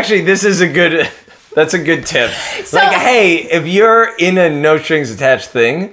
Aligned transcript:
actually, 0.00 0.22
this 0.22 0.44
is 0.44 0.62
a 0.62 0.68
good. 0.68 1.10
That's 1.54 1.74
a 1.74 1.78
good 1.78 2.06
tip. 2.06 2.30
So- 2.64 2.78
like, 2.78 2.96
hey, 2.96 3.36
if 3.50 3.66
you're 3.66 4.16
in 4.18 4.38
a 4.38 4.48
no 4.48 4.78
strings 4.78 5.10
attached 5.10 5.48
thing, 5.50 5.92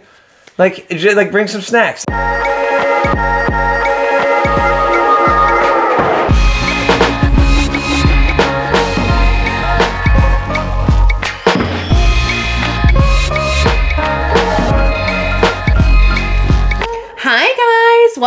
like, 0.57 0.87
like 0.91 1.31
bring 1.31 1.47
some 1.47 1.61
snacks. 1.61 2.05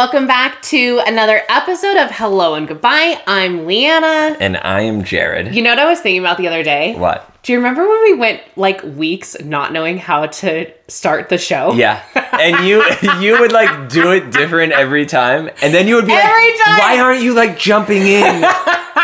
Welcome 0.00 0.26
back 0.26 0.62
to 0.62 1.02
another 1.06 1.42
episode 1.50 1.98
of 1.98 2.10
Hello 2.10 2.54
and 2.54 2.66
Goodbye. 2.66 3.20
I'm 3.26 3.66
Leanna. 3.66 4.34
And 4.40 4.56
I 4.56 4.80
am 4.80 5.04
Jared. 5.04 5.54
You 5.54 5.60
know 5.60 5.68
what 5.68 5.78
I 5.78 5.84
was 5.90 6.00
thinking 6.00 6.20
about 6.20 6.38
the 6.38 6.48
other 6.48 6.62
day? 6.62 6.94
What? 6.94 7.30
Do 7.42 7.52
you 7.52 7.58
remember 7.58 7.86
when 7.86 8.00
we 8.04 8.14
went 8.14 8.40
like 8.56 8.82
weeks 8.82 9.36
not 9.44 9.74
knowing 9.74 9.98
how 9.98 10.28
to 10.28 10.72
start 10.88 11.28
the 11.28 11.36
show? 11.36 11.74
Yeah, 11.74 12.02
and 12.32 12.66
you 12.66 12.82
you 13.20 13.40
would 13.40 13.52
like 13.52 13.90
do 13.90 14.10
it 14.12 14.30
different 14.30 14.72
every 14.72 15.04
time, 15.04 15.50
and 15.60 15.74
then 15.74 15.86
you 15.86 15.96
would 15.96 16.06
be 16.06 16.14
Every 16.14 16.50
like, 16.50 16.64
time! 16.64 16.78
"Why 16.78 16.98
aren't 16.98 17.22
you 17.22 17.34
like 17.34 17.58
jumping 17.58 18.06
in 18.06 18.40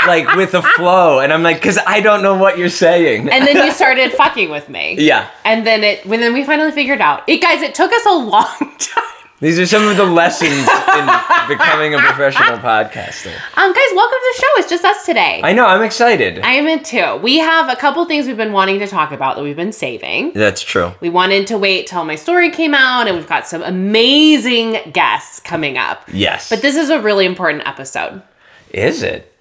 like 0.06 0.34
with 0.34 0.52
the 0.52 0.62
flow?" 0.62 1.20
And 1.20 1.30
I'm 1.30 1.42
like, 1.42 1.60
"Cause 1.60 1.78
I 1.86 2.00
don't 2.00 2.22
know 2.22 2.38
what 2.38 2.56
you're 2.56 2.70
saying." 2.70 3.28
And 3.28 3.46
then 3.46 3.66
you 3.66 3.70
started 3.82 4.12
fucking 4.14 4.48
with 4.48 4.70
me. 4.70 4.96
yeah, 4.98 5.28
And 5.44 5.66
then 5.66 5.84
it 5.84 6.06
when 6.06 6.20
then 6.20 6.32
we 6.32 6.42
finally 6.42 6.72
figured 6.72 7.02
out. 7.02 7.22
It 7.26 7.42
guys, 7.42 7.60
it 7.60 7.74
took 7.74 7.92
us 7.92 8.06
a 8.06 8.14
long 8.16 8.74
time. 8.78 9.04
These 9.40 9.58
are 9.58 9.66
some 9.66 9.86
of 9.86 9.96
the 9.96 10.04
lessons 10.04 10.50
in 10.50 11.06
becoming 11.48 11.94
a 11.94 11.98
professional 11.98 12.58
podcaster. 12.58 13.32
Um, 13.56 13.72
guys, 13.72 13.88
welcome 13.94 14.18
to 14.18 14.34
the 14.34 14.40
show. 14.40 14.46
It's 14.56 14.70
just 14.70 14.84
us 14.84 15.04
today. 15.04 15.40
I 15.44 15.52
know, 15.52 15.66
I'm 15.66 15.82
excited. 15.82 16.38
I 16.40 16.52
am 16.54 16.82
too. 16.82 17.16
We 17.22 17.38
have 17.38 17.68
a 17.68 17.76
couple 17.76 18.04
things 18.06 18.26
we've 18.26 18.36
been 18.36 18.52
wanting 18.52 18.78
to 18.78 18.86
talk 18.86 19.12
about 19.12 19.36
that 19.36 19.42
we've 19.42 19.54
been 19.56 19.72
saving. 19.72 20.32
That's 20.32 20.62
true. 20.62 20.92
We 21.00 21.10
wanted 21.10 21.46
to 21.48 21.58
wait 21.58 21.86
till 21.86 22.04
my 22.04 22.14
story 22.14 22.50
came 22.50 22.74
out, 22.74 23.06
and 23.08 23.16
we've 23.16 23.28
got 23.28 23.46
some 23.46 23.62
amazing 23.62 24.78
guests 24.92 25.40
coming 25.40 25.76
up. 25.76 26.02
Yes, 26.12 26.48
But 26.48 26.62
this 26.62 26.76
is 26.76 26.88
a 26.90 27.00
really 27.00 27.26
important 27.26 27.66
episode. 27.66 28.22
is 28.70 29.02
it? 29.02 29.32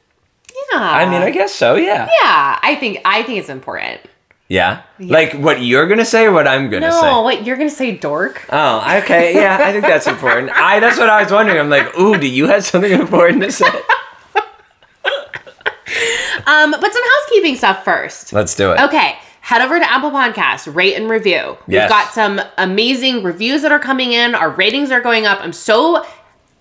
Yeah. 0.74 0.80
I 0.82 1.06
mean, 1.06 1.22
I 1.22 1.30
guess 1.32 1.54
so. 1.54 1.76
Yeah. 1.76 2.10
yeah, 2.22 2.60
I 2.62 2.76
think 2.80 3.00
I 3.06 3.24
think 3.24 3.40
it's 3.40 3.50
important. 3.50 4.02
Yeah. 4.48 4.84
Like 5.00 5.34
what 5.34 5.62
you're 5.62 5.88
gonna 5.88 6.06
say 6.06 6.26
or 6.26 6.32
what 6.32 6.48
I'm 6.48 6.70
gonna 6.70 6.92
say. 6.92 7.02
No, 7.02 7.22
say. 7.22 7.26
wait, 7.26 7.46
you're 7.46 7.58
gonna 7.58 7.70
say 7.70 7.98
dork? 7.98 8.46
Oh, 8.52 8.78
okay. 9.00 9.34
Yeah, 9.34 9.58
I 9.60 9.72
think 9.72 9.86
that's 9.86 10.08
important. 10.08 10.52
I 10.52 10.80
that's 10.80 11.00
what 11.00 11.10
I 11.10 11.24
was 11.24 11.32
wondering. 11.32 11.60
I'm 11.60 11.70
like, 11.70 11.98
ooh, 11.98 12.18
do 12.18 12.28
you 12.28 12.48
have 12.48 12.64
something 12.64 12.92
important 12.92 13.42
to 13.44 13.52
say? 13.52 13.66
Um, 16.46 16.72
but 16.72 16.94
some 16.94 17.02
housekeeping 17.04 17.56
stuff 17.56 17.84
first. 17.84 18.32
Let's 18.32 18.56
do 18.56 18.72
it. 18.72 18.80
Okay, 18.80 19.18
head 19.42 19.62
over 19.62 19.80
to 19.80 19.92
Apple 19.92 20.12
Podcasts, 20.12 20.74
rate 20.74 20.96
and 20.96 21.10
review. 21.10 21.58
We've 21.68 21.90
got 21.90 22.14
some 22.14 22.40
amazing 22.58 23.24
reviews 23.24 23.64
that 23.64 23.72
are 23.72 23.80
coming 23.80 24.14
in. 24.14 24.36
Our 24.36 24.52
ratings 24.52 24.92
are 24.92 25.02
going 25.02 25.26
up. 25.26 25.40
I'm 25.42 25.54
so 25.54 26.06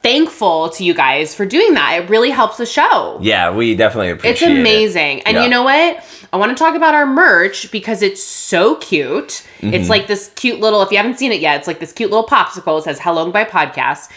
thankful 0.04 0.68
to 0.68 0.84
you 0.84 0.92
guys 0.92 1.34
for 1.34 1.46
doing 1.46 1.72
that. 1.74 2.02
It 2.02 2.10
really 2.10 2.28
helps 2.30 2.58
the 2.58 2.66
show. 2.66 3.18
Yeah, 3.22 3.50
we 3.50 3.74
definitely 3.74 4.10
appreciate 4.10 4.30
it. 4.30 4.34
It's 4.34 4.42
it. 4.42 4.60
amazing. 4.60 5.22
And 5.22 5.36
Yeah. 5.36 5.44
you 5.44 5.48
know 5.48 5.62
what? 5.62 6.04
I 6.30 6.36
want 6.36 6.56
to 6.56 6.62
talk 6.62 6.74
about 6.74 6.92
our 6.94 7.06
merch 7.06 7.70
because 7.72 8.02
it's 8.02 8.22
so 8.22 8.74
cute. 8.76 9.42
Mm-hmm. 9.62 9.72
It's 9.72 9.88
like 9.88 10.06
this 10.06 10.30
cute 10.36 10.60
little, 10.60 10.82
if 10.82 10.90
you 10.90 10.98
haven't 10.98 11.18
seen 11.18 11.32
it 11.32 11.40
yet, 11.40 11.56
it's 11.56 11.66
like 11.66 11.80
this 11.80 11.90
cute 11.92 12.10
little 12.10 12.26
popsicle. 12.26 12.78
It 12.78 12.84
says 12.84 13.00
Hello 13.00 13.32
by 13.32 13.44
Podcast. 13.44 14.10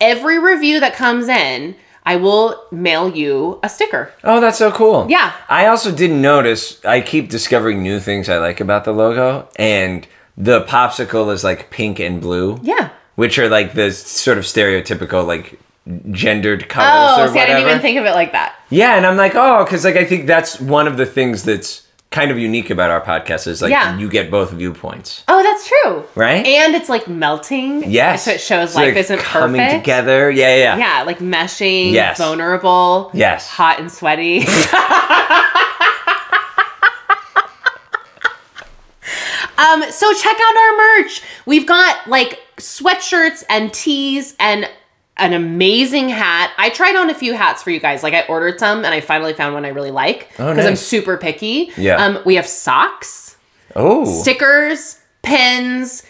Every 0.00 0.38
review 0.38 0.80
that 0.80 0.94
comes 0.94 1.28
in, 1.28 1.76
I 2.06 2.16
will 2.16 2.64
mail 2.72 3.14
you 3.14 3.60
a 3.62 3.68
sticker. 3.68 4.12
Oh, 4.24 4.40
that's 4.40 4.56
so 4.58 4.72
cool. 4.72 5.06
Yeah. 5.10 5.32
I 5.50 5.66
also 5.66 5.94
didn't 5.94 6.22
notice. 6.22 6.82
I 6.82 7.02
keep 7.02 7.28
discovering 7.28 7.82
new 7.82 8.00
things 8.00 8.30
I 8.30 8.38
like 8.38 8.60
about 8.60 8.84
the 8.84 8.92
logo, 8.92 9.48
and 9.56 10.06
the 10.36 10.62
popsicle 10.62 11.30
is 11.30 11.44
like 11.44 11.68
pink 11.70 11.98
and 12.00 12.22
blue. 12.22 12.58
Yeah. 12.62 12.88
Which 13.16 13.38
are 13.38 13.48
like 13.48 13.74
the 13.74 13.90
sort 13.92 14.38
of 14.38 14.44
stereotypical 14.44 15.26
like 15.26 15.58
gendered 16.10 16.68
colors 16.68 17.18
Oh, 17.18 17.24
or 17.24 17.28
see, 17.32 17.38
I 17.40 17.46
didn't 17.46 17.62
even 17.62 17.80
think 17.80 17.98
of 17.98 18.04
it 18.06 18.12
like 18.12 18.32
that. 18.32 18.56
yeah, 18.70 18.96
and 18.96 19.06
I'm 19.06 19.16
like, 19.16 19.34
oh, 19.34 19.64
because 19.64 19.84
like 19.84 19.96
I 19.96 20.04
think 20.04 20.26
that's 20.26 20.60
one 20.60 20.86
of 20.86 20.96
the 20.96 21.06
things 21.06 21.42
that's 21.44 21.82
kind 22.10 22.30
of 22.30 22.38
unique 22.38 22.70
about 22.70 22.90
our 22.90 23.00
podcast 23.00 23.46
is 23.46 23.60
like 23.62 23.70
Yeah. 23.70 23.96
you 23.98 24.08
get 24.08 24.30
both 24.30 24.50
viewpoints, 24.52 25.24
Oh, 25.28 25.42
that's 25.42 25.66
true. 25.68 26.04
right? 26.14 26.46
And 26.46 26.74
it's 26.74 26.88
like 26.88 27.08
melting. 27.08 27.90
yes. 27.90 28.24
So 28.24 28.30
it 28.32 28.40
shows 28.40 28.72
So 28.72 28.80
life 28.80 28.94
they're 28.94 29.02
isn't 29.02 29.18
coming 29.20 29.60
perfect. 29.60 29.84
together. 29.84 30.30
Yeah, 30.30 30.54
yeah, 30.56 30.76
yeah. 30.76 30.98
Yeah, 30.98 31.02
like 31.04 31.18
meshing, 31.18 31.92
Yes. 31.92 32.18
vulnerable, 32.18 33.10
Yes. 33.14 33.48
hot 33.48 33.80
and 33.80 33.90
sweaty. 33.90 34.38
um, 39.58 39.82
so 39.90 40.12
check 40.14 40.36
out 40.40 40.56
our 40.56 40.76
merch. 40.76 41.22
We've 41.46 41.66
got 41.66 42.08
like 42.08 42.40
sweatshirts 42.56 43.44
and 43.48 43.72
tees 43.72 44.34
and 44.38 44.68
an 45.18 45.32
amazing 45.32 46.08
hat. 46.10 46.52
I 46.58 46.68
tried 46.70 46.94
on 46.96 47.08
a 47.10 47.14
few 47.14 47.34
hats 47.34 47.62
for 47.62 47.70
you 47.70 47.80
guys. 47.80 48.02
Like 48.02 48.12
I 48.14 48.22
ordered 48.26 48.58
some 48.58 48.84
and 48.84 48.94
I 48.94 49.00
finally 49.00 49.32
found 49.32 49.54
one 49.54 49.64
I 49.64 49.68
really 49.68 49.90
like 49.90 50.28
Oh, 50.38 50.50
because 50.52 50.66
I'm 50.66 50.76
super 50.76 51.16
picky. 51.16 51.70
Yeah. 51.76 51.96
Um, 51.96 52.18
we 52.26 52.34
have 52.34 52.46
socks 52.46 53.36
Oh, 53.74 54.04
stickers, 54.06 54.98
pins, 55.22 56.02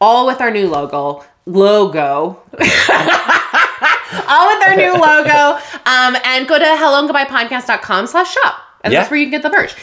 all 0.00 0.26
with 0.26 0.40
our 0.40 0.50
new 0.50 0.68
logo. 0.68 1.24
Logo. 1.46 2.40
all 2.52 4.48
with 4.48 4.68
our 4.68 4.76
new 4.76 4.92
logo. 4.92 5.58
Um, 5.86 6.16
and 6.24 6.48
go 6.48 6.58
to 6.58 6.64
helloandgoodbyepodcast.com 6.64 8.06
slash 8.08 8.32
shop. 8.32 8.54
And 8.82 8.92
that's 8.92 9.10
where 9.10 9.18
you 9.20 9.26
can 9.26 9.40
get 9.40 9.42
the 9.42 9.50
merch. 9.50 9.74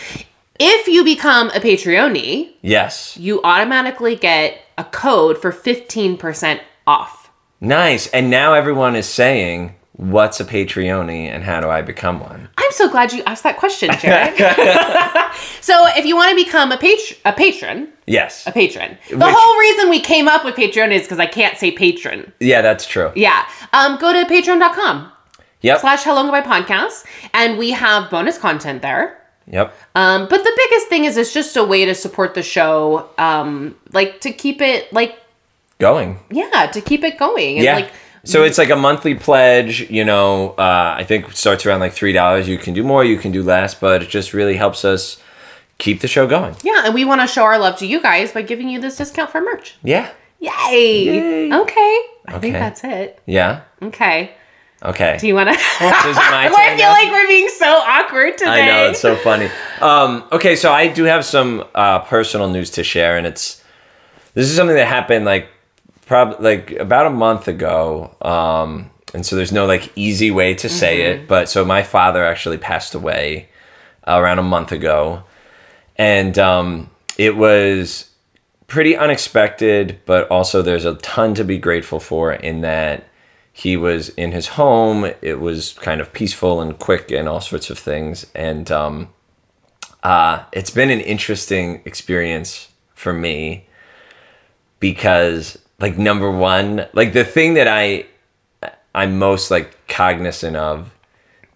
If 0.60 0.88
you 0.88 1.06
become 1.06 1.48
a 1.52 1.60
Patreon, 1.62 2.50
yes. 2.62 3.16
you 3.16 3.42
automatically 3.44 4.18
get 4.18 4.60
a 4.80 4.84
code 4.86 5.38
for 5.38 5.52
15% 5.52 6.62
off. 6.88 7.30
Nice. 7.62 8.08
And 8.08 8.30
now 8.30 8.54
everyone 8.54 8.96
is 8.96 9.06
saying, 9.08 9.76
what's 9.94 10.40
a 10.40 10.46
Patreoni 10.46 11.26
and 11.28 11.44
how 11.44 11.60
do 11.60 11.70
I 11.70 11.82
become 11.82 12.22
one? 12.22 12.48
I'm 12.58 12.72
so 12.72 12.90
glad 12.90 13.12
you 13.12 13.22
asked 13.26 13.44
that 13.44 13.58
question, 13.58 13.90
Jared. 14.00 14.38
so 15.62 15.86
if 15.98 16.06
you 16.06 16.16
want 16.16 16.30
to 16.30 16.36
become 16.44 16.72
a, 16.72 16.78
pat- 16.78 17.18
a 17.26 17.34
patron, 17.34 17.90
Yes. 18.08 18.48
a 18.48 18.52
patron. 18.52 18.98
The 19.10 19.18
Which- 19.18 19.26
whole 19.28 19.60
reason 19.60 19.90
we 19.90 20.00
came 20.00 20.28
up 20.30 20.46
with 20.46 20.56
Patreon 20.56 20.92
is 20.94 21.02
because 21.04 21.20
I 21.20 21.26
can't 21.28 21.58
say 21.58 21.72
patron. 21.72 22.32
Yeah, 22.40 22.62
that's 22.62 22.86
true. 22.88 23.12
Yeah. 23.16 23.46
Um, 23.74 23.98
go 24.00 24.14
to 24.14 24.24
patreon.com 24.26 25.12
Yep. 25.62 25.80
slash 25.82 26.04
hello 26.04 26.22
and 26.22 26.32
goodbye 26.32 26.62
podcast. 26.62 27.06
And 27.34 27.58
we 27.60 27.72
have 27.72 28.10
bonus 28.10 28.38
content 28.38 28.82
there. 28.82 29.19
Yep. 29.50 29.74
Um, 29.96 30.28
but 30.30 30.44
the 30.44 30.54
biggest 30.56 30.88
thing 30.88 31.06
is 31.06 31.18
it's 31.18 31.34
just 31.34 31.58
a 31.58 31.64
way 31.64 31.86
to 31.86 31.96
support 31.96 32.34
the 32.36 32.44
show, 32.44 33.10
um, 33.18 33.76
like 33.94 34.22
to 34.22 34.32
keep 34.32 34.62
it 34.62 34.92
like 34.94 35.18
Going. 35.80 36.20
yeah, 36.30 36.68
to 36.74 36.82
keep 36.82 37.04
it 37.04 37.18
going. 37.18 37.56
And 37.56 37.64
Yeah. 37.64 37.76
like 37.76 37.92
so 38.26 38.44
it's 38.44 38.58
like 38.58 38.70
a 38.70 38.76
monthly 38.76 39.16
pledge, 39.16 39.90
you 39.90 40.04
know, 40.06 40.50
uh, 40.58 40.94
I 40.98 41.04
think 41.06 41.30
it 41.30 41.38
starts 41.38 41.66
around 41.66 41.80
like 41.80 41.96
$3. 41.96 42.48
You 42.48 42.58
can 42.58 42.74
do 42.74 42.84
more, 42.84 43.04
you 43.04 43.18
can 43.18 43.32
do 43.32 43.42
less, 43.42 43.74
but 43.74 44.04
it 44.04 44.10
just 44.10 44.34
really 44.34 44.56
helps 44.58 44.84
us 44.86 45.18
keep 45.78 46.02
the 46.02 46.08
show 46.08 46.28
going. 46.28 46.56
yeah, 46.62 46.84
and 46.86 46.94
we 46.94 47.06
want 47.06 47.22
to 47.22 47.28
show 47.28 47.44
our 47.44 47.58
love 47.58 47.78
to 47.78 47.86
you 47.88 48.02
guys 48.02 48.34
by 48.34 48.42
giving 48.42 48.68
you 48.70 48.80
this 48.82 48.98
discount 48.98 49.30
for 49.32 49.40
merch. 49.42 49.78
Yeah. 49.84 50.10
Yay! 50.42 51.04
Yay. 51.06 51.54
Okay. 51.54 52.00
I 52.28 52.34
think 52.40 52.54
Okay. 52.56 52.60
that's 52.60 52.84
it. 52.84 53.20
Yeah. 53.26 53.62
Okay. 53.82 54.32
Okay. 54.82 55.18
Do 55.20 55.28
you 55.28 55.36
want 55.36 55.50
to? 55.50 55.56
So 55.56 56.10
is 56.10 56.16
it 56.18 56.32
my 56.32 56.50
I 56.54 56.76
feel 56.78 56.88
now? 56.88 56.94
like 56.94 57.12
we're 57.12 57.28
being 57.28 57.50
so 57.50 57.66
awkward 57.66 58.38
today. 58.38 58.52
I 58.52 58.66
know 58.66 58.90
it's 58.90 59.02
so 59.02 59.16
funny. 59.18 59.50
Um, 59.82 60.24
okay, 60.32 60.56
so 60.56 60.72
I 60.72 60.88
do 60.88 61.04
have 61.04 61.26
some 61.26 61.66
uh, 61.76 62.00
personal 62.00 62.50
news 62.50 62.70
to 62.72 62.84
share, 62.84 63.18
and 63.18 63.28
it's 63.28 63.62
this 64.36 64.50
is 64.50 64.56
something 64.56 64.76
that 64.78 64.88
happened 64.88 65.26
like 65.26 65.50
probably 66.06 66.38
like 66.44 66.72
about 66.72 67.08
a 67.08 67.10
month 67.10 67.48
ago. 67.50 68.16
Um, 68.22 68.90
and 69.14 69.26
so 69.26 69.36
there's 69.36 69.52
no 69.52 69.66
like 69.66 69.92
easy 69.98 70.32
way 70.32 70.54
to 70.56 70.70
say 70.70 71.02
it, 71.02 71.28
but 71.28 71.50
so 71.50 71.66
my 71.66 71.84
father 71.84 72.24
actually 72.24 72.58
passed 72.58 72.96
away 72.96 73.50
around 74.08 74.40
a 74.40 74.44
month 74.44 74.72
ago, 74.72 75.24
and 75.98 76.38
um, 76.40 76.90
it 77.18 77.36
was 77.36 78.10
pretty 78.68 78.96
unexpected, 78.96 80.00
but 80.06 80.28
also 80.30 80.62
there's 80.62 80.86
a 80.86 80.94
ton 80.96 81.34
to 81.34 81.44
be 81.44 81.58
grateful 81.58 82.00
for 82.00 82.32
in 82.32 82.62
that 82.62 83.09
he 83.60 83.76
was 83.76 84.08
in 84.10 84.32
his 84.32 84.48
home. 84.48 85.12
It 85.22 85.42
was 85.42 85.74
kind 85.74 86.00
of 86.00 86.14
peaceful 86.14 86.62
and 86.62 86.80
quick 86.80 87.12
and 87.12 87.28
all 87.28 87.42
sorts 87.42 87.70
of 87.70 87.78
things. 87.78 88.26
And 88.34 88.72
um, 88.72 89.10
uh, 90.02 90.46
it's 90.54 90.70
been 90.70 90.90
an 90.90 91.02
interesting 91.02 91.82
experience 91.84 92.70
for 92.96 93.12
me 93.12 93.68
because, 94.80 95.60
like, 95.78 95.98
number 95.98 96.32
one, 96.32 96.88
like 96.94 97.12
the 97.12 97.26
thing 97.26 97.56
that 97.56 97.68
I 97.68 98.06
I'm 98.96 99.20
most 99.20 99.52
like 99.52 99.88
cognizant 99.90 100.56
of 100.56 100.96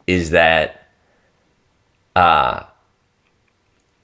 is 0.06 0.32
that 0.32 0.90
uh, 2.18 2.64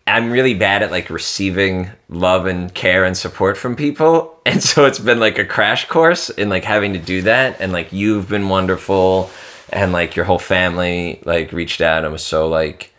I'm 0.09 0.31
really 0.31 0.53
bad 0.53 0.83
at 0.83 0.91
like 0.91 1.09
receiving 1.09 1.89
love 2.09 2.45
and 2.45 2.73
care 2.73 3.05
and 3.05 3.15
support 3.15 3.57
from 3.57 3.75
people. 3.75 4.35
And 4.49 4.63
so 4.63 4.85
it's 4.85 4.97
been 4.97 5.19
like 5.19 5.37
a 5.37 5.45
crash 5.45 5.85
course 5.85 6.31
in 6.31 6.49
like 6.49 6.63
having 6.63 6.93
to 6.93 6.99
do 6.99 7.21
that. 7.21 7.61
And 7.61 7.71
like 7.71 7.93
you've 7.93 8.27
been 8.27 8.49
wonderful 8.49 9.29
and 9.69 9.91
like 9.91 10.15
your 10.15 10.25
whole 10.25 10.39
family 10.39 11.21
like 11.23 11.51
reached 11.51 11.81
out 11.81 12.03
and 12.03 12.11
was 12.11 12.25
so 12.25 12.47
like 12.47 12.91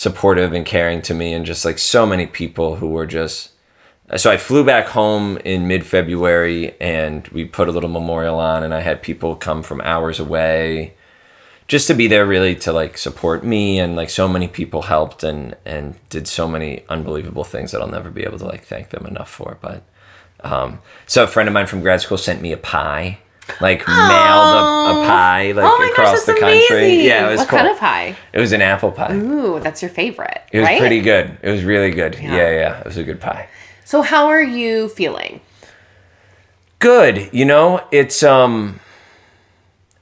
supportive 0.00 0.54
and 0.54 0.64
caring 0.64 1.02
to 1.02 1.12
me, 1.12 1.34
and 1.34 1.44
just 1.44 1.66
like 1.66 1.78
so 1.78 2.06
many 2.06 2.26
people 2.26 2.76
who 2.76 2.88
were 2.88 3.06
just. 3.06 3.50
So 4.16 4.30
I 4.30 4.38
flew 4.38 4.64
back 4.64 4.86
home 4.86 5.36
in 5.44 5.68
mid 5.68 5.84
February, 5.84 6.74
and 6.80 7.28
we 7.28 7.44
put 7.44 7.68
a 7.68 7.72
little 7.72 7.90
memorial 7.90 8.38
on, 8.38 8.62
and 8.62 8.72
I 8.72 8.80
had 8.80 9.02
people 9.02 9.36
come 9.36 9.62
from 9.62 9.82
hours 9.82 10.18
away, 10.18 10.94
just 11.70 11.86
to 11.86 11.94
be 11.94 12.08
there, 12.08 12.26
really 12.26 12.56
to 12.56 12.72
like 12.72 12.98
support 12.98 13.44
me, 13.44 13.78
and 13.78 13.94
like 13.94 14.10
so 14.10 14.26
many 14.26 14.48
people 14.48 14.82
helped 14.82 15.22
and 15.22 15.54
and 15.64 15.94
did 16.08 16.26
so 16.26 16.48
many 16.48 16.82
unbelievable 16.88 17.44
things 17.44 17.70
that 17.70 17.80
I'll 17.80 17.86
never 17.86 18.10
be 18.10 18.24
able 18.24 18.40
to 18.40 18.44
like 18.44 18.64
thank 18.64 18.90
them 18.90 19.06
enough 19.06 19.30
for. 19.30 19.56
But 19.60 19.84
um, 20.40 20.80
so 21.06 21.22
a 21.22 21.26
friend 21.28 21.48
of 21.48 21.52
mine 21.52 21.68
from 21.68 21.80
grad 21.80 22.00
school 22.00 22.18
sent 22.18 22.42
me 22.42 22.50
a 22.50 22.56
pie, 22.56 23.20
like 23.60 23.86
mailed 23.86 24.56
a, 24.56 24.64
a 24.90 25.06
pie 25.06 25.52
like 25.52 25.64
oh 25.64 25.90
across 25.92 26.26
gosh, 26.26 26.26
the 26.26 26.32
that's 26.32 26.68
country. 26.68 27.06
Yeah, 27.06 27.28
it 27.28 27.30
was 27.30 27.38
what 27.38 27.48
cool. 27.50 27.58
kind 27.60 27.70
of 27.70 27.78
pie? 27.78 28.16
It 28.32 28.40
was 28.40 28.50
an 28.50 28.62
apple 28.62 28.90
pie. 28.90 29.14
Ooh, 29.14 29.60
that's 29.60 29.80
your 29.80 29.92
favorite. 29.92 30.42
It 30.50 30.58
was 30.58 30.66
right? 30.66 30.80
pretty 30.80 31.00
good. 31.00 31.38
It 31.40 31.50
was 31.52 31.62
really 31.62 31.92
good. 31.92 32.16
Yeah. 32.16 32.34
Yeah. 32.34 32.50
yeah, 32.50 32.80
It 32.80 32.86
was 32.86 32.96
a 32.96 33.04
good 33.04 33.20
pie. 33.20 33.48
So 33.84 34.02
how 34.02 34.26
are 34.26 34.42
you 34.42 34.88
feeling? 34.88 35.40
Good. 36.80 37.30
You 37.32 37.44
know, 37.44 37.86
it's 37.92 38.24
um 38.24 38.80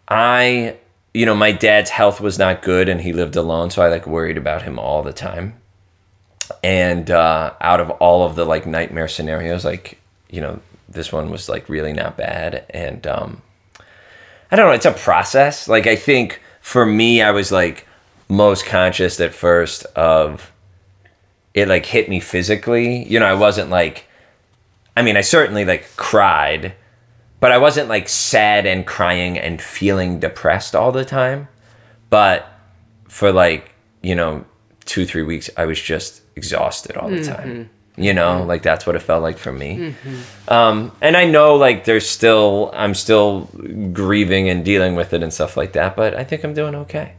I 0.08 0.78
you 1.14 1.26
know, 1.26 1.34
my 1.34 1.52
dad's 1.52 1.90
health 1.90 2.20
was 2.20 2.38
not 2.38 2.62
good 2.62 2.88
and 2.88 3.00
he 3.00 3.12
lived 3.12 3.36
alone, 3.36 3.70
so 3.70 3.82
I 3.82 3.88
like 3.88 4.06
worried 4.06 4.36
about 4.36 4.62
him 4.62 4.78
all 4.78 5.02
the 5.02 5.12
time. 5.12 5.54
And 6.62 7.10
uh 7.10 7.54
out 7.60 7.80
of 7.80 7.90
all 7.90 8.24
of 8.24 8.34
the 8.34 8.44
like 8.44 8.66
nightmare 8.66 9.08
scenarios, 9.08 9.64
like, 9.64 9.98
you 10.30 10.40
know, 10.40 10.60
this 10.88 11.12
one 11.12 11.30
was 11.30 11.48
like 11.48 11.68
really 11.68 11.92
not 11.92 12.16
bad 12.16 12.64
and 12.70 13.06
um 13.06 13.42
I 14.50 14.56
don't 14.56 14.68
know, 14.68 14.74
it's 14.74 14.86
a 14.86 14.92
process. 14.92 15.68
Like 15.68 15.86
I 15.86 15.96
think 15.96 16.40
for 16.60 16.86
me 16.86 17.22
I 17.22 17.30
was 17.30 17.52
like 17.52 17.86
most 18.28 18.66
conscious 18.66 19.20
at 19.20 19.34
first 19.34 19.84
of 19.96 20.52
it 21.54 21.68
like 21.68 21.86
hit 21.86 22.08
me 22.08 22.20
physically. 22.20 23.04
You 23.04 23.20
know, 23.20 23.26
I 23.26 23.34
wasn't 23.34 23.70
like 23.70 24.06
I 24.96 25.02
mean, 25.02 25.16
I 25.16 25.20
certainly 25.20 25.64
like 25.64 25.86
cried, 25.96 26.74
but 27.40 27.52
I 27.52 27.58
wasn't 27.58 27.88
like 27.88 28.08
sad 28.08 28.66
and 28.66 28.86
crying 28.86 29.38
and 29.38 29.60
feeling 29.60 30.18
depressed 30.18 30.74
all 30.74 30.92
the 30.92 31.04
time. 31.04 31.48
But 32.10 32.48
for 33.08 33.32
like, 33.32 33.74
you 34.02 34.14
know, 34.14 34.44
two, 34.84 35.04
three 35.04 35.22
weeks, 35.22 35.50
I 35.56 35.66
was 35.66 35.80
just 35.80 36.22
exhausted 36.36 36.96
all 36.96 37.10
the 37.10 37.24
time. 37.24 37.48
Mm-hmm. 37.48 38.02
You 38.02 38.14
know, 38.14 38.38
mm-hmm. 38.38 38.48
like 38.48 38.62
that's 38.62 38.86
what 38.86 38.94
it 38.94 39.00
felt 39.00 39.22
like 39.22 39.38
for 39.38 39.52
me. 39.52 39.76
Mm-hmm. 39.76 40.52
Um, 40.52 40.92
and 41.00 41.16
I 41.16 41.26
know 41.26 41.56
like 41.56 41.84
there's 41.84 42.08
still, 42.08 42.70
I'm 42.72 42.94
still 42.94 43.48
grieving 43.92 44.48
and 44.48 44.64
dealing 44.64 44.94
with 44.94 45.12
it 45.12 45.22
and 45.22 45.32
stuff 45.32 45.56
like 45.56 45.72
that, 45.72 45.96
but 45.96 46.14
I 46.14 46.24
think 46.24 46.44
I'm 46.44 46.54
doing 46.54 46.74
okay. 46.76 47.14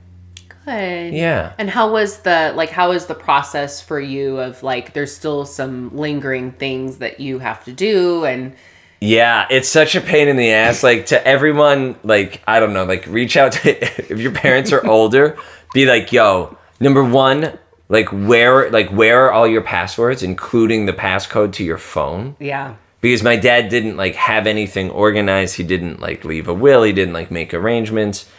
Good. 0.65 1.13
Yeah. 1.13 1.53
And 1.57 1.69
how 1.69 1.91
was 1.91 2.19
the 2.19 2.53
like 2.55 2.69
how 2.69 2.89
was 2.89 3.07
the 3.07 3.15
process 3.15 3.81
for 3.81 3.99
you 3.99 4.39
of 4.39 4.61
like 4.61 4.93
there's 4.93 5.15
still 5.15 5.45
some 5.45 5.95
lingering 5.95 6.51
things 6.51 6.97
that 6.97 7.19
you 7.19 7.39
have 7.39 7.63
to 7.65 7.73
do 7.73 8.23
and 8.25 8.55
Yeah, 9.01 9.47
it's 9.49 9.69
such 9.69 9.95
a 9.95 10.01
pain 10.01 10.27
in 10.27 10.35
the 10.35 10.51
ass. 10.51 10.83
Like 10.83 11.07
to 11.07 11.27
everyone, 11.27 11.95
like 12.03 12.41
I 12.47 12.59
don't 12.59 12.73
know, 12.73 12.85
like 12.85 13.05
reach 13.07 13.37
out 13.37 13.53
to 13.53 13.69
if 14.11 14.19
your 14.19 14.31
parents 14.31 14.71
are 14.71 14.85
older, 14.85 15.37
be 15.73 15.85
like, 15.85 16.11
yo, 16.11 16.57
number 16.79 17.03
one, 17.03 17.57
like 17.87 18.09
where 18.09 18.69
like 18.69 18.89
where 18.89 19.25
are 19.25 19.31
all 19.31 19.47
your 19.47 19.61
passwords, 19.61 20.21
including 20.21 20.85
the 20.85 20.93
passcode 20.93 21.53
to 21.53 21.63
your 21.63 21.77
phone? 21.77 22.35
yeah. 22.39 22.75
Because 23.01 23.23
my 23.23 23.37
dad 23.37 23.69
didn't 23.69 23.95
like 23.95 24.15
have 24.15 24.45
anything 24.45 24.89
organized. 24.91 25.55
He 25.55 25.63
didn't 25.63 26.01
like 26.01 26.25
leave 26.25 26.49
a 26.49 26.53
will. 26.53 26.83
He 26.83 26.91
didn't 26.91 27.13
like 27.13 27.31
make 27.31 27.53
arrangements, 27.53 28.29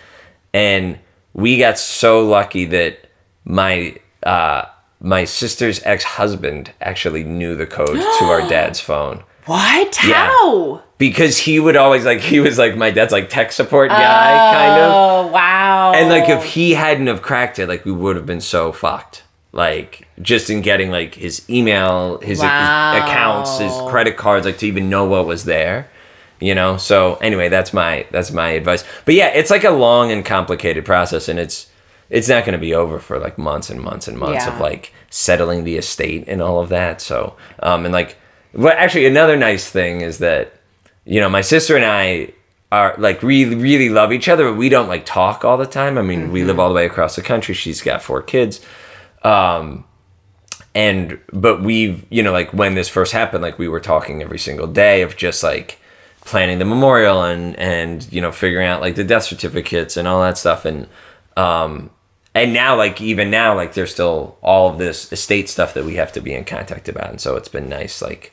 and 0.52 0.98
we 1.32 1.56
got 1.56 1.78
so 1.78 2.26
lucky 2.26 2.66
that 2.66 3.06
my 3.46 3.96
uh 4.22 4.66
my 5.00 5.24
sister's 5.24 5.82
ex 5.84 6.04
husband 6.04 6.74
actually 6.82 7.24
knew 7.24 7.56
the 7.56 7.66
code 7.66 7.96
to 8.18 8.24
our 8.26 8.40
dad's 8.50 8.80
phone 8.80 9.24
What? 9.46 9.98
Yeah. 10.06 10.28
How? 10.28 10.82
because 10.98 11.38
he 11.38 11.58
would 11.58 11.76
always 11.76 12.04
like 12.04 12.20
he 12.20 12.40
was 12.40 12.58
like 12.58 12.76
my 12.76 12.90
dad's 12.90 13.10
like 13.10 13.30
tech 13.30 13.52
support 13.52 13.88
guy 13.88 14.52
kind 14.52 14.82
of 14.82 14.92
Oh 14.92 15.26
wow. 15.32 15.92
and 15.94 16.10
like 16.10 16.28
if 16.28 16.44
he 16.44 16.72
hadn't 16.74 17.06
have 17.06 17.22
cracked 17.22 17.58
it 17.58 17.68
like 17.68 17.86
we 17.86 17.92
would 17.92 18.16
have 18.16 18.26
been 18.26 18.42
so 18.42 18.70
fucked 18.70 19.22
like 19.52 20.06
just 20.20 20.50
in 20.50 20.60
getting 20.60 20.90
like 20.90 21.14
his 21.14 21.48
email 21.48 22.18
his, 22.18 22.40
Wow. 22.40 22.92
his 22.94 23.02
accounts 23.02 23.58
his 23.58 23.72
credit 23.90 24.18
cards 24.18 24.44
like 24.44 24.58
to 24.58 24.66
even 24.66 24.90
know 24.90 25.06
what 25.06 25.26
was 25.26 25.46
there 25.46 25.88
you 26.38 26.54
know 26.54 26.76
so 26.76 27.14
anyway 27.16 27.48
that's 27.48 27.72
my 27.72 28.06
that's 28.10 28.30
my 28.30 28.50
advice 28.50 28.84
but 29.06 29.14
yeah 29.14 29.28
it's 29.28 29.50
like 29.50 29.64
a 29.64 29.70
long 29.70 30.12
and 30.12 30.22
complicated 30.26 30.84
process 30.84 31.28
and 31.30 31.38
it's 31.38 31.70
it's 32.10 32.28
not 32.28 32.44
going 32.44 32.52
to 32.52 32.58
be 32.58 32.74
over 32.74 32.98
for 32.98 33.18
like 33.18 33.38
months 33.38 33.70
and 33.70 33.80
months 33.80 34.06
and 34.06 34.18
months 34.18 34.44
Yeah. 34.44 34.52
of 34.54 34.60
like 34.60 34.92
settling 35.08 35.64
the 35.64 35.76
estate 35.78 36.24
and 36.28 36.42
all 36.42 36.60
of 36.60 36.68
that 36.68 37.00
so 37.00 37.36
um 37.60 37.86
and 37.86 37.94
like 37.94 38.18
but 38.54 38.76
actually 38.76 39.06
another 39.06 39.36
nice 39.36 39.68
thing 39.68 40.00
is 40.00 40.18
that 40.18 40.52
you 41.04 41.20
know 41.20 41.28
my 41.28 41.40
sister 41.40 41.76
and 41.76 41.84
i 41.84 42.32
are 42.72 42.94
like 42.98 43.22
really 43.22 43.56
really 43.56 43.88
love 43.88 44.12
each 44.12 44.28
other 44.28 44.50
but 44.50 44.56
we 44.56 44.68
don't 44.68 44.88
like 44.88 45.04
talk 45.04 45.44
all 45.44 45.56
the 45.56 45.66
time. 45.66 45.98
I 45.98 46.02
mean 46.02 46.30
we 46.30 46.44
live 46.44 46.60
all 46.60 46.68
the 46.68 46.74
way 46.74 46.86
across 46.86 47.16
the 47.16 47.22
country. 47.22 47.54
She's 47.54 47.82
got 47.82 48.02
four 48.02 48.22
kids. 48.22 48.60
Um 49.22 49.84
and 50.74 51.18
but 51.32 51.62
we've 51.62 52.06
you 52.10 52.22
know 52.22 52.32
like 52.32 52.52
when 52.52 52.74
this 52.74 52.88
first 52.88 53.12
happened 53.12 53.42
like 53.42 53.58
we 53.58 53.68
were 53.68 53.80
talking 53.80 54.22
every 54.22 54.38
single 54.38 54.68
day 54.68 55.02
of 55.02 55.16
just 55.16 55.42
like 55.42 55.80
planning 56.20 56.58
the 56.58 56.64
memorial 56.64 57.24
and 57.24 57.56
and 57.56 58.10
you 58.12 58.20
know 58.20 58.30
figuring 58.30 58.68
out 58.68 58.80
like 58.80 58.94
the 58.94 59.04
death 59.04 59.24
certificates 59.24 59.96
and 59.96 60.06
all 60.06 60.20
that 60.22 60.38
stuff. 60.38 60.64
And 60.64 60.86
um 61.36 61.90
and 62.36 62.52
now 62.52 62.76
like 62.76 63.00
even 63.00 63.30
now 63.30 63.56
like 63.56 63.74
there's 63.74 63.92
still 63.92 64.38
all 64.42 64.70
of 64.70 64.78
this 64.78 65.12
estate 65.12 65.48
stuff 65.48 65.74
that 65.74 65.84
we 65.84 65.96
have 65.96 66.12
to 66.12 66.20
be 66.20 66.32
in 66.32 66.44
contact 66.44 66.88
about. 66.88 67.10
And 67.10 67.20
so 67.20 67.34
it's 67.34 67.48
been 67.48 67.68
nice 67.68 68.00
like 68.00 68.32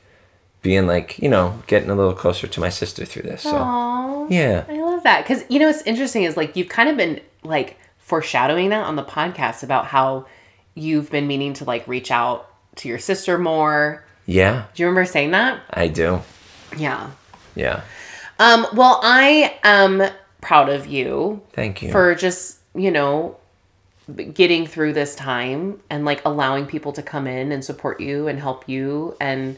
being 0.67 0.85
like 0.85 1.17
you 1.19 1.29
know 1.29 1.57
getting 1.65 1.89
a 1.89 1.95
little 1.95 2.13
closer 2.13 2.45
to 2.45 2.59
my 2.59 2.67
sister 2.67 3.05
through 3.05 3.21
this 3.21 3.43
so 3.43 3.55
Aw. 3.55 4.27
yeah 4.29 4.65
I 4.67 4.73
love 4.81 5.01
that 5.03 5.23
because 5.23 5.45
you 5.49 5.59
know 5.59 5.67
what's 5.67 5.81
interesting 5.83 6.23
is 6.23 6.35
like 6.35 6.57
you've 6.57 6.67
kind 6.67 6.89
of 6.89 6.97
been 6.97 7.21
like 7.41 7.79
foreshadowing 7.99 8.67
that 8.71 8.83
on 8.85 8.97
the 8.97 9.03
podcast 9.03 9.63
about 9.63 9.85
how 9.85 10.25
you've 10.75 11.09
been 11.09 11.25
meaning 11.25 11.53
to 11.53 11.63
like 11.63 11.87
reach 11.87 12.11
out 12.11 12.49
to 12.75 12.89
your 12.89 12.99
sister 12.99 13.37
more. 13.37 14.03
yeah 14.25 14.65
Do 14.75 14.83
you 14.83 14.87
remember 14.89 15.05
saying 15.05 15.31
that? 15.31 15.61
i 15.69 15.87
do 15.87 16.19
Yeah. 16.77 17.11
yeah 17.55 17.81
Um. 18.37 18.67
Well, 18.73 18.99
I 19.01 19.57
am 19.63 20.03
proud 20.41 20.67
of 20.67 20.85
you 20.85 21.41
thank 21.53 21.81
you 21.81 21.91
for 21.93 22.13
just 22.13 22.59
you 22.75 22.91
know 22.91 23.37
getting 24.33 24.67
through 24.67 24.91
this 24.93 25.15
time 25.15 25.79
and 25.89 26.03
like 26.03 26.21
allowing 26.25 26.65
people 26.65 26.91
to 26.93 27.01
come 27.01 27.25
in 27.25 27.51
and 27.53 27.63
support 27.63 27.99
you 28.01 28.27
and 28.27 28.37
help 28.39 28.67
you 28.67 29.15
and 29.21 29.57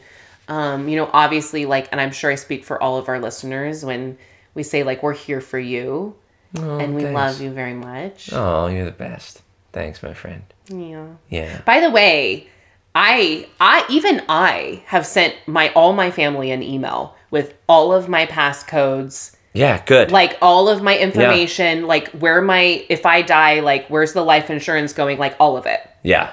um, 0.50 0.88
you 0.88 0.96
know 0.96 1.08
obviously 1.12 1.64
like 1.64 1.88
and 1.92 2.00
i'm 2.00 2.10
sure 2.10 2.30
i 2.30 2.34
speak 2.34 2.64
for 2.64 2.82
all 2.82 2.98
of 2.98 3.08
our 3.08 3.18
listeners 3.20 3.84
when 3.84 4.18
we 4.54 4.62
say 4.62 4.82
like 4.82 5.02
we're 5.02 5.14
here 5.14 5.40
for 5.40 5.58
you 5.58 6.14
and 6.54 6.96
we 6.96 7.02
thanks. 7.02 7.14
love 7.14 7.40
you 7.40 7.50
very 7.52 7.74
much. 7.74 8.30
Oh 8.32 8.66
you're 8.66 8.84
the 8.84 8.90
best. 8.90 9.40
Thanks 9.72 10.02
my 10.02 10.12
friend. 10.12 10.42
Yeah. 10.68 11.06
Yeah. 11.28 11.60
By 11.62 11.78
the 11.80 11.90
way 11.90 12.48
i 12.92 13.46
i 13.60 13.84
even 13.88 14.20
i 14.28 14.82
have 14.86 15.06
sent 15.06 15.36
my 15.46 15.72
all 15.74 15.92
my 15.92 16.10
family 16.10 16.50
an 16.50 16.60
email 16.60 17.14
with 17.30 17.54
all 17.68 17.92
of 17.92 18.08
my 18.08 18.26
passcodes 18.26 19.36
yeah 19.52 19.80
good. 19.84 20.10
Like 20.10 20.36
all 20.42 20.68
of 20.68 20.82
my 20.82 20.98
information 20.98 21.86
like 21.86 22.08
where 22.08 22.42
my 22.42 22.84
if 22.88 23.06
i 23.06 23.22
die 23.22 23.60
like 23.60 23.86
where's 23.88 24.12
the 24.12 24.22
life 24.22 24.50
insurance 24.50 24.92
going 24.92 25.18
like 25.18 25.36
all 25.38 25.56
of 25.56 25.66
it. 25.66 25.80
Yeah. 26.02 26.32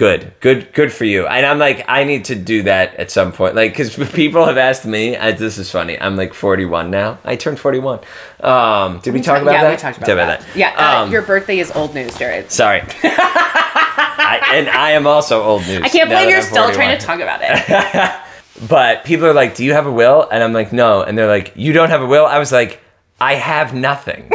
Good, 0.00 0.32
good, 0.40 0.72
good 0.72 0.90
for 0.94 1.04
you. 1.04 1.26
And 1.26 1.44
I'm 1.44 1.58
like, 1.58 1.84
I 1.86 2.04
need 2.04 2.24
to 2.24 2.34
do 2.34 2.62
that 2.62 2.94
at 2.94 3.10
some 3.10 3.32
point. 3.32 3.54
Like, 3.54 3.72
because 3.76 3.94
people 4.14 4.46
have 4.46 4.56
asked 4.56 4.86
me, 4.86 5.14
I, 5.14 5.32
this 5.32 5.58
is 5.58 5.70
funny. 5.70 6.00
I'm 6.00 6.16
like 6.16 6.32
41 6.32 6.90
now. 6.90 7.18
I 7.22 7.36
turned 7.36 7.60
41. 7.60 8.00
Um, 8.40 9.00
did 9.00 9.12
we 9.12 9.20
talk 9.20 9.42
about 9.42 9.52
yeah 9.52 9.62
that? 9.64 9.70
we 9.72 9.76
talked 9.76 9.98
about, 9.98 10.06
Did 10.06 10.16
that. 10.16 10.46
yeah 10.56 10.74
uh, 10.74 11.02
Um, 11.04 11.12
your 11.12 11.20
birthday 11.20 11.58
is 11.58 11.70
old 11.72 11.94
news 11.94 12.16
jared 12.16 12.50
Sorry. 12.50 12.80
I, 13.02 14.40
and 14.54 14.70
I 14.70 14.92
am 14.92 15.06
also 15.06 15.42
old 15.42 15.66
news. 15.66 15.82
i 15.82 15.90
can't 15.90 16.08
believe 16.08 16.30
you're 16.30 16.40
still 16.40 16.72
41. 16.72 16.74
trying 16.74 16.98
to 16.98 17.04
talk 17.06 17.20
about 17.20 17.40
it 17.42 18.20
But 18.70 19.04
people 19.04 19.26
are 19.26 19.34
like, 19.34 19.54
do 19.54 19.66
you 19.66 19.74
have 19.74 19.86
a 19.86 19.92
will? 19.92 20.26
And 20.32 20.42
I'm 20.42 20.54
like, 20.54 20.72
no. 20.72 21.02
And 21.02 21.18
they're 21.18 21.28
like, 21.28 21.52
you 21.56 21.74
don't 21.74 21.90
have 21.90 22.00
a 22.00 22.06
will? 22.06 22.24
I 22.24 22.38
was 22.38 22.52
like, 22.52 22.80
I 23.20 23.34
have 23.34 23.74
nothing. 23.74 24.30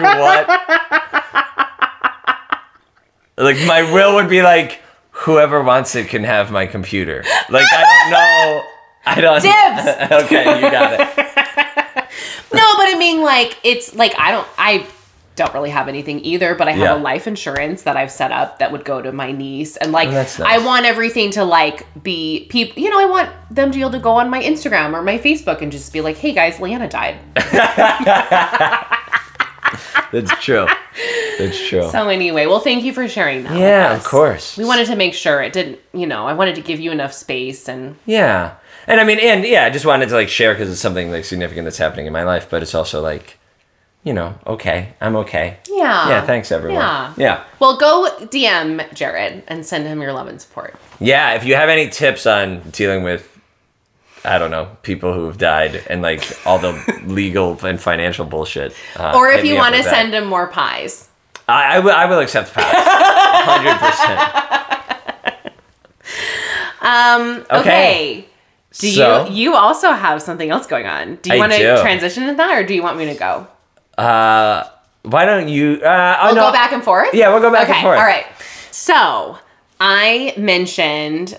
What? 0.00 0.46
Like, 3.40 3.56
my 3.66 3.90
will 3.92 4.14
would 4.16 4.28
be 4.28 4.42
like, 4.42 4.80
whoever 5.10 5.62
wants 5.62 5.94
it 5.96 6.08
can 6.08 6.24
have 6.24 6.50
my 6.50 6.66
computer. 6.66 7.24
Like, 7.48 7.66
I 7.72 7.82
don't 8.02 8.10
know. 8.12 8.62
I 9.06 9.20
don't. 9.20 9.42
Dibs! 10.12 10.12
okay, 10.24 10.56
you 10.56 10.70
got 10.70 10.92
it. 10.94 11.00
no 12.52 12.58
but 12.76 12.88
i 12.88 12.96
mean 12.98 13.22
like 13.22 13.56
it's 13.62 13.94
like 13.94 14.12
i 14.18 14.32
don't 14.32 14.46
i 14.58 14.84
don't 15.36 15.54
really 15.54 15.70
have 15.70 15.86
anything 15.86 16.18
either 16.24 16.56
but 16.56 16.66
i 16.66 16.72
have 16.72 16.80
Yeah. 16.80 16.94
a 16.96 16.98
life 16.98 17.28
insurance 17.28 17.82
that 17.82 17.96
i've 17.96 18.10
set 18.10 18.32
up 18.32 18.58
that 18.58 18.72
would 18.72 18.84
go 18.84 19.00
to 19.00 19.12
my 19.12 19.30
niece 19.30 19.76
and 19.76 19.92
like 19.92 20.08
Oh, 20.08 20.12
nice. 20.12 20.40
i 20.40 20.58
want 20.58 20.84
everything 20.84 21.30
to 21.32 21.44
like 21.44 21.86
be 22.02 22.46
people 22.50 22.82
you 22.82 22.90
know 22.90 22.98
i 22.98 23.04
want 23.04 23.30
them 23.52 23.70
to 23.70 23.76
be 23.76 23.80
able 23.82 23.92
to 23.92 24.00
go 24.00 24.10
on 24.16 24.28
my 24.30 24.42
instagram 24.42 24.92
or 24.92 25.02
my 25.02 25.16
facebook 25.18 25.62
and 25.62 25.70
just 25.70 25.92
be 25.92 26.00
like 26.00 26.16
hey 26.16 26.32
guys 26.32 26.58
leanna 26.58 26.88
died 26.88 27.20
That's 30.12 30.30
true. 30.44 30.66
It's 30.94 31.68
true. 31.68 31.88
So 31.90 32.08
anyway, 32.08 32.46
well, 32.46 32.60
thank 32.60 32.84
you 32.84 32.92
for 32.92 33.08
sharing 33.08 33.44
that. 33.44 33.52
with 33.52 33.60
yeah, 33.60 33.94
of 33.96 34.04
course. 34.04 34.56
We 34.56 34.64
wanted 34.64 34.86
to 34.86 34.96
make 34.96 35.14
sure 35.14 35.40
it 35.42 35.52
didn't, 35.52 35.78
you 35.92 36.06
know, 36.06 36.26
I 36.26 36.32
wanted 36.34 36.54
to 36.56 36.60
give 36.62 36.80
you 36.80 36.90
enough 36.90 37.12
space 37.12 37.68
and 37.68 37.96
Yeah. 38.06 38.54
And 38.86 39.00
I 39.00 39.04
mean, 39.04 39.18
and 39.20 39.44
yeah, 39.44 39.64
I 39.66 39.70
just 39.70 39.86
wanted 39.86 40.08
to 40.08 40.14
like 40.14 40.28
share 40.28 40.52
because 40.54 40.70
it's 40.70 40.80
something 40.80 41.10
like 41.10 41.24
significant 41.24 41.64
that's 41.64 41.78
happening 41.78 42.06
in 42.06 42.12
my 42.12 42.24
life, 42.24 42.48
but 42.50 42.62
it's 42.62 42.74
also 42.74 43.00
like, 43.00 43.38
you 44.02 44.12
know, 44.12 44.34
okay, 44.46 44.94
I'm 45.00 45.14
okay. 45.16 45.58
yeah. 45.68 46.08
Yeah, 46.08 46.26
thanks 46.26 46.50
everyone. 46.50 46.80
Yeah. 46.80 47.14
Yeah. 47.16 47.44
Well, 47.58 47.76
go 47.76 48.08
DM 48.26 48.92
Jared 48.94 49.42
and 49.46 49.64
send 49.64 49.86
him 49.86 50.00
your 50.00 50.12
love 50.12 50.26
and 50.26 50.40
support. 50.40 50.74
Yeah, 50.98 51.34
if 51.34 51.44
you 51.44 51.54
have 51.54 51.68
any 51.68 51.88
tips 51.90 52.26
on 52.26 52.60
dealing 52.70 53.02
with, 53.02 53.38
I 54.24 54.38
don't 54.38 54.50
know, 54.50 54.68
people 54.82 55.12
who 55.14 55.26
have 55.26 55.38
died 55.38 55.82
and 55.88 56.02
like 56.02 56.22
all 56.46 56.58
the 56.58 56.72
legal 57.06 57.58
and 57.64 57.80
financial 57.80 58.26
bullshit. 58.26 58.74
Uh, 58.96 59.12
Or 59.16 59.30
if 59.30 59.44
you 59.44 59.54
want 59.56 59.74
to 59.74 59.78
with 59.80 59.86
that. 59.86 59.94
send 59.94 60.14
him 60.14 60.26
more 60.26 60.46
pies. 60.48 61.08
I, 61.48 61.76
I 61.76 61.78
will. 61.80 61.90
I 61.92 62.04
will 62.06 62.20
accept 62.20 62.52
pass. 62.54 62.72
Hundred 63.50 63.78
percent. 63.80 64.20
Um, 66.82 67.44
okay. 67.50 67.60
Okay. 67.60 68.26
Do 68.78 68.90
So- 68.90 69.26
you 69.26 69.32
you 69.50 69.54
also 69.56 69.92
have 69.92 70.22
something 70.22 70.48
else 70.50 70.66
going 70.66 70.86
on? 70.86 71.16
Do 71.16 71.32
you 71.32 71.38
want 71.38 71.52
to 71.52 71.80
transition 71.82 72.26
to 72.28 72.34
that 72.34 72.56
or 72.56 72.64
do 72.64 72.72
you 72.74 72.82
want 72.82 72.98
me 72.98 73.06
to 73.06 73.14
go? 73.14 73.46
Uh, 73.98 74.64
why 75.02 75.24
don't 75.24 75.48
you? 75.48 75.80
Uh, 75.82 76.18
oh, 76.20 76.26
We'll 76.26 76.34
no. 76.36 76.46
go 76.48 76.52
back 76.52 76.72
and 76.72 76.82
forth? 76.84 77.08
Yeah, 77.12 77.30
we'll 77.30 77.40
go 77.40 77.50
back 77.50 77.64
okay, 77.68 77.72
and 77.72 77.82
forth. 77.82 77.98
Okay. 77.98 78.00
All 78.00 78.06
right. 78.06 78.26
So 78.70 79.38
I 79.80 80.32
mentioned 80.36 81.36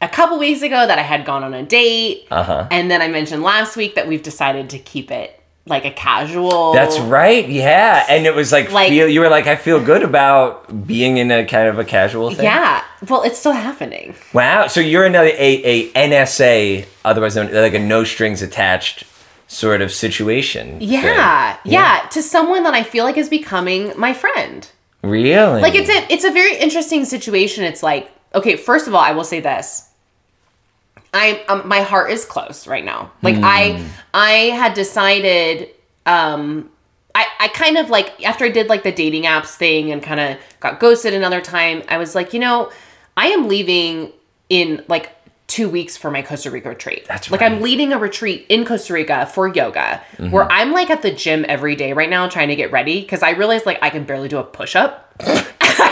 a 0.00 0.08
couple 0.08 0.38
weeks 0.38 0.62
ago 0.62 0.86
that 0.86 0.98
I 0.98 1.02
had 1.02 1.24
gone 1.24 1.44
on 1.44 1.54
a 1.54 1.62
date. 1.62 2.26
Uh-huh. 2.30 2.66
And 2.70 2.90
then 2.90 3.02
I 3.02 3.08
mentioned 3.08 3.42
last 3.42 3.76
week 3.76 3.94
that 3.96 4.08
we've 4.08 4.22
decided 4.22 4.70
to 4.70 4.78
keep 4.78 5.10
it 5.10 5.40
like 5.66 5.84
a 5.84 5.90
casual. 5.90 6.72
That's 6.72 6.98
right. 6.98 7.48
Yeah, 7.48 8.04
and 8.08 8.26
it 8.26 8.34
was 8.34 8.50
like, 8.50 8.72
Like- 8.72 8.88
feel. 8.88 9.08
You 9.08 9.20
were 9.20 9.28
like, 9.28 9.46
I 9.46 9.56
feel 9.56 9.82
good 9.82 10.02
about 10.02 10.86
being 10.86 11.18
in 11.18 11.30
a 11.30 11.44
kind 11.44 11.68
of 11.68 11.78
a 11.78 11.84
casual 11.84 12.30
thing. 12.30 12.44
Yeah. 12.44 12.82
Well, 13.08 13.22
it's 13.22 13.38
still 13.38 13.52
happening. 13.52 14.14
Wow. 14.32 14.66
So 14.66 14.80
you're 14.80 15.06
in 15.06 15.14
a, 15.14 15.22
a, 15.22 15.90
NSA, 15.92 16.86
otherwise 17.04 17.36
known 17.36 17.52
like 17.52 17.74
a 17.74 17.78
no 17.78 18.04
strings 18.04 18.42
attached 18.42 19.04
sort 19.48 19.80
of 19.82 19.92
situation. 19.92 20.78
Yeah, 20.80 21.54
thing. 21.56 21.72
yeah. 21.72 22.06
To 22.12 22.22
someone 22.22 22.62
that 22.64 22.74
I 22.74 22.82
feel 22.82 23.04
like 23.04 23.16
is 23.16 23.28
becoming 23.28 23.92
my 23.96 24.12
friend. 24.12 24.68
Really? 25.02 25.62
Like 25.62 25.74
it's 25.74 25.88
a 25.88 26.12
it's 26.12 26.24
a 26.24 26.30
very 26.30 26.56
interesting 26.56 27.04
situation. 27.04 27.64
It's 27.64 27.82
like 27.82 28.10
okay, 28.34 28.56
first 28.56 28.86
of 28.86 28.94
all, 28.94 29.00
I 29.00 29.12
will 29.12 29.24
say 29.24 29.40
this. 29.40 29.88
I 31.12 31.44
um, 31.48 31.66
my 31.66 31.80
heart 31.80 32.10
is 32.10 32.24
close 32.24 32.66
right 32.66 32.84
now. 32.84 33.10
Like 33.22 33.36
I 33.42 33.84
I 34.14 34.30
had 34.56 34.74
decided 34.74 35.68
um 36.06 36.70
I, 37.14 37.26
I 37.40 37.48
kind 37.48 37.76
of 37.76 37.90
like 37.90 38.24
after 38.24 38.44
I 38.44 38.48
did 38.50 38.68
like 38.68 38.84
the 38.84 38.92
dating 38.92 39.24
apps 39.24 39.56
thing 39.56 39.90
and 39.90 40.00
kind 40.02 40.20
of 40.20 40.38
got 40.60 40.78
ghosted 40.78 41.12
another 41.14 41.40
time, 41.40 41.82
I 41.88 41.98
was 41.98 42.14
like, 42.14 42.32
you 42.32 42.38
know, 42.38 42.70
I 43.16 43.26
am 43.28 43.48
leaving 43.48 44.12
in 44.48 44.84
like 44.86 45.10
two 45.48 45.68
weeks 45.68 45.96
for 45.96 46.12
my 46.12 46.22
Costa 46.22 46.48
Rica 46.48 46.68
retreat. 46.68 47.04
That's 47.08 47.28
right. 47.28 47.40
like. 47.40 47.50
I'm 47.50 47.60
leading 47.60 47.92
a 47.92 47.98
retreat 47.98 48.46
in 48.48 48.64
Costa 48.64 48.92
Rica 48.92 49.26
for 49.26 49.48
yoga 49.48 50.00
Mm-hmm. 50.16 50.30
where 50.30 50.44
I'm 50.52 50.70
like 50.72 50.90
at 50.90 51.02
the 51.02 51.10
gym 51.10 51.44
every 51.48 51.74
day 51.74 51.92
right 51.92 52.08
now 52.08 52.28
trying 52.28 52.48
to 52.48 52.56
get 52.56 52.70
ready 52.70 53.00
because 53.00 53.22
I 53.24 53.30
realized 53.30 53.66
like 53.66 53.78
I 53.82 53.90
can 53.90 54.04
barely 54.04 54.28
do 54.28 54.38
a 54.38 54.44
push 54.44 54.76
up. 54.76 55.12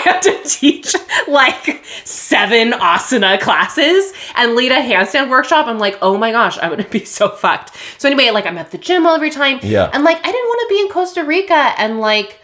Have 0.08 0.20
to 0.22 0.42
teach 0.44 0.94
like 1.26 1.84
seven 2.04 2.72
asana 2.72 3.40
classes 3.40 4.12
and 4.36 4.54
lead 4.54 4.72
a 4.72 4.76
handstand 4.76 5.30
workshop. 5.30 5.66
I'm 5.66 5.78
like, 5.78 5.98
oh 6.02 6.16
my 6.16 6.30
gosh, 6.32 6.58
I'm 6.60 6.70
gonna 6.70 6.84
be 6.88 7.04
so 7.04 7.28
fucked. 7.28 7.76
So 7.98 8.08
anyway, 8.08 8.30
like 8.30 8.46
I'm 8.46 8.58
at 8.58 8.70
the 8.70 8.78
gym 8.78 9.06
every 9.06 9.30
time. 9.30 9.60
Yeah. 9.62 9.90
And 9.92 10.04
like 10.04 10.18
I 10.18 10.32
didn't 10.32 10.46
want 10.46 10.68
to 10.68 10.74
be 10.74 10.80
in 10.80 10.88
Costa 10.88 11.24
Rica 11.24 11.74
and 11.78 12.00
like 12.00 12.40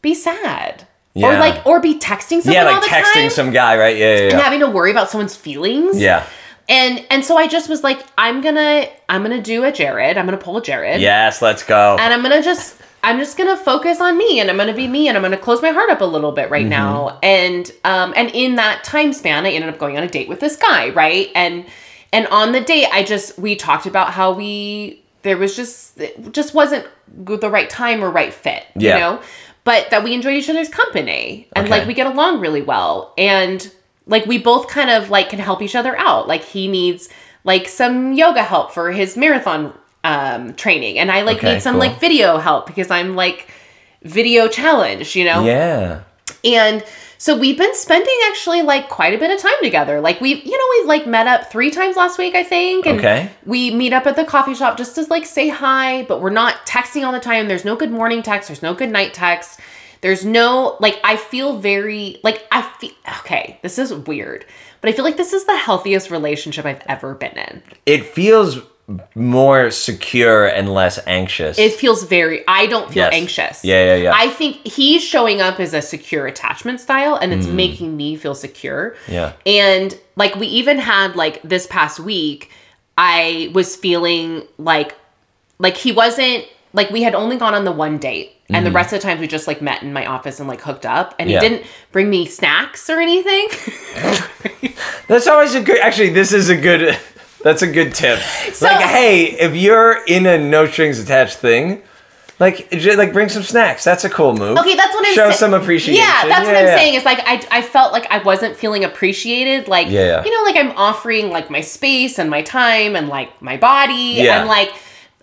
be 0.00 0.14
sad. 0.14 0.86
Yeah. 1.14 1.36
Or 1.36 1.38
like 1.38 1.66
or 1.66 1.80
be 1.80 1.98
texting 1.98 2.40
someone 2.40 2.54
yeah, 2.54 2.64
like 2.64 2.82
texting 2.82 3.12
time 3.12 3.30
some 3.30 3.52
guy, 3.52 3.76
right? 3.76 3.96
Yeah, 3.96 4.14
yeah, 4.14 4.22
and 4.30 4.40
having 4.40 4.60
to 4.60 4.70
worry 4.70 4.90
about 4.90 5.10
someone's 5.10 5.36
feelings. 5.36 6.00
yeah. 6.00 6.26
And 6.68 7.04
and 7.10 7.24
so 7.24 7.36
I 7.36 7.48
just 7.48 7.68
was 7.68 7.82
like, 7.82 8.06
I'm 8.16 8.40
gonna 8.40 8.86
I'm 9.08 9.22
gonna 9.22 9.42
do 9.42 9.64
a 9.64 9.72
Jared. 9.72 10.16
I'm 10.16 10.24
gonna 10.24 10.38
pull 10.38 10.56
a 10.56 10.62
Jared. 10.62 11.00
Yes, 11.00 11.42
let's 11.42 11.62
go. 11.62 11.96
And 12.00 12.14
I'm 12.14 12.22
gonna 12.22 12.42
just 12.42 12.80
I'm 13.04 13.18
just 13.18 13.36
gonna 13.36 13.56
focus 13.56 14.00
on 14.00 14.16
me 14.16 14.38
and 14.40 14.48
I'm 14.50 14.56
gonna 14.56 14.74
be 14.74 14.86
me 14.86 15.08
and 15.08 15.16
I'm 15.16 15.22
gonna 15.22 15.36
close 15.36 15.60
my 15.60 15.70
heart 15.70 15.90
up 15.90 16.00
a 16.00 16.04
little 16.04 16.32
bit 16.32 16.44
Mm-hmm. 16.44 16.52
right 16.52 16.66
now. 16.66 17.18
And 17.22 17.70
um 17.84 18.12
and 18.16 18.30
in 18.30 18.56
that 18.56 18.84
time 18.84 19.12
span 19.12 19.44
I 19.46 19.50
ended 19.50 19.70
up 19.70 19.78
going 19.78 19.96
on 19.96 20.02
a 20.04 20.08
date 20.08 20.28
with 20.28 20.40
this 20.40 20.56
guy, 20.56 20.90
right? 20.90 21.30
And 21.34 21.66
and 22.12 22.26
on 22.28 22.52
the 22.52 22.60
date 22.60 22.86
I 22.92 23.02
just 23.02 23.38
we 23.38 23.56
talked 23.56 23.86
about 23.86 24.12
how 24.12 24.32
we 24.32 25.02
there 25.22 25.36
was 25.36 25.54
just 25.56 25.98
it 26.00 26.32
just 26.32 26.54
wasn't 26.54 26.86
the 27.14 27.50
right 27.50 27.68
time 27.70 28.02
or 28.02 28.10
right 28.10 28.32
fit, 28.32 28.64
Yeah. 28.76 28.94
you 28.94 29.00
know? 29.00 29.22
But 29.64 29.90
that 29.90 30.02
we 30.02 30.12
enjoyed 30.14 30.34
each 30.34 30.50
other's 30.50 30.68
company 30.68 31.48
and 31.54 31.66
Okay. 31.66 31.78
like 31.78 31.86
we 31.88 31.94
get 31.94 32.06
along 32.08 32.40
really 32.40 32.62
well. 32.62 33.14
And 33.18 33.70
like 34.06 34.26
we 34.26 34.38
both 34.38 34.66
kind 34.68 34.90
of 34.90 35.10
like 35.10 35.28
can 35.30 35.38
help 35.38 35.62
each 35.62 35.76
other 35.76 35.96
out. 35.98 36.26
Like 36.28 36.42
he 36.42 36.66
needs 36.68 37.08
like 37.44 37.68
some 37.68 38.12
yoga 38.12 38.42
help 38.42 38.72
for 38.72 38.90
his 38.92 39.16
marathon 39.16 39.72
um 40.04 40.54
training 40.54 40.98
and 40.98 41.10
I 41.10 41.22
like 41.22 41.38
Okay, 41.38 41.54
need 41.54 41.62
some 41.62 41.74
cool. 41.74 41.80
like 41.80 42.00
video 42.00 42.38
help 42.38 42.66
because 42.66 42.90
I'm 42.90 43.14
like 43.14 43.48
video 44.02 44.48
challenged, 44.48 45.14
you 45.14 45.24
know? 45.24 45.44
yeah. 45.44 46.02
And 46.44 46.84
so 47.18 47.38
we've 47.38 47.56
been 47.56 47.72
spending 47.76 48.16
actually 48.26 48.62
like 48.62 48.88
quite 48.88 49.14
a 49.14 49.18
bit 49.18 49.30
of 49.30 49.40
time 49.40 49.54
together. 49.62 50.00
Like 50.00 50.20
we've, 50.20 50.44
you 50.44 50.58
know, 50.58 50.64
we've 50.78 50.88
like 50.88 51.06
met 51.06 51.28
up 51.28 51.52
three 51.52 51.70
times 51.70 51.94
last 51.96 52.18
week, 52.18 52.34
I 52.34 52.42
think. 52.42 52.84
And 52.84 52.98
Okay. 52.98 53.30
we 53.46 53.70
meet 53.72 53.92
up 53.92 54.06
at 54.08 54.16
the 54.16 54.24
coffee 54.24 54.54
shop 54.56 54.76
just 54.76 54.96
to 54.96 55.02
like 55.04 55.24
say 55.24 55.48
hi, 55.48 56.02
but 56.02 56.20
we're 56.20 56.30
not 56.30 56.66
texting 56.66 57.06
all 57.06 57.12
the 57.12 57.20
time. 57.20 57.46
There's 57.46 57.64
no 57.64 57.76
good 57.76 57.92
morning 57.92 58.22
text. 58.24 58.48
There's 58.48 58.62
no 58.62 58.74
good 58.74 58.90
night 58.90 59.14
text. 59.14 59.60
There's 60.00 60.24
no 60.24 60.76
like 60.80 60.98
I 61.04 61.14
feel 61.16 61.58
very 61.58 62.18
like 62.24 62.44
I 62.50 62.62
feel 62.80 62.90
okay, 63.20 63.60
this 63.62 63.78
is 63.78 63.94
weird. 63.94 64.44
But 64.80 64.88
I 64.90 64.92
feel 64.94 65.04
like 65.04 65.16
this 65.16 65.32
is 65.32 65.44
the 65.44 65.56
healthiest 65.56 66.10
relationship 66.10 66.64
I've 66.66 66.82
ever 66.88 67.14
been 67.14 67.38
in. 67.38 67.62
It 67.86 68.04
feels 68.04 68.58
more 69.14 69.70
secure 69.70 70.46
and 70.46 70.72
less 70.72 70.98
anxious. 71.06 71.58
It 71.58 71.72
feels 71.72 72.02
very 72.04 72.42
I 72.48 72.66
don't 72.66 72.88
feel 72.88 73.04
Yes. 73.04 73.14
anxious. 73.14 73.64
Yeah, 73.64 73.84
yeah, 73.84 74.02
yeah. 74.02 74.12
I 74.14 74.28
think 74.28 74.66
he's 74.66 75.02
showing 75.02 75.40
up 75.40 75.60
as 75.60 75.72
a 75.72 75.80
secure 75.80 76.26
attachment 76.26 76.80
style 76.80 77.14
and 77.16 77.32
it's 77.32 77.46
making 77.46 77.96
me 77.96 78.16
feel 78.16 78.34
secure. 78.34 78.96
Mm. 79.06 79.12
Yeah. 79.12 79.32
And 79.46 79.98
like 80.16 80.34
we 80.34 80.46
even 80.48 80.78
had 80.78 81.16
like 81.16 81.40
this 81.42 81.66
past 81.66 82.00
week, 82.00 82.50
I 82.98 83.50
was 83.54 83.76
feeling 83.76 84.42
like 84.58 84.94
like 85.58 85.76
he 85.76 85.92
wasn't 85.92 86.44
like 86.74 86.90
we 86.90 87.02
had 87.02 87.14
only 87.14 87.36
gone 87.36 87.54
on 87.54 87.64
the 87.64 87.72
one 87.72 87.98
date 87.98 88.32
and 88.50 88.66
the 88.66 88.70
rest 88.70 88.92
of 88.92 89.00
the 89.00 89.02
times 89.04 89.18
we 89.20 89.26
just 89.28 89.46
like 89.46 89.62
met 89.62 89.82
in 89.82 89.94
my 89.94 90.04
office 90.04 90.38
and 90.38 90.46
like 90.48 90.60
hooked 90.60 90.84
up 90.84 91.14
and 91.18 91.30
Mm-hmm. 91.30 91.34
Yeah. 91.34 91.40
he 91.42 91.48
didn't 91.48 91.66
bring 91.92 92.10
me 92.10 92.26
snacks 92.26 92.90
or 92.90 92.98
anything. 93.00 93.48
That's 95.08 95.26
always 95.26 95.54
a 95.54 95.60
good. 95.62 95.78
Actually, 95.80 96.10
this 96.10 96.32
is 96.32 96.48
a 96.50 96.56
good. 96.56 96.98
That's 97.42 97.62
a 97.62 97.66
good 97.66 97.94
tip. 97.94 98.18
So- 98.52 98.66
like, 98.66 98.84
hey, 98.84 99.24
if 99.38 99.54
you're 99.54 100.04
in 100.06 100.26
a 100.26 100.38
no 100.38 100.66
strings 100.66 100.98
attached 100.98 101.38
thing, 101.38 101.82
like, 102.38 102.68
like 102.96 103.12
bring 103.12 103.28
some 103.28 103.42
snacks. 103.44 103.84
That's 103.84 104.04
a 104.04 104.10
cool 104.10 104.34
move. 104.34 104.58
Okay, 104.58 104.74
that's 104.74 104.92
what 104.94 105.06
I'm 105.06 105.14
Show 105.14 105.30
some 105.30 105.54
appreciation. 105.54 106.02
Yeah, 106.02 106.26
that's 106.26 106.46
what 106.46 106.56
I'm 106.56 106.66
yeah. 106.66 106.76
saying. 106.76 106.94
It's 106.94 107.04
like 107.04 107.20
I, 107.24 107.40
I 107.52 107.62
felt 107.62 107.92
like 107.92 108.06
I 108.10 108.18
wasn't 108.22 108.56
feeling 108.56 108.84
appreciated. 108.84 109.68
Like 109.68 109.88
Yeah, 109.88 110.06
yeah. 110.06 110.24
you 110.24 110.30
know, 110.36 110.42
like 110.42 110.56
I'm 110.56 110.72
offering 110.76 111.30
like 111.30 111.50
my 111.50 111.60
space 111.60 112.18
and 112.18 112.28
my 112.28 112.42
time 112.42 112.96
and 112.96 113.08
like 113.08 113.40
my 113.40 113.56
body 113.56 114.14
Yeah. 114.16 114.40
and 114.40 114.48
like 114.48 114.72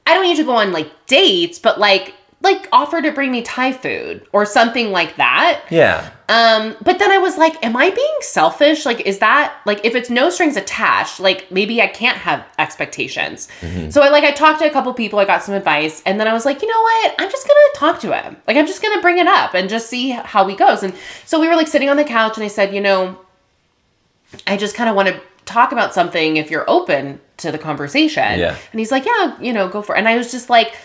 I 0.07 0.13
don't 0.13 0.23
need 0.23 0.37
to 0.37 0.45
go 0.45 0.53
on 0.55 0.71
like 0.71 0.89
dates, 1.07 1.59
but 1.59 1.77
like 1.77 2.13
like 2.41 2.69
offer 2.71 3.01
to 3.01 3.11
bring 3.11 3.31
me 3.31 3.41
Thai 3.41 3.73
food 3.73 4.25
or 4.31 4.45
something 4.45 4.91
like 4.91 5.17
that. 5.17 5.61
Yeah. 5.69 6.09
Um, 6.29 6.77
but 6.81 6.97
then 6.99 7.11
I 7.11 7.17
was 7.17 7.37
like, 7.37 7.61
am 7.65 7.75
I 7.75 7.89
being 7.89 8.17
selfish? 8.21 8.85
Like, 8.85 9.01
is 9.01 9.19
that 9.19 9.57
like 9.65 9.83
if 9.83 9.93
it's 9.93 10.09
no 10.09 10.29
strings 10.29 10.55
attached, 10.55 11.19
like 11.19 11.51
maybe 11.51 11.81
I 11.81 11.87
can't 11.87 12.17
have 12.17 12.45
expectations. 12.57 13.49
Mm-hmm. 13.59 13.89
So 13.89 14.01
I 14.01 14.09
like 14.09 14.23
I 14.23 14.31
talked 14.31 14.59
to 14.59 14.67
a 14.67 14.71
couple 14.71 14.93
people, 14.93 15.19
I 15.19 15.25
got 15.25 15.43
some 15.43 15.53
advice, 15.53 16.01
and 16.05 16.19
then 16.19 16.27
I 16.27 16.33
was 16.33 16.45
like, 16.45 16.61
you 16.61 16.67
know 16.67 16.81
what? 16.81 17.15
I'm 17.19 17.29
just 17.29 17.45
gonna 17.45 17.59
talk 17.75 17.99
to 18.01 18.17
him. 18.17 18.37
Like 18.47 18.55
I'm 18.55 18.67
just 18.67 18.81
gonna 18.81 19.01
bring 19.01 19.17
it 19.17 19.27
up 19.27 19.53
and 19.53 19.67
just 19.67 19.89
see 19.89 20.11
how 20.11 20.47
he 20.47 20.55
goes. 20.55 20.81
And 20.81 20.93
so 21.25 21.41
we 21.41 21.47
were 21.47 21.55
like 21.55 21.67
sitting 21.67 21.89
on 21.89 21.97
the 21.97 22.05
couch 22.05 22.37
and 22.37 22.43
I 22.45 22.47
said, 22.49 22.73
you 22.73 22.79
know, 22.79 23.19
I 24.47 24.55
just 24.55 24.75
kind 24.75 24.89
of 24.89 24.95
want 24.95 25.09
to 25.09 25.19
talk 25.45 25.73
about 25.73 25.93
something 25.93 26.37
if 26.37 26.51
you're 26.51 26.69
open 26.69 27.19
to 27.37 27.51
the 27.51 27.57
conversation. 27.57 28.39
Yeah. 28.39 28.55
And 28.71 28.79
he's 28.79 28.91
like, 28.91 29.05
yeah, 29.05 29.37
you 29.41 29.51
know, 29.51 29.67
go 29.67 29.81
for 29.81 29.95
it. 29.95 29.99
And 29.99 30.07
I 30.07 30.15
was 30.15 30.31
just 30.31 30.49
like, 30.49 30.75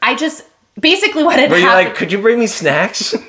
I 0.00 0.14
just 0.14 0.44
basically 0.80 1.22
what 1.22 1.38
had 1.38 1.50
happened. 1.50 1.52
Were 1.52 1.58
you 1.58 1.64
happened. 1.66 1.88
like, 1.88 1.96
could 1.96 2.12
you 2.12 2.18
bring 2.20 2.38
me 2.38 2.46
snacks? 2.46 3.14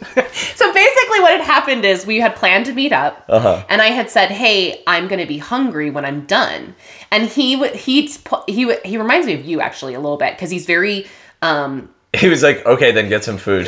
So 0.56 0.72
basically, 0.72 1.20
what 1.20 1.32
had 1.32 1.42
happened 1.42 1.84
is 1.86 2.06
we 2.06 2.20
had 2.20 2.36
planned 2.36 2.66
to 2.68 2.74
meet 2.74 2.92
up, 2.94 3.26
Uh-huh. 3.28 3.64
and 3.70 3.82
I 3.82 3.88
had 3.88 4.10
said, 4.10 4.30
"Hey, 4.30 4.82
I'm 4.88 5.08
going 5.08 5.20
to 5.20 5.26
be 5.28 5.38
hungry 5.40 5.90
when 5.90 6.06
I'm 6.06 6.22
done." 6.26 6.76
And 7.12 7.28
he 7.28 7.56
would 7.56 7.76
he 7.76 8.08
he 8.48 8.76
he 8.86 8.98
reminds 8.98 9.26
me 9.28 9.34
of 9.34 9.44
you 9.46 9.62
actually 9.62 9.94
a 9.96 10.00
little 10.00 10.18
bit 10.18 10.34
because 10.36 10.50
he's 10.52 10.66
very 10.66 11.08
um 11.42 11.90
he 12.16 12.30
was 12.30 12.44
like, 12.44 12.64
okay, 12.66 12.92
then 12.92 13.10
get 13.10 13.24
some 13.24 13.38
food. 13.38 13.68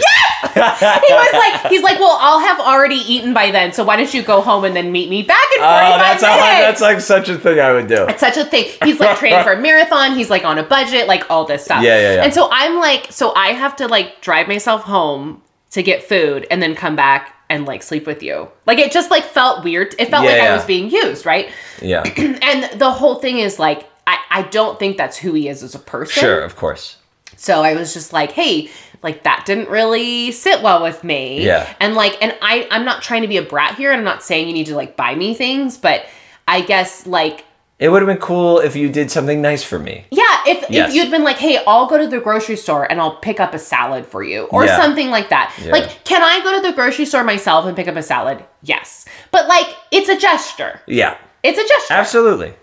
He 0.53 1.13
was 1.13 1.33
like 1.33 1.67
he's 1.71 1.81
like, 1.81 1.99
"Well, 1.99 2.17
I'll 2.19 2.39
have 2.39 2.59
already 2.59 2.95
eaten 2.95 3.33
by 3.33 3.51
then, 3.51 3.73
so 3.73 3.83
why 3.83 3.95
don't 3.95 4.13
you 4.13 4.23
go 4.23 4.41
home 4.41 4.63
and 4.65 4.75
then 4.75 4.91
meet 4.91 5.09
me 5.09 5.23
back 5.23 5.43
in 5.55 5.59
45 5.61 5.93
Oh, 5.93 5.97
that's 5.97 6.21
minutes?" 6.21 6.41
that's 6.79 6.81
like 6.81 6.99
such 7.01 7.29
a 7.29 7.37
thing 7.37 7.59
I 7.59 7.71
would 7.73 7.87
do. 7.87 8.05
It's 8.07 8.19
such 8.19 8.37
a 8.37 8.45
thing. 8.45 8.69
He's 8.83 8.99
like 8.99 9.17
training 9.17 9.43
for 9.43 9.53
a 9.53 9.59
marathon. 9.61 10.15
He's 10.15 10.29
like 10.29 10.43
on 10.45 10.57
a 10.57 10.63
budget, 10.63 11.07
like 11.07 11.29
all 11.29 11.45
this 11.45 11.63
stuff. 11.65 11.83
Yeah, 11.83 11.99
yeah, 11.99 12.15
yeah. 12.15 12.23
And 12.23 12.33
so 12.33 12.49
I'm 12.51 12.75
like, 12.79 13.11
so 13.11 13.33
I 13.35 13.47
have 13.49 13.75
to 13.77 13.87
like 13.87 14.21
drive 14.21 14.47
myself 14.47 14.83
home 14.83 15.41
to 15.71 15.83
get 15.83 16.03
food 16.03 16.47
and 16.49 16.61
then 16.61 16.75
come 16.75 16.95
back 16.95 17.33
and 17.49 17.65
like 17.65 17.83
sleep 17.83 18.07
with 18.07 18.23
you. 18.23 18.49
Like 18.65 18.79
it 18.79 18.91
just 18.91 19.11
like 19.11 19.23
felt 19.23 19.63
weird. 19.63 19.93
It 19.99 20.09
felt 20.09 20.25
Yeah, 20.25 20.31
like 20.31 20.41
I 20.41 20.55
was 20.55 20.65
being 20.65 20.89
used, 20.89 21.25
right? 21.25 21.49
Yeah. 21.81 22.03
And 22.17 22.79
the 22.79 22.91
whole 22.91 23.15
thing 23.15 23.39
is 23.39 23.59
like 23.59 23.87
I, 24.07 24.17
I 24.29 24.41
don't 24.43 24.77
think 24.79 24.97
that's 24.97 25.17
who 25.17 25.33
he 25.33 25.47
is 25.49 25.63
as 25.63 25.73
a 25.75 25.79
person. 25.79 26.21
sure, 26.21 26.41
of 26.41 26.55
course. 26.55 26.97
So 27.37 27.63
I 27.63 27.73
was 27.75 27.93
just 27.93 28.13
like, 28.13 28.31
hey, 28.31 28.69
like 29.05 29.23
that 29.23 29.43
didn't 29.45 29.69
really 29.69 30.33
sit 30.33 30.61
well 30.61 30.83
with 30.83 31.01
me. 31.05 31.45
Yeah. 31.45 31.73
And 31.79 31.95
like, 31.95 32.17
and 32.21 32.35
I, 32.41 32.67
I'm 32.71 32.83
not 32.83 33.01
trying 33.01 33.21
to 33.21 33.27
be 33.29 33.37
a 33.37 33.41
brat 33.43 33.75
here. 33.75 33.91
And 33.93 33.99
I'm 33.99 34.03
not 34.05 34.21
saying 34.23 34.47
you 34.47 34.53
need 34.53 34.65
to 34.65 34.75
like 34.75 34.97
buy 34.97 35.15
me 35.15 35.33
things, 35.33 35.77
but 35.77 36.05
I 36.47 36.59
guess 36.61 37.07
like, 37.07 37.45
It 37.79 37.89
would 37.89 38.01
have 38.01 38.07
been 38.07 38.17
cool 38.17 38.59
if 38.59 38.75
you 38.75 38.89
did 38.89 39.09
something 39.11 39.41
nice 39.41 39.63
for 39.63 39.79
me. 39.79 40.05
yeah, 40.11 40.23
if, 40.47 40.69
Yes. 40.69 40.89
if 40.89 40.95
you'd 40.95 41.11
been 41.11 41.23
like, 41.23 41.37
hey, 41.37 41.63
I'll 41.65 41.87
go 41.87 41.97
to 41.97 42.07
the 42.07 42.19
grocery 42.19 42.55
store 42.57 42.83
and 42.89 42.99
I'll 42.99 43.15
pick 43.17 43.39
up 43.39 43.53
a 43.53 43.59
salad 43.59 44.05
for 44.05 44.21
you 44.23 44.43
or 44.51 44.65
Yeah. 44.65 44.77
something 44.81 45.09
like 45.09 45.29
that. 45.29 45.53
Yeah. 45.63 45.71
Like, 45.71 46.03
can 46.03 46.21
I 46.21 46.43
go 46.43 46.55
to 46.59 46.67
the 46.67 46.73
grocery 46.73 47.05
store 47.05 47.23
myself 47.23 47.65
and 47.65 47.75
pick 47.75 47.87
up 47.87 47.95
a 47.95 48.03
salad? 48.03 48.43
Yes. 48.63 49.05
But 49.31 49.47
like, 49.47 49.67
it's 49.91 50.09
a 50.09 50.17
gesture. 50.17 50.81
Yeah. 50.87 51.15
It's 51.43 51.57
a 51.59 51.67
gesture. 51.67 51.93
Absolutely. 51.93 52.53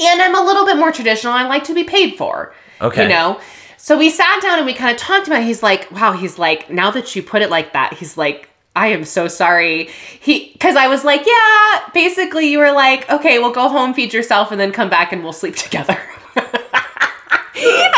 and 0.00 0.20
I'm 0.20 0.34
a 0.34 0.44
little 0.44 0.64
bit 0.66 0.76
more 0.76 0.92
traditional. 0.92 1.32
I 1.32 1.46
like 1.46 1.64
to 1.64 1.74
be 1.74 1.84
paid 1.84 2.16
for. 2.16 2.52
Okay. 2.80 3.04
You 3.04 3.08
know? 3.08 3.40
So 3.82 3.98
we 3.98 4.10
sat 4.10 4.40
down 4.40 4.58
and 4.58 4.64
we 4.64 4.74
kind 4.74 4.94
of 4.94 4.96
talked 4.96 5.26
about 5.26 5.40
it. 5.40 5.46
He's 5.46 5.60
like, 5.60 5.90
wow, 5.90 6.12
he's 6.12 6.38
like, 6.38 6.70
now 6.70 6.92
that 6.92 7.16
you 7.16 7.22
put 7.22 7.42
it 7.42 7.50
like 7.50 7.72
that, 7.72 7.94
he's 7.94 8.16
like, 8.16 8.48
I 8.76 8.86
am 8.86 9.04
so 9.04 9.26
sorry. 9.26 9.90
He 10.20 10.54
cuz 10.60 10.76
I 10.76 10.86
was 10.86 11.02
like, 11.02 11.26
yeah, 11.26 11.90
basically 11.92 12.46
you 12.46 12.60
were 12.60 12.70
like, 12.70 13.10
okay, 13.10 13.40
we'll 13.40 13.50
go 13.50 13.68
home, 13.68 13.92
feed 13.92 14.14
yourself 14.14 14.52
and 14.52 14.60
then 14.60 14.70
come 14.70 14.88
back 14.88 15.12
and 15.12 15.24
we'll 15.24 15.32
sleep 15.32 15.56
together. 15.66 16.00
and 16.36 16.46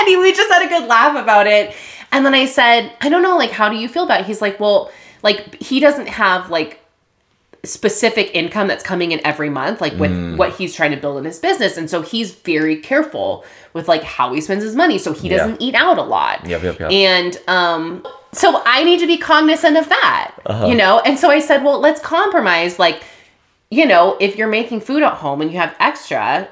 he, 0.06 0.16
we 0.16 0.32
just 0.32 0.50
had 0.50 0.64
a 0.64 0.68
good 0.70 0.88
laugh 0.88 1.22
about 1.22 1.46
it. 1.46 1.76
And 2.12 2.24
then 2.24 2.32
I 2.32 2.46
said, 2.46 2.90
I 3.02 3.10
don't 3.10 3.22
know, 3.22 3.36
like 3.36 3.50
how 3.50 3.68
do 3.68 3.76
you 3.76 3.86
feel 3.86 4.04
about 4.04 4.20
it? 4.20 4.26
He's 4.26 4.40
like, 4.40 4.58
well, 4.58 4.90
like 5.22 5.60
he 5.62 5.80
doesn't 5.80 6.08
have 6.08 6.48
like 6.48 6.80
specific 7.64 8.30
income 8.34 8.66
that's 8.68 8.82
coming 8.84 9.12
in 9.12 9.20
every 9.24 9.48
month 9.50 9.80
like 9.80 9.92
with 9.94 10.10
Mm. 10.10 10.36
what 10.36 10.54
he's 10.54 10.74
trying 10.74 10.90
to 10.90 10.96
build 10.96 11.18
in 11.18 11.24
his 11.24 11.38
business 11.38 11.76
and 11.76 11.88
so 11.90 12.02
he's 12.02 12.32
very 12.32 12.76
careful 12.76 13.44
with 13.72 13.88
like 13.88 14.02
how 14.02 14.32
he 14.32 14.40
spends 14.40 14.62
his 14.62 14.74
money 14.76 14.98
so 14.98 15.12
he 15.12 15.28
doesn't 15.28 15.60
eat 15.60 15.74
out 15.74 15.98
a 15.98 16.02
lot 16.02 16.44
Yep, 16.46 16.62
yep, 16.62 16.78
yep. 16.80 16.90
and 16.92 17.40
um 17.48 18.06
so 18.32 18.62
i 18.66 18.84
need 18.84 19.00
to 19.00 19.06
be 19.06 19.16
cognizant 19.16 19.76
of 19.76 19.88
that 19.88 20.34
Uh-huh. 20.46 20.66
you 20.66 20.74
know 20.74 21.00
and 21.00 21.18
so 21.18 21.30
i 21.30 21.38
said 21.40 21.64
well 21.64 21.78
let's 21.80 22.00
compromise 22.00 22.78
like 22.78 23.02
you 23.70 23.86
know 23.86 24.16
if 24.20 24.36
you're 24.36 24.48
making 24.48 24.80
food 24.80 25.02
at 25.02 25.14
home 25.14 25.40
and 25.40 25.50
you 25.52 25.58
have 25.58 25.74
extra 25.80 26.48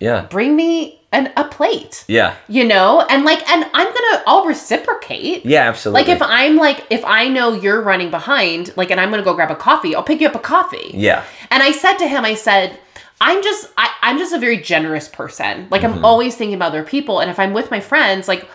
Yeah. 0.00 0.26
bring 0.30 0.56
me 0.56 0.99
an, 1.12 1.32
a 1.36 1.42
plate 1.44 2.04
Yeah. 2.06 2.36
you 2.48 2.64
know 2.64 3.04
and 3.10 3.24
like 3.24 3.40
and 3.50 3.64
i'm 3.74 3.86
gonna 3.86 4.22
i'll 4.28 4.44
reciprocate 4.46 5.44
Yeah, 5.44 5.68
absolutely. 5.68 6.02
like 6.02 6.08
if 6.08 6.22
I'm 6.22 6.56
like 6.56 6.86
if 6.90 7.04
I 7.04 7.26
know 7.28 7.52
you're 7.52 7.82
running 7.82 8.10
behind, 8.10 8.72
like 8.76 8.90
and 8.92 9.00
I'm 9.00 9.10
gonna 9.10 9.24
go 9.24 9.34
grab 9.34 9.50
a 9.50 9.56
coffee, 9.56 9.94
I'll 9.96 10.04
pick 10.04 10.20
you 10.20 10.28
up 10.28 10.36
a 10.36 10.38
coffee. 10.38 10.92
Yeah. 10.94 11.24
And 11.50 11.62
I 11.64 11.72
said 11.72 11.96
to 11.98 12.06
him, 12.06 12.24
I 12.24 12.34
said, 12.34 12.78
I'm 13.20 13.42
just 13.42 13.68
I, 13.76 13.90
I'm 14.02 14.18
just 14.18 14.32
a 14.32 14.38
very 14.38 14.58
generous 14.58 15.08
person. 15.08 15.66
Like 15.70 15.82
Mm-hmm. 15.82 15.98
I'm 15.98 16.04
always 16.04 16.36
thinking 16.36 16.54
about 16.54 16.68
other 16.68 16.84
people. 16.84 17.18
And 17.20 17.28
if 17.30 17.38
I'm 17.40 17.52
with 17.52 17.70
my 17.72 17.80
friends, 17.80 18.28
like 18.28 18.48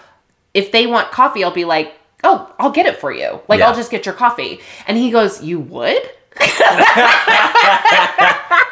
if 0.53 0.71
they 0.71 0.88
want 0.88 1.12
coffee, 1.12 1.43
I'll 1.43 1.51
be 1.51 1.65
like, 1.65 1.93
Oh, 2.24 2.53
I'll 2.57 2.71
get 2.71 2.85
it 2.85 2.95
for 2.97 3.12
you. 3.12 3.41
Like 3.50 3.59
Yeah. 3.59 3.67
I'll 3.67 3.75
just 3.75 3.91
get 3.91 4.05
your 4.05 4.15
coffee. 4.15 4.62
And 4.88 4.97
he 4.97 5.12
goes, 5.12 5.43
You 5.43 5.59
would? 5.59 6.01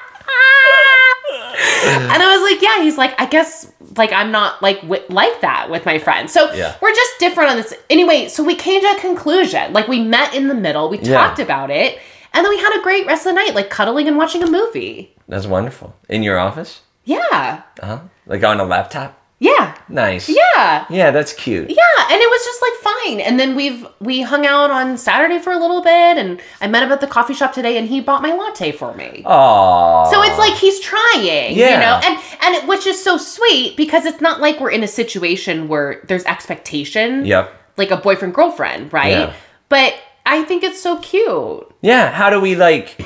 and 1.84 2.24
I 2.24 2.36
was 2.38 2.52
like, 2.52 2.62
yeah. 2.62 2.82
He's 2.84 2.98
like, 2.98 3.20
I 3.20 3.26
guess 3.26 3.72
like 3.98 4.12
I'm 4.12 4.32
not 4.32 4.62
like 4.62 4.82
wi- 4.82 5.04
like 5.10 5.42
that 5.42 5.70
with 5.70 5.86
my 5.86 6.00
friends. 6.00 6.32
So 6.34 6.52
Yeah. 6.54 6.76
we're 6.82 6.94
just 6.94 7.12
different 7.20 7.52
on 7.52 7.58
this. 7.58 7.74
Anyway, 7.90 8.28
so 8.28 8.44
we 8.44 8.56
came 8.56 8.82
to 8.82 8.88
a 8.98 9.00
conclusion. 9.00 9.74
Like 9.74 9.88
we 9.88 10.02
met 10.02 10.34
in 10.34 10.48
the 10.48 10.56
middle. 10.56 10.90
We 10.90 11.00
Yeah. 11.00 11.18
talked 11.18 11.40
about 11.40 11.70
it, 11.70 12.00
and 12.34 12.44
then 12.46 12.50
we 12.50 12.60
had 12.60 12.78
a 12.80 12.82
great 12.82 13.06
rest 13.06 13.26
of 13.26 13.32
the 13.34 13.42
night, 13.42 13.54
like 13.56 13.70
cuddling 13.70 14.08
and 14.08 14.18
watching 14.18 14.42
a 14.44 14.50
movie. 14.50 15.16
That's 15.28 15.46
wonderful. 15.48 15.96
In 16.10 16.24
your 16.24 16.40
office? 16.40 16.82
Yeah, 17.06 17.62
Uh-huh. 17.82 18.00
Like 18.26 18.44
on 18.44 18.60
a 18.60 18.64
laptop? 18.66 19.20
Yeah, 19.44 19.76
Nice. 19.90 20.30
yeah. 20.30 20.86
Yeah, 20.90 21.12
that's 21.12 21.34
cute. 21.34 21.70
Yeah, 21.70 22.08
and 22.12 22.20
it 22.22 22.30
was 22.30 22.44
just 22.46 22.62
like 22.62 22.74
fine. 22.94 23.20
And 23.20 23.40
then 23.40 23.56
we've 23.56 23.86
we 24.00 24.22
hung 24.22 24.46
out 24.46 24.72
on 24.72 24.98
Saturday 24.98 25.40
for 25.40 25.52
a 25.52 25.58
little 25.58 25.82
bit, 25.84 26.18
and 26.18 26.42
I 26.62 26.68
met 26.68 26.82
him 26.84 26.92
at 26.92 27.02
the 27.02 27.08
coffee 27.08 27.34
shop 27.34 27.52
today, 27.54 27.78
and 27.78 27.88
he 27.88 28.00
bought 28.00 28.22
my 28.22 28.32
latte 28.34 28.72
for 28.72 28.94
me. 28.96 29.24
Aww. 29.26 30.10
So 30.12 30.22
it's 30.24 30.38
like 30.38 30.54
he's 30.54 30.80
trying, 30.80 31.56
you 31.58 31.66
know, 31.66 32.00
and 32.04 32.18
and 32.42 32.56
it, 32.56 32.68
which 32.68 32.88
is 32.88 33.04
so 33.04 33.18
sweet 33.18 33.76
because 33.76 34.06
it's 34.06 34.22
not 34.22 34.40
like 34.40 34.60
we're 34.62 34.72
in 34.72 34.84
a 34.84 34.88
situation 34.88 35.68
where 35.68 36.02
there's 36.08 36.24
expectation, 36.26 37.26
Yep. 37.26 37.54
like 37.78 37.92
a 37.92 37.98
boyfriend 37.98 38.34
girlfriend, 38.34 38.94
right? 38.94 39.12
Yeah. 39.28 39.34
But 39.70 39.94
I 40.26 40.44
think 40.44 40.64
it's 40.64 40.82
so 40.82 40.98
cute. 41.00 41.70
Yeah, 41.82 42.12
how 42.12 42.30
do 42.30 42.40
we 42.40 42.56
like 42.56 43.02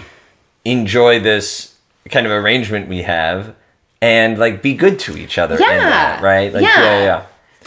enjoy 0.65 1.19
this 1.19 1.75
kind 2.11 2.25
of 2.25 2.31
arrangement 2.31 2.87
we 2.87 3.01
have 3.01 3.55
and 4.01 4.37
like 4.37 4.61
be 4.61 4.73
good 4.73 4.99
to 4.99 5.17
each 5.17 5.37
other 5.37 5.55
in 5.55 5.61
Yeah. 5.61 5.77
that, 5.79 6.21
right? 6.23 6.53
Like 6.53 6.63
Yeah. 6.63 6.81
yeah, 6.83 7.03
yeah. 7.03 7.25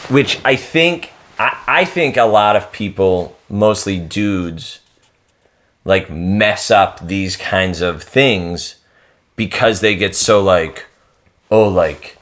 Which 0.08 0.40
I 0.44 0.56
think 0.56 1.12
I, 1.38 1.56
I 1.66 1.84
think 1.84 2.16
a 2.16 2.24
lot 2.24 2.56
of 2.56 2.70
people, 2.72 3.36
mostly 3.48 3.98
dudes, 3.98 4.80
like 5.84 6.10
mess 6.10 6.70
up 6.70 7.06
these 7.06 7.36
kinds 7.36 7.80
of 7.80 8.02
things 8.02 8.76
because 9.36 9.80
they 9.80 9.96
get 9.96 10.14
so 10.14 10.42
like, 10.42 10.86
oh 11.50 11.68
like 11.68 12.16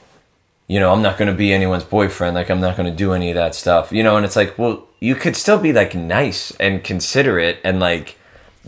you 0.67 0.79
know, 0.79 0.93
I'm 0.93 1.01
not 1.01 1.17
going 1.17 1.31
to 1.31 1.33
be 1.35 1.51
anyone's 1.51 1.83
boyfriend. 1.83 2.35
Like, 2.35 2.51
I'm 2.51 2.61
not 2.61 2.77
going 2.77 2.87
to 2.87 2.95
do 2.95 3.13
any 3.13 3.31
of 3.31 3.35
that 3.35 3.55
stuff, 3.55 3.91
you 3.91 4.03
know? 4.03 4.17
And 4.17 4.23
it's 4.23 4.35
like, 4.35 4.55
well, 4.59 4.87
you 4.99 5.15
could 5.15 5.35
still 5.35 5.57
be 5.57 5.73
like 5.73 5.95
nice 5.95 6.51
and 6.59 6.83
considerate 6.83 7.57
and 7.63 7.79
like 7.79 8.18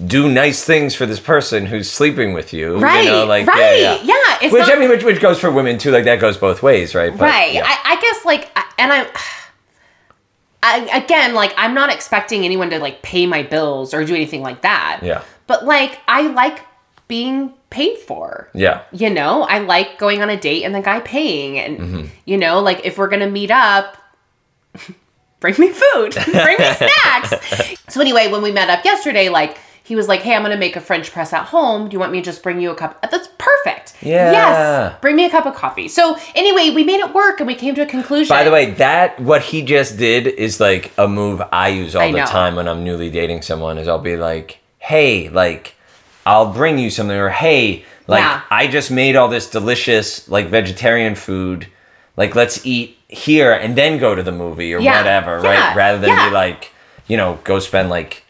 do 0.07 0.29
nice 0.29 0.63
things 0.63 0.95
for 0.95 1.05
this 1.05 1.19
person 1.19 1.65
who's 1.65 1.89
sleeping 1.91 2.33
with 2.33 2.53
you. 2.53 2.77
Right, 2.79 3.03
You 3.03 3.09
know, 3.11 3.25
like, 3.25 3.45
right. 3.47 3.79
Yeah. 3.79 3.95
yeah. 3.95 4.03
Yeah, 4.03 4.37
it's 4.41 4.53
which, 4.53 4.61
not- 4.67 4.71
I 4.75 4.79
mean, 4.79 4.89
which, 4.89 5.03
which 5.03 5.19
goes 5.19 5.39
for 5.39 5.51
women 5.51 5.77
too. 5.77 5.91
Like, 5.91 6.05
that 6.05 6.19
goes 6.19 6.37
both 6.37 6.63
ways, 6.63 6.95
right? 6.95 7.11
But, 7.11 7.21
right. 7.25 7.53
yeah. 7.53 7.63
I, 7.65 7.93
I 7.97 8.01
guess 8.01 8.25
like, 8.25 8.49
and 8.79 8.91
I, 8.93 9.07
I, 10.63 10.97
again, 11.03 11.33
like 11.33 11.53
I'm 11.57 11.73
not 11.73 11.91
expecting 11.91 12.45
anyone 12.45 12.69
to 12.69 12.79
like 12.79 13.01
pay 13.01 13.25
my 13.25 13.43
bills 13.43 13.93
or 13.93 14.05
do 14.05 14.13
anything 14.15 14.41
like 14.41 14.61
that. 14.61 14.99
Yeah. 15.03 15.23
But 15.47 15.65
like, 15.65 15.99
I 16.07 16.27
like 16.27 16.61
being 17.07 17.53
paid 17.69 17.97
for. 17.99 18.49
yeah. 18.53 18.81
you 18.91 19.09
know 19.09 19.43
i 19.43 19.59
like 19.59 19.97
going 19.97 20.21
on 20.21 20.29
a 20.29 20.35
date 20.37 20.63
and 20.63 20.75
the 20.75 20.81
guy 20.81 20.99
paying 20.99 21.57
and 21.57 21.77
Mm-hmm. 21.79 22.05
you 22.25 22.37
know 22.37 22.59
like 22.59 22.81
if 22.85 22.97
we're 22.97 23.07
gonna 23.07 23.29
meet 23.29 23.49
up 23.49 23.95
bring 25.39 25.55
me 25.57 25.69
food 25.69 26.13
bring 26.25 26.57
me 26.57 26.73
snacks 26.73 27.77
so 27.87 28.01
anyway 28.01 28.27
when 28.29 28.41
we 28.41 28.51
met 28.51 28.69
up 28.69 28.83
yesterday 28.83 29.29
like 29.29 29.57
he 29.83 29.95
was 29.95 30.07
like 30.07 30.21
hey 30.21 30.33
i'm 30.35 30.41
gonna 30.43 30.57
make 30.57 30.75
a 30.75 30.81
french 30.81 31.11
press 31.11 31.33
at 31.33 31.45
home 31.45 31.87
do 31.89 31.93
you 31.95 31.99
want 31.99 32.11
me 32.11 32.19
to 32.19 32.25
just 32.25 32.41
bring 32.43 32.59
you 32.61 32.71
a 32.71 32.75
cup 32.75 33.01
that's 33.11 33.27
perfect 33.37 33.95
Yeah. 34.01 34.31
yes 34.31 34.95
bring 35.01 35.15
me 35.15 35.25
a 35.25 35.29
cup 35.29 35.45
of 35.45 35.55
coffee 35.55 35.87
so 35.87 36.17
anyway 36.35 36.69
we 36.73 36.83
made 36.83 36.99
it 36.99 37.13
work 37.13 37.39
and 37.39 37.47
we 37.47 37.55
came 37.55 37.75
to 37.75 37.81
a 37.81 37.85
conclusion 37.85 38.29
By 38.35 38.43
the 38.43 38.51
way, 38.51 38.71
that 38.71 39.19
what 39.19 39.41
he 39.41 39.61
just 39.63 39.97
did 39.97 40.27
is 40.27 40.59
like 40.59 40.91
a 40.97 41.07
move 41.07 41.41
I 41.51 41.69
use 41.69 41.95
all 41.95 42.03
I 42.03 42.11
the 42.11 42.19
time 42.19 42.55
when 42.55 42.67
I'm 42.67 42.83
newly 42.83 43.09
dating 43.09 43.41
someone. 43.41 43.77
Is 43.77 43.87
I'll 43.87 43.99
be 43.99 44.15
like, 44.17 44.59
"Hey, 44.79 45.29
like, 45.29 45.75
I'll 46.25 46.51
bring 46.53 46.77
you 46.77 46.89
something," 46.89 47.15
or 47.17 47.29
"Hey, 47.29 47.83
like, 48.07 48.21
Yeah. 48.21 48.41
I 48.49 48.67
just 48.67 48.91
made 48.91 49.15
all 49.15 49.27
this 49.27 49.49
delicious 49.49 50.27
like 50.29 50.47
vegetarian 50.47 51.15
food. 51.15 51.67
Like, 52.17 52.35
let's 52.35 52.65
eat 52.65 52.97
here 53.07 53.51
and 53.51 53.75
then 53.75 53.97
go 53.97 54.15
to 54.15 54.23
the 54.23 54.31
movie 54.31 54.73
or 54.73 54.79
Yeah. 54.79 54.97
whatever, 54.97 55.39
Yeah. 55.43 55.49
right? 55.49 55.75
Rather 55.75 55.97
than 55.99 56.15
be 56.29 56.33
like, 56.33 56.71
you 57.07 57.17
know, 57.17 57.39
go 57.43 57.59
spend 57.59 57.89
like." 57.89 58.20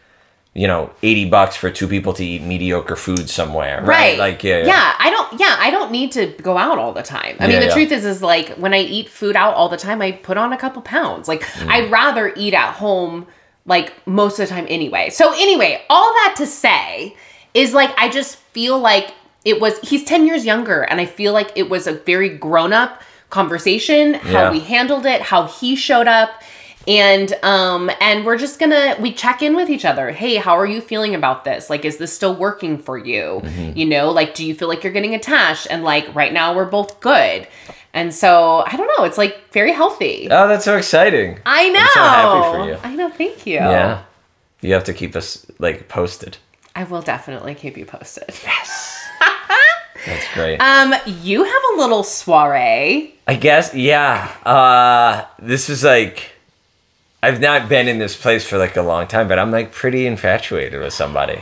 You 0.54 0.66
know, 0.66 0.90
eighty 1.02 1.24
bucks 1.24 1.56
for 1.56 1.70
two 1.70 1.88
people 1.88 2.12
to 2.12 2.22
eat 2.24 2.42
mediocre 2.42 2.94
food 2.94 3.30
somewhere, 3.30 3.78
right? 3.80 3.88
right 3.88 4.18
Like, 4.18 4.44
yeah, 4.44 4.58
yeah, 4.58 4.66
yeah 4.66 4.94
i 4.98 5.08
don't 5.08 5.40
yeah 5.40 5.56
i 5.58 5.70
don't 5.70 5.90
need 5.90 6.12
to 6.12 6.26
go 6.42 6.58
out 6.58 6.76
all 6.76 6.92
the 6.92 7.02
time 7.02 7.36
i 7.40 7.46
mean 7.46 7.58
the 7.60 7.66
yeah. 7.68 7.72
truth 7.72 7.90
is 7.90 8.04
is 8.04 8.20
like 8.22 8.50
when 8.56 8.74
i 8.74 8.78
eat 8.80 9.08
food 9.08 9.34
out 9.34 9.54
all 9.54 9.70
the 9.70 9.78
time 9.78 10.02
i 10.02 10.12
put 10.12 10.36
on 10.36 10.52
a 10.52 10.58
couple 10.58 10.82
pounds 10.82 11.26
like 11.26 11.40
Mm. 11.42 11.68
i'd 11.68 11.90
rather 11.90 12.34
eat 12.36 12.52
at 12.52 12.72
home 12.74 13.26
like 13.64 13.94
most 14.06 14.38
of 14.38 14.46
the 14.46 14.54
time 14.54 14.66
anyway 14.68 15.08
so 15.08 15.32
anyway 15.32 15.82
all 15.88 16.10
that 16.20 16.34
to 16.36 16.46
say 16.46 17.16
is 17.54 17.72
like 17.72 17.90
i 17.96 18.10
just 18.10 18.36
feel 18.36 18.78
like 18.78 19.14
it 19.46 19.58
was 19.58 19.78
he's 19.80 20.04
10 20.04 20.26
years 20.26 20.44
younger 20.44 20.82
and 20.82 21.00
i 21.00 21.06
feel 21.06 21.32
like 21.32 21.50
it 21.56 21.70
was 21.70 21.86
a 21.86 21.94
very 21.94 22.28
grown 22.28 22.74
up 22.74 23.00
conversation 23.30 24.14
how 24.14 24.42
Yeah. 24.42 24.50
we 24.50 24.60
handled 24.60 25.06
it 25.06 25.22
how 25.22 25.46
he 25.46 25.74
showed 25.76 26.06
up 26.08 26.42
and 26.88 27.32
um 27.42 27.90
and 28.00 28.24
we're 28.24 28.36
just 28.36 28.58
gonna 28.58 28.96
we 29.00 29.12
check 29.12 29.42
in 29.42 29.54
with 29.54 29.70
each 29.70 29.84
other 29.84 30.10
hey 30.10 30.36
how 30.36 30.54
are 30.58 30.66
you 30.66 30.80
feeling 30.80 31.14
about 31.14 31.44
this 31.44 31.70
like 31.70 31.84
is 31.84 31.96
this 31.98 32.12
still 32.12 32.34
working 32.34 32.76
for 32.78 32.98
you 32.98 33.40
Mm-hmm. 33.44 33.76
you 33.78 33.86
know 33.86 34.10
like 34.10 34.34
do 34.34 34.44
you 34.44 34.54
feel 34.54 34.68
like 34.68 34.82
you're 34.82 34.92
getting 34.92 35.14
attached 35.14 35.66
and 35.70 35.84
like 35.84 36.12
right 36.14 36.32
now 36.32 36.54
we're 36.54 36.64
both 36.66 37.00
good 37.00 37.46
and 37.94 38.12
so 38.14 38.64
i 38.66 38.76
don't 38.76 38.90
know 38.98 39.04
it's 39.04 39.18
like 39.18 39.52
very 39.52 39.72
healthy 39.72 40.26
Oh, 40.30 40.48
that's 40.48 40.64
so 40.64 40.76
exciting. 40.76 41.38
i 41.46 41.68
know 41.68 41.86
so 41.94 42.00
happy 42.00 42.58
for 42.58 42.68
you. 42.70 42.78
i 42.82 42.94
know 42.96 43.10
thank 43.10 43.46
you 43.46 43.54
Yeah, 43.54 44.02
you 44.60 44.72
have 44.74 44.84
to 44.84 44.92
keep 44.94 45.14
us 45.14 45.46
like 45.58 45.88
posted. 45.88 46.38
i 46.74 46.84
will 46.84 47.02
definitely 47.02 47.54
keep 47.54 47.76
you 47.76 47.84
posted 47.84 48.30
yes 48.42 48.98
That's 50.06 50.26
great. 50.34 50.56
um 50.60 50.94
you 51.22 51.44
have 51.44 51.62
a 51.74 51.76
little 51.78 52.02
soiree 52.02 53.14
I 53.24 53.36
guess, 53.36 53.72
yeah. 53.72 54.26
Uh, 54.44 55.24
this 55.38 55.70
is 55.70 55.84
like, 55.84 56.31
I've 57.22 57.40
not 57.40 57.68
been 57.68 57.86
in 57.88 57.98
this 57.98 58.16
place 58.16 58.44
for 58.46 58.58
like 58.58 58.76
a 58.76 58.82
long 58.82 59.06
time, 59.06 59.28
but 59.28 59.38
I'm 59.38 59.50
like 59.50 59.72
pretty 59.72 60.06
infatuated 60.06 60.80
with 60.80 60.92
somebody. 60.92 61.40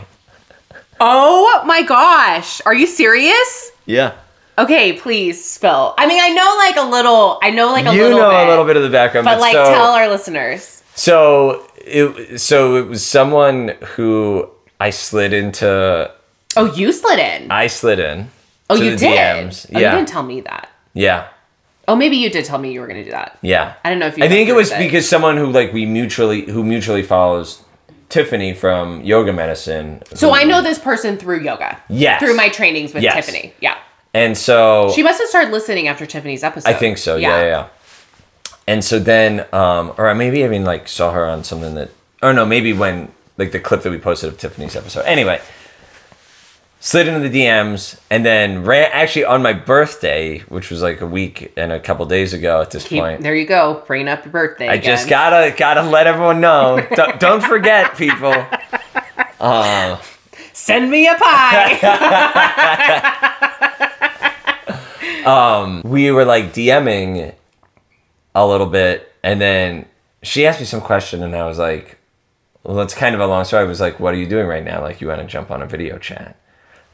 Oh 1.00 1.62
my 1.64 1.82
gosh. 1.82 2.60
Are 2.66 2.74
you 2.74 2.86
serious? 2.86 3.72
Yeah. 3.86 4.14
Okay, 4.58 4.92
please 4.92 5.42
spill. 5.42 5.94
I 5.96 6.06
mean, 6.06 6.20
I 6.22 6.28
know 6.28 6.56
like 6.58 6.76
a 6.76 6.90
little, 6.90 7.38
I 7.42 7.50
know 7.50 7.68
like 7.72 7.86
a 7.86 7.94
you 7.94 8.02
little 8.02 8.18
know 8.18 8.30
bit, 8.30 8.46
a 8.46 8.50
little 8.50 8.64
bit 8.66 8.76
of 8.76 8.82
the 8.82 8.90
background, 8.90 9.24
but 9.24 9.36
but, 9.36 9.40
like 9.40 9.52
so, 9.54 9.64
tell 9.72 9.92
our 9.92 10.08
listeners. 10.08 10.82
so 10.94 11.66
it 11.78 12.38
so 12.38 12.76
it 12.76 12.86
was 12.86 13.04
someone 13.04 13.68
who 13.96 14.50
I 14.78 14.90
slid 14.90 15.32
into. 15.32 16.10
Oh, 16.56 16.74
you 16.74 16.92
slid 16.92 17.18
in. 17.18 17.50
I 17.50 17.68
slid 17.68 17.98
in. 18.00 18.28
oh, 18.68 18.74
you 18.74 18.96
did. 18.96 19.00
DMs. 19.00 19.66
Oh, 19.74 19.78
you 19.78 19.86
didn't 19.86 20.08
tell 20.08 20.24
me 20.24 20.42
that. 20.42 20.68
yeah, 20.92 21.28
Oh, 21.90 21.96
maybe 21.96 22.16
you 22.16 22.31
did 22.31 22.44
tell 22.44 22.59
me 22.59 22.72
you 22.72 22.81
were 22.81 22.87
going 22.87 23.00
to 23.00 23.05
do 23.05 23.11
that. 23.11 23.37
yeah. 23.42 23.74
I 23.85 23.90
don't 23.90 23.98
know 23.98 24.07
if 24.07 24.16
you 24.16 24.24
I 24.24 24.29
think 24.29 24.48
it 24.48 24.55
was 24.55 24.70
because 24.70 25.09
someone 25.09 25.37
who 25.37 25.46
like 25.50 25.72
we 25.72 25.87
mutually 25.87 26.42
who 26.42 26.62
mutually 26.62 27.03
follows 27.03 27.62
Tiffany 28.09 28.55
from 28.55 29.03
Yoga 29.03 29.33
Medicine. 29.33 30.03
So 30.14 30.33
I 30.33 30.44
know 30.44 30.62
this 30.62 30.79
person 30.79 31.16
through 31.16 31.40
yoga. 31.40 31.83
Yes. 31.88 32.22
Through 32.22 32.37
my 32.37 32.48
trainings 32.48 32.94
with 32.94 33.03
Yes. 33.03 33.14
Tiffany. 33.26 33.53
Yeah. 33.61 33.76
and 34.14 34.37
so 34.38 34.92
She 34.94 35.03
must 35.03 35.20
have 35.20 35.29
started 35.29 35.50
listening 35.53 35.88
after 35.88 36.07
Tiffany's 36.07 36.44
episode. 36.44 36.70
I 36.70 36.74
think 36.74 36.98
so. 36.98 37.16
Yeah, 37.16 37.40
yeah, 37.40 37.46
yeah. 37.46 37.68
And 38.66 38.85
so 38.85 38.98
then, 39.00 39.46
um, 39.53 39.92
or 39.98 40.14
maybe 40.14 40.44
I 40.44 40.48
mean 40.48 40.64
like 40.64 40.87
saw 40.88 41.12
her 41.12 41.26
on 41.26 41.42
something 41.44 41.74
that, 41.74 41.90
or 42.22 42.33
no, 42.33 42.44
maybe 42.46 42.72
when 42.72 43.11
like 43.37 43.50
the 43.53 43.59
clip 43.61 43.83
that 43.83 43.90
we 43.90 43.98
posted 43.98 44.29
of 44.33 44.38
Tiffany's 44.38 44.76
episode. 44.76 45.03
Anyway, 45.07 45.40
slid 46.80 47.06
into 47.06 47.28
the 47.28 47.44
DMs 47.44 47.98
and 48.10 48.24
then 48.26 48.64
ran 48.64 48.90
actually 48.92 49.24
on 49.26 49.42
my 49.42 49.52
birthday, 49.52 50.38
which 50.48 50.70
was 50.70 50.82
like 50.82 51.00
a 51.00 51.06
week 51.06 51.52
and 51.56 51.70
a 51.70 51.78
couple 51.78 52.04
days 52.06 52.32
ago 52.32 52.60
at 52.62 52.70
this 52.72 52.88
Keep- 52.88 53.00
point. 53.00 53.20
there 53.22 53.34
you 53.36 53.46
go. 53.46 53.84
Bringing 53.86 54.08
up 54.08 54.24
your 54.24 54.32
birthday. 54.32 54.68
I 54.68 54.78
just 54.78 55.08
gotta 55.08 55.54
gotta 55.56 55.82
let 55.82 56.06
everyone 56.06 56.40
know. 56.40 56.84
don't, 56.96 57.20
don't 57.20 57.42
forget, 57.42 57.96
people. 57.96 58.34
Uh, 59.38 59.98
Send 60.52 60.90
me 60.90 61.06
a 61.08 61.14
pie. 61.14 61.78
Um, 65.26 65.82
we 65.84 66.10
were 66.10 66.24
like 66.24 66.54
DMing 66.54 67.34
a 68.34 68.46
little 68.46 68.66
bit, 68.66 69.12
and 69.22 69.38
then 69.38 69.84
she 70.22 70.46
asked 70.46 70.60
me 70.60 70.64
some 70.66 70.80
question, 70.80 71.22
and 71.22 71.36
I 71.36 71.46
was 71.46 71.58
like, 71.58 71.98
"Well, 72.64 72.74
that's 72.74 72.94
kind 72.94 73.14
of 73.14 73.20
a 73.20 73.26
long 73.26 73.44
story." 73.44 73.62
I 73.62 73.66
was 73.66 73.80
like, 73.82 74.00
"What 74.00 74.14
are 74.14 74.16
you 74.16 74.26
doing 74.26 74.46
right 74.46 74.64
now? 74.64 74.80
Like, 74.80 75.02
you 75.02 75.08
want 75.08 75.20
to 75.20 75.26
jump 75.26 75.50
on 75.50 75.60
a 75.60 75.66
video 75.66 75.98
chat?" 75.98 76.36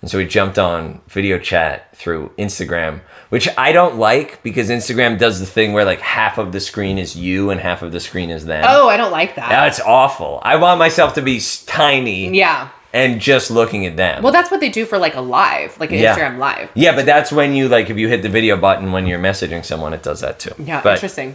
And 0.07 0.11
so 0.13 0.19
we 0.19 0.25
jumped 0.25 0.57
on 0.57 1.01
video 1.09 1.37
chat 1.37 1.97
through 1.97 2.31
Instagram, 2.39 3.01
which 3.31 3.49
I 3.59 3.73
don't 3.73 3.97
like 3.97 4.41
because 4.45 4.71
Instagram 4.71 5.19
does 5.19 5.41
the 5.41 5.47
thing 5.47 5.73
where 5.73 5.85
like 5.85 5.99
half 5.99 6.39
of 6.39 6.53
the 6.53 6.61
screen 6.61 6.97
is 6.97 7.17
you 7.17 7.51
and 7.51 7.61
half 7.61 7.83
of 7.83 7.91
the 7.91 7.99
screen 7.99 8.31
is 8.31 8.45
them. 8.45 8.65
oh, 8.69 8.89
I 8.89 8.97
don't 8.97 9.11
like 9.11 9.35
that. 9.35 9.49
that's 9.49 9.81
awful. 9.81 10.39
I 10.45 10.55
want 10.59 10.79
myself 10.79 11.15
to 11.15 11.23
be 11.23 11.41
tiny 11.67 12.29
yeah. 12.39 12.69
and 12.93 13.21
just 13.21 13.51
looking 13.51 13.85
at 13.85 13.97
them. 13.97 14.23
Well, 14.23 14.33
that's 14.33 14.49
what 14.49 14.61
they 14.61 14.69
do 14.69 14.87
for 14.87 14.97
like 14.97 15.17
a 15.17 15.21
live, 15.21 15.77
like 15.81 15.91
an 15.91 15.99
Yeah. 15.99 16.15
Instagram 16.15 16.39
live. 16.39 16.71
yeah, 16.75 16.95
but 16.95 17.05
that's 17.05 17.33
when 17.33 17.57
you 17.57 17.69
like 17.69 17.91
if 17.91 17.99
you 17.99 18.07
hit 18.07 18.23
the 18.23 18.29
video 18.29 18.57
button 18.57 18.93
when 18.93 19.09
you're 19.09 19.19
messaging 19.19 19.65
someone, 19.65 19.93
it 19.93 20.05
does 20.05 20.21
that 20.21 20.39
too. 20.39 20.53
Yeah, 20.57 20.83
but, 20.85 20.99
interesting. 20.99 21.35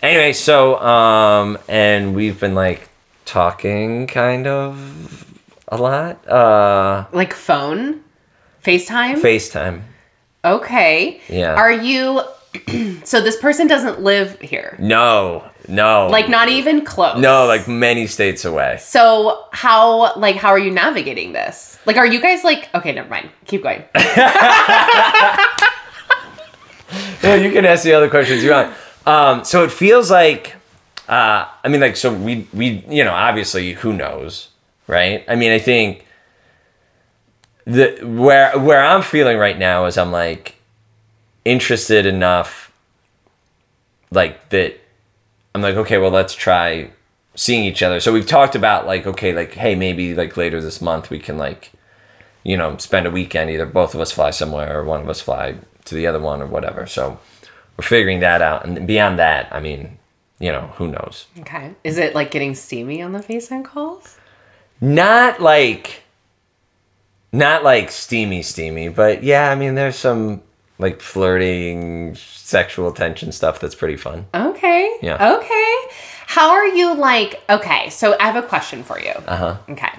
Anyway, 0.00 0.32
so 0.32 0.78
um, 0.78 1.58
and 1.66 2.14
we've 2.14 2.38
been 2.38 2.54
like 2.54 2.88
talking 3.24 4.06
kind 4.06 4.46
of 4.46 5.22
a 5.72 5.76
lot. 5.76 6.28
Uh, 6.28 7.06
Like 7.12 7.32
phone, 7.32 8.01
FaceTime. 8.64 9.16
FaceTime. 9.20 9.82
okay. 10.44 11.20
Yeah. 11.28 11.54
Are 11.54 11.72
you? 11.72 12.22
so 13.04 13.20
this 13.20 13.36
person 13.36 13.66
doesn't 13.66 14.00
live 14.02 14.38
here. 14.40 14.76
No, 14.78 15.48
no. 15.68 16.08
Like 16.08 16.28
not 16.28 16.48
even 16.48 16.84
close. 16.84 17.18
no, 17.18 17.46
like 17.46 17.66
many 17.66 18.06
states 18.06 18.44
away. 18.44 18.76
So 18.80 19.46
how 19.52 20.14
like 20.16 20.36
how 20.36 20.50
are 20.50 20.58
you 20.58 20.70
navigating 20.70 21.32
this? 21.32 21.78
Like 21.86 21.96
are 21.96 22.06
you 22.06 22.20
guys 22.20 22.44
like 22.44 22.68
okay, 22.74 22.92
never 22.92 23.08
mind. 23.08 23.30
Keep 23.46 23.62
going. 23.62 23.82
Yeah, 27.22 27.36
you 27.36 27.52
can 27.52 27.64
ask 27.64 27.84
the 27.84 27.92
other 27.94 28.10
questions 28.10 28.42
you 28.42 28.50
want. 28.50 28.74
Um, 29.06 29.44
so 29.44 29.64
it 29.64 29.70
feels 29.72 30.10
like, 30.10 30.56
uh, 31.08 31.46
I 31.64 31.68
mean, 31.68 31.80
like, 31.80 31.96
so 31.96 32.12
we 32.12 32.48
we 32.52 32.84
you 32.88 33.04
know 33.04 33.12
obviously 33.12 33.72
who 33.74 33.92
knows, 33.92 34.48
right? 34.88 35.24
I 35.28 35.36
mean, 35.36 35.52
I 35.52 35.58
think 35.58 36.04
the 37.64 37.98
where 38.02 38.58
where 38.58 38.84
I'm 38.84 39.02
feeling 39.02 39.38
right 39.38 39.58
now 39.58 39.86
is 39.86 39.96
I'm 39.96 40.12
like 40.12 40.56
interested 41.44 42.06
enough, 42.06 42.72
like 44.10 44.48
that. 44.50 44.78
I'm 45.54 45.62
like, 45.62 45.76
okay, 45.76 45.98
well, 45.98 46.10
let's 46.10 46.34
try 46.34 46.90
seeing 47.34 47.64
each 47.64 47.82
other. 47.82 48.00
So 48.00 48.12
we've 48.12 48.26
talked 48.26 48.54
about 48.54 48.86
like, 48.86 49.06
okay, 49.06 49.32
like, 49.32 49.52
hey, 49.52 49.74
maybe 49.74 50.14
like 50.14 50.36
later 50.36 50.60
this 50.60 50.80
month 50.80 51.10
we 51.10 51.18
can 51.18 51.38
like, 51.38 51.72
you 52.42 52.56
know, 52.56 52.76
spend 52.78 53.06
a 53.06 53.10
weekend. 53.10 53.50
Either 53.50 53.66
both 53.66 53.94
of 53.94 54.00
us 54.00 54.12
fly 54.12 54.30
somewhere 54.30 54.78
or 54.78 54.84
one 54.84 55.00
of 55.00 55.08
us 55.08 55.20
fly 55.20 55.56
to 55.84 55.94
the 55.94 56.06
other 56.06 56.20
one 56.20 56.40
or 56.40 56.46
whatever. 56.46 56.86
So 56.86 57.18
we're 57.76 57.84
figuring 57.84 58.20
that 58.20 58.42
out. 58.42 58.64
And 58.64 58.86
beyond 58.86 59.18
that, 59.18 59.48
I 59.52 59.60
mean, 59.60 59.98
you 60.38 60.50
know, 60.52 60.72
who 60.76 60.88
knows? 60.88 61.26
Okay. 61.40 61.74
Is 61.84 61.98
it 61.98 62.14
like 62.14 62.30
getting 62.30 62.54
steamy 62.54 63.02
on 63.02 63.12
the 63.12 63.20
FaceTime 63.20 63.64
calls? 63.64 64.18
Not 64.80 65.40
like, 65.40 66.02
not 67.32 67.64
like 67.64 67.90
steamy, 67.90 68.42
steamy, 68.42 68.88
but 68.88 69.22
yeah, 69.22 69.50
I 69.50 69.54
mean, 69.54 69.74
there's 69.74 69.96
some 69.96 70.42
like 70.78 71.00
flirting, 71.00 72.14
sexual 72.14 72.92
tension 72.92 73.32
stuff 73.32 73.60
that's 73.60 73.74
pretty 73.74 73.96
fun. 73.96 74.26
Okay. 74.34 74.98
Yeah. 75.00 75.36
Okay. 75.36 75.74
How 76.26 76.50
are 76.50 76.66
you 76.66 76.94
like 76.94 77.42
okay, 77.48 77.90
so 77.90 78.16
I 78.18 78.24
have 78.24 78.42
a 78.42 78.46
question 78.46 78.82
for 78.82 78.98
you. 79.00 79.12
Uh 79.26 79.36
huh. 79.36 79.56
Okay. 79.70 79.90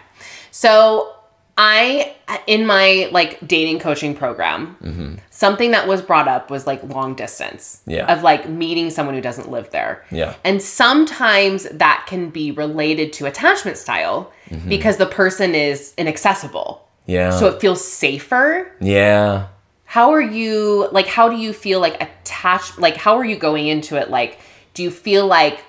So 0.52 1.13
I 1.58 2.15
in 2.48 2.65
my 2.65 3.10
like 3.12 3.46
dating 3.48 3.80
coaching 3.80 4.15
program, 4.15 5.19
something 5.30 5.72
that 5.72 5.88
was 5.88 6.02
brought 6.02 6.28
up 6.28 6.50
was 6.50 6.65
like 6.65 6.84
long 6.84 7.13
distance. 7.15 7.82
Yeah. 7.86 8.12
Of 8.12 8.24
like 8.24 8.50
meeting 8.50 8.89
someone 8.89 9.15
who 9.15 9.22
doesn't 9.22 9.52
live 9.52 9.69
there. 9.69 10.04
Yeah. 10.12 10.36
And 10.43 10.62
sometimes 10.62 11.63
that 11.69 12.06
can 12.08 12.30
be 12.30 12.52
related 12.52 13.13
to 13.13 13.26
attachment 13.26 13.78
style 13.78 14.32
because 14.67 14.98
the 14.98 15.06
person 15.08 15.56
is 15.56 15.93
inaccessible. 15.98 16.83
Yeah. 17.05 17.31
So 17.31 17.47
it 17.47 17.59
feels 17.59 17.85
safer. 17.85 18.71
yeah. 18.79 19.47
How 19.85 20.11
are 20.11 20.21
you 20.21 20.89
like 20.91 21.05
how 21.05 21.29
do 21.29 21.35
you 21.35 21.53
feel 21.53 21.79
like 21.79 22.01
attached 22.01 22.79
like 22.79 22.97
how 22.97 23.17
are 23.17 23.25
you 23.25 23.35
going 23.35 23.67
into 23.67 23.95
it 23.95 24.09
like 24.09 24.39
do 24.73 24.81
you 24.81 24.89
feel 24.89 25.27
like 25.27 25.63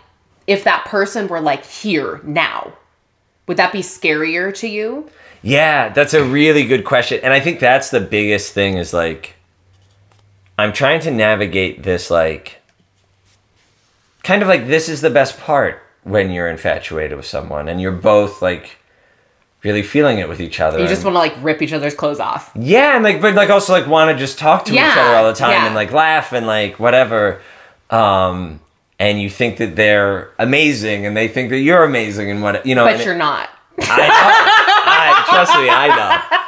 if 0.47 0.65
that 0.65 0.87
person 0.87 1.29
were 1.29 1.43
like 1.43 1.67
here 1.67 2.23
now 2.25 2.73
would 3.47 3.59
that 3.59 3.73
be 3.73 3.81
scarier 3.81 4.55
to 4.61 4.67
you? 4.67 5.11
Yeah, 5.43 5.91
that's 5.91 6.15
a 6.15 6.25
really 6.25 6.65
good 6.65 6.85
question. 6.85 7.21
And 7.23 7.35
I 7.35 7.41
think 7.41 7.61
that's 7.61 7.91
the 7.91 8.01
biggest 8.01 8.55
thing 8.55 8.79
is 8.79 8.95
like 8.95 9.35
I'm 10.59 10.73
trying 10.73 11.01
to 11.01 11.11
navigate 11.11 11.83
this 11.83 12.11
like 12.11 12.63
kind 14.23 14.41
of 14.41 14.49
like 14.49 14.67
this 14.67 14.89
is 14.89 15.03
the 15.03 15.11
best 15.11 15.39
part 15.39 15.83
when 16.03 16.31
you're 16.31 16.49
infatuated 16.49 17.17
with 17.17 17.27
someone 17.27 17.69
and 17.69 17.81
you're 17.81 17.93
both 17.93 18.41
like 18.41 18.79
really 19.65 19.83
feeling 19.83 20.19
it 20.19 20.29
with 20.29 20.41
each 20.41 20.61
other. 20.61 20.79
You 20.79 20.87
just 20.87 21.05
want 21.05 21.15
to 21.15 21.19
like 21.19 21.35
rip 21.43 21.63
each 21.63 21.73
other's 21.73 21.95
clothes 21.95 22.21
off. 22.21 22.53
yeah, 22.55 22.95
and 22.95 23.03
like 23.03 23.21
but 23.21 23.35
like 23.35 23.51
also 23.51 23.73
like 23.73 23.87
want 23.87 24.11
to 24.11 24.17
just 24.17 24.39
talk 24.39 24.67
to 24.67 24.75
each 24.75 24.81
other 24.81 25.17
all 25.17 25.27
the 25.27 25.35
time 25.35 25.51
yeah. 25.51 25.67
and 25.67 25.75
like 25.75 25.91
laugh 25.93 26.33
and 26.33 26.47
like 26.47 26.79
whatever. 26.79 27.41
Um 27.91 28.61
and 28.99 29.21
you 29.21 29.29
think 29.29 29.57
that 29.57 29.75
they're 29.75 30.31
amazing 30.39 31.05
and 31.05 31.17
they 31.17 31.27
think 31.27 31.51
that 31.51 31.59
you're 31.59 31.83
amazing 31.83 32.31
and 32.31 32.43
what 32.43 32.65
you 32.65 32.75
know 32.75 32.85
But 32.85 33.05
you're 33.05 33.17
not. 33.17 33.51
I 33.81 34.07
know. 34.07 34.15
I 34.87 35.25
trust 35.29 35.55
me, 35.57 35.69
I 35.69 35.89
know. 35.97 36.45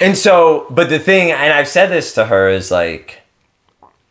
And 0.00 0.18
so, 0.18 0.66
but 0.70 0.88
the 0.88 0.98
thing, 0.98 1.30
and 1.30 1.52
I've 1.52 1.68
said 1.68 1.86
this 1.86 2.14
to 2.14 2.26
her, 2.26 2.48
is 2.48 2.70
like, 2.70 3.22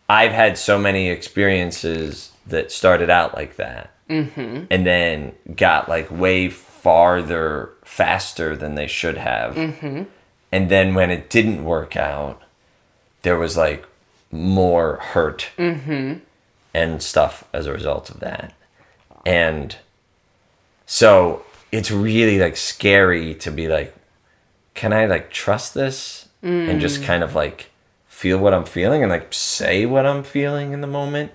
I've 0.07 0.31
had 0.31 0.57
so 0.57 0.79
many 0.79 1.09
experiences 1.09 2.31
that 2.47 2.71
started 2.71 3.09
out 3.09 3.35
like 3.35 3.57
that, 3.57 3.92
mm-hmm. 4.09 4.65
and 4.69 4.85
then 4.85 5.33
got 5.55 5.89
like 5.89 6.09
way 6.11 6.49
farther 6.49 7.71
faster 7.83 8.55
than 8.55 8.75
they 8.75 8.87
should 8.87 9.17
have. 9.17 9.55
Mm-hmm. 9.55 10.03
And 10.51 10.69
then 10.69 10.93
when 10.93 11.09
it 11.09 11.29
didn't 11.29 11.63
work 11.63 11.95
out, 11.95 12.41
there 13.23 13.37
was 13.37 13.57
like 13.57 13.85
more 14.31 14.97
hurt 14.97 15.49
and 15.57 17.03
stuff 17.03 17.43
as 17.53 17.65
a 17.65 17.73
result 17.73 18.09
of 18.09 18.19
that. 18.19 18.53
And 19.25 19.75
so 20.85 21.43
it's 21.71 21.89
really 21.89 22.37
like 22.39 22.57
scary 22.57 23.33
to 23.35 23.51
be 23.51 23.67
like, 23.67 23.95
can 24.73 24.91
I 24.91 25.05
like 25.05 25.31
trust 25.31 25.73
this 25.73 26.27
and 26.41 26.81
just 26.81 27.03
kind 27.03 27.23
of 27.23 27.35
like 27.35 27.69
feel 28.07 28.37
what 28.37 28.53
I'm 28.53 28.65
feeling 28.65 29.01
and 29.01 29.09
like 29.09 29.33
say 29.33 29.85
what 29.85 30.05
I'm 30.05 30.23
feeling 30.23 30.73
in 30.73 30.81
the 30.81 30.87
moment? 30.87 31.31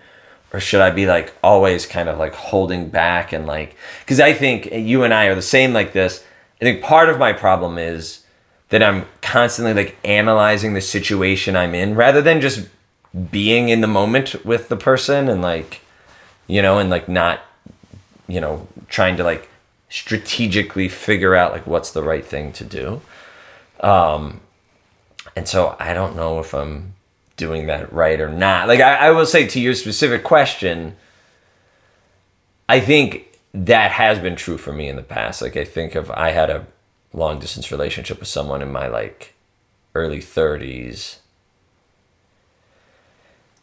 Or 0.53 0.61
should 0.61 0.81
I 0.81 0.91
be 0.91 1.07
like 1.07 1.35
always 1.43 1.85
kind 1.85 2.09
of 2.09 2.19
like 2.19 2.35
holding 2.35 2.89
back 2.89 3.33
and 3.33 3.47
like, 3.47 3.77
because 4.01 4.21
I 4.21 4.33
think 4.33 4.73
you 4.73 5.03
and 5.05 5.13
I 5.13 5.27
are 5.27 5.35
the 5.35 5.43
same 5.43 5.73
like 5.73 5.93
this. 5.93 6.25
I 6.61 6.65
think 6.65 6.83
part 6.83 7.09
of 7.09 7.19
my 7.19 7.33
problem 7.33 7.79
is 7.79 8.25
that 8.71 8.83
I'm 8.83 9.07
constantly 9.21 9.75
like 9.75 9.97
analyzing 10.05 10.75
the 10.75 10.81
situation 10.81 11.57
I'm 11.57 11.75
in 11.75 11.95
rather 11.95 12.23
than 12.23 12.41
just 12.41 12.69
being 13.31 13.69
in 13.69 13.81
the 13.81 13.87
moment 13.87 14.45
with 14.45 14.69
the 14.69 14.77
person 14.77 15.29
and 15.29 15.41
like 15.43 15.81
you 16.47 16.61
know 16.61 16.79
and 16.79 16.91
like 16.91 17.09
not 17.09 17.41
you 18.27 18.41
know 18.41 18.67
trying 18.89 19.17
to 19.17 19.25
like 19.25 19.49
strategically 19.89 20.89
figure 20.89 21.35
out 21.35 21.53
like 21.53 21.67
what's 21.67 21.91
the 21.93 22.03
right 22.03 22.27
thing 22.27 22.53
to 22.53 22.65
do 22.65 23.01
um 23.81 24.41
and 25.35 25.49
so 25.49 25.75
i 25.81 25.95
don't 25.95 26.15
know 26.15 26.39
if 26.39 26.55
i'm 26.55 26.93
doing 27.39 27.67
that 27.67 27.91
right 27.93 28.21
or 28.21 28.29
not 28.29 28.69
like 28.69 28.81
i, 28.81 29.07
I 29.09 29.11
will 29.13 29.25
say 29.25 29.47
to 29.47 29.59
your 29.61 29.75
specific 29.75 30.23
question 30.25 30.97
i 32.69 32.79
think 32.81 33.39
that 33.55 33.93
has 33.93 34.19
been 34.19 34.37
true 34.37 34.59
for 34.59 34.73
me 34.73 34.89
in 34.89 34.97
the 34.97 35.03
past 35.03 35.41
like 35.41 35.57
i 35.57 35.65
think 35.65 35.95
of 35.95 36.11
i 36.11 36.33
had 36.33 36.51
a 36.51 36.67
long 37.15 37.39
distance 37.39 37.73
relationship 37.73 38.19
with 38.19 38.29
someone 38.29 38.61
in 38.61 38.71
my 38.71 38.87
like 38.89 39.35
early 39.95 40.19
30s 40.19 41.17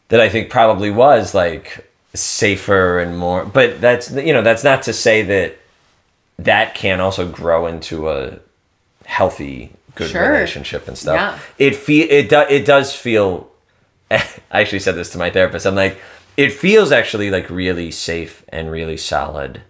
that 0.10 0.20
I 0.20 0.30
think 0.30 0.50
probably 0.50 0.92
was 0.92 1.34
like 1.34 1.90
safer 2.14 3.00
and 3.00 3.18
more 3.18 3.46
but 3.46 3.82
that's 3.82 4.10
you 4.12 4.34
know 4.34 4.42
that's 4.42 4.64
not 4.64 4.84
to 4.84 4.94
say 4.94 5.22
that 5.24 5.58
that 6.40 6.76
can 6.76 7.00
also 7.02 7.30
grow 7.30 7.68
into 7.68 8.10
a 8.10 8.40
healthy 9.06 9.72
good 9.96 10.10
Sure. 10.12 10.32
relationship 10.32 10.88
and 10.88 10.98
stuff 10.98 11.16
Yeah. 11.60 11.66
it 11.68 11.76
feel 11.76 12.08
it 12.10 12.30
do, 12.30 12.40
it 12.42 12.66
does 12.66 12.94
feel 12.96 13.50
I 14.12 14.24
actually 14.52 14.80
said 14.80 14.96
this 14.96 15.10
to 15.12 15.18
my 15.18 15.30
therapist. 15.30 15.66
I'm 15.66 15.76
like 15.76 16.00
it 16.38 16.52
feels 16.52 16.92
actually 16.92 17.32
like 17.32 17.50
really 17.50 17.92
safe 17.92 18.44
and 18.50 18.70
really 18.70 18.98
solid. 18.98 19.62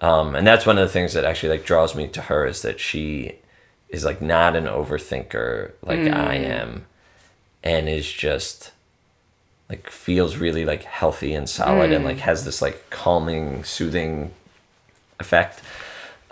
Um, 0.00 0.34
and 0.34 0.46
that's 0.46 0.66
one 0.66 0.78
of 0.78 0.86
the 0.86 0.92
things 0.92 1.12
that 1.12 1.24
actually 1.24 1.50
like 1.50 1.64
draws 1.64 1.94
me 1.94 2.08
to 2.08 2.22
her 2.22 2.44
is 2.44 2.62
that 2.62 2.80
she 2.80 3.36
is 3.88 4.04
like 4.04 4.20
not 4.20 4.56
an 4.56 4.64
overthinker 4.64 5.72
like 5.82 6.00
I 6.00 6.34
am 6.36 6.86
and 7.62 7.88
is 7.88 8.10
just 8.10 8.72
like 9.68 9.88
feels 9.90 10.36
really 10.36 10.64
like 10.64 10.82
healthy 10.82 11.34
and 11.34 11.48
solid 11.48 11.92
and 11.92 12.04
like 12.04 12.18
has 12.18 12.44
this 12.44 12.60
like 12.60 12.90
calming 12.90 13.62
soothing 13.64 14.32
effect. 15.20 15.60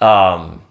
Um 0.00 0.62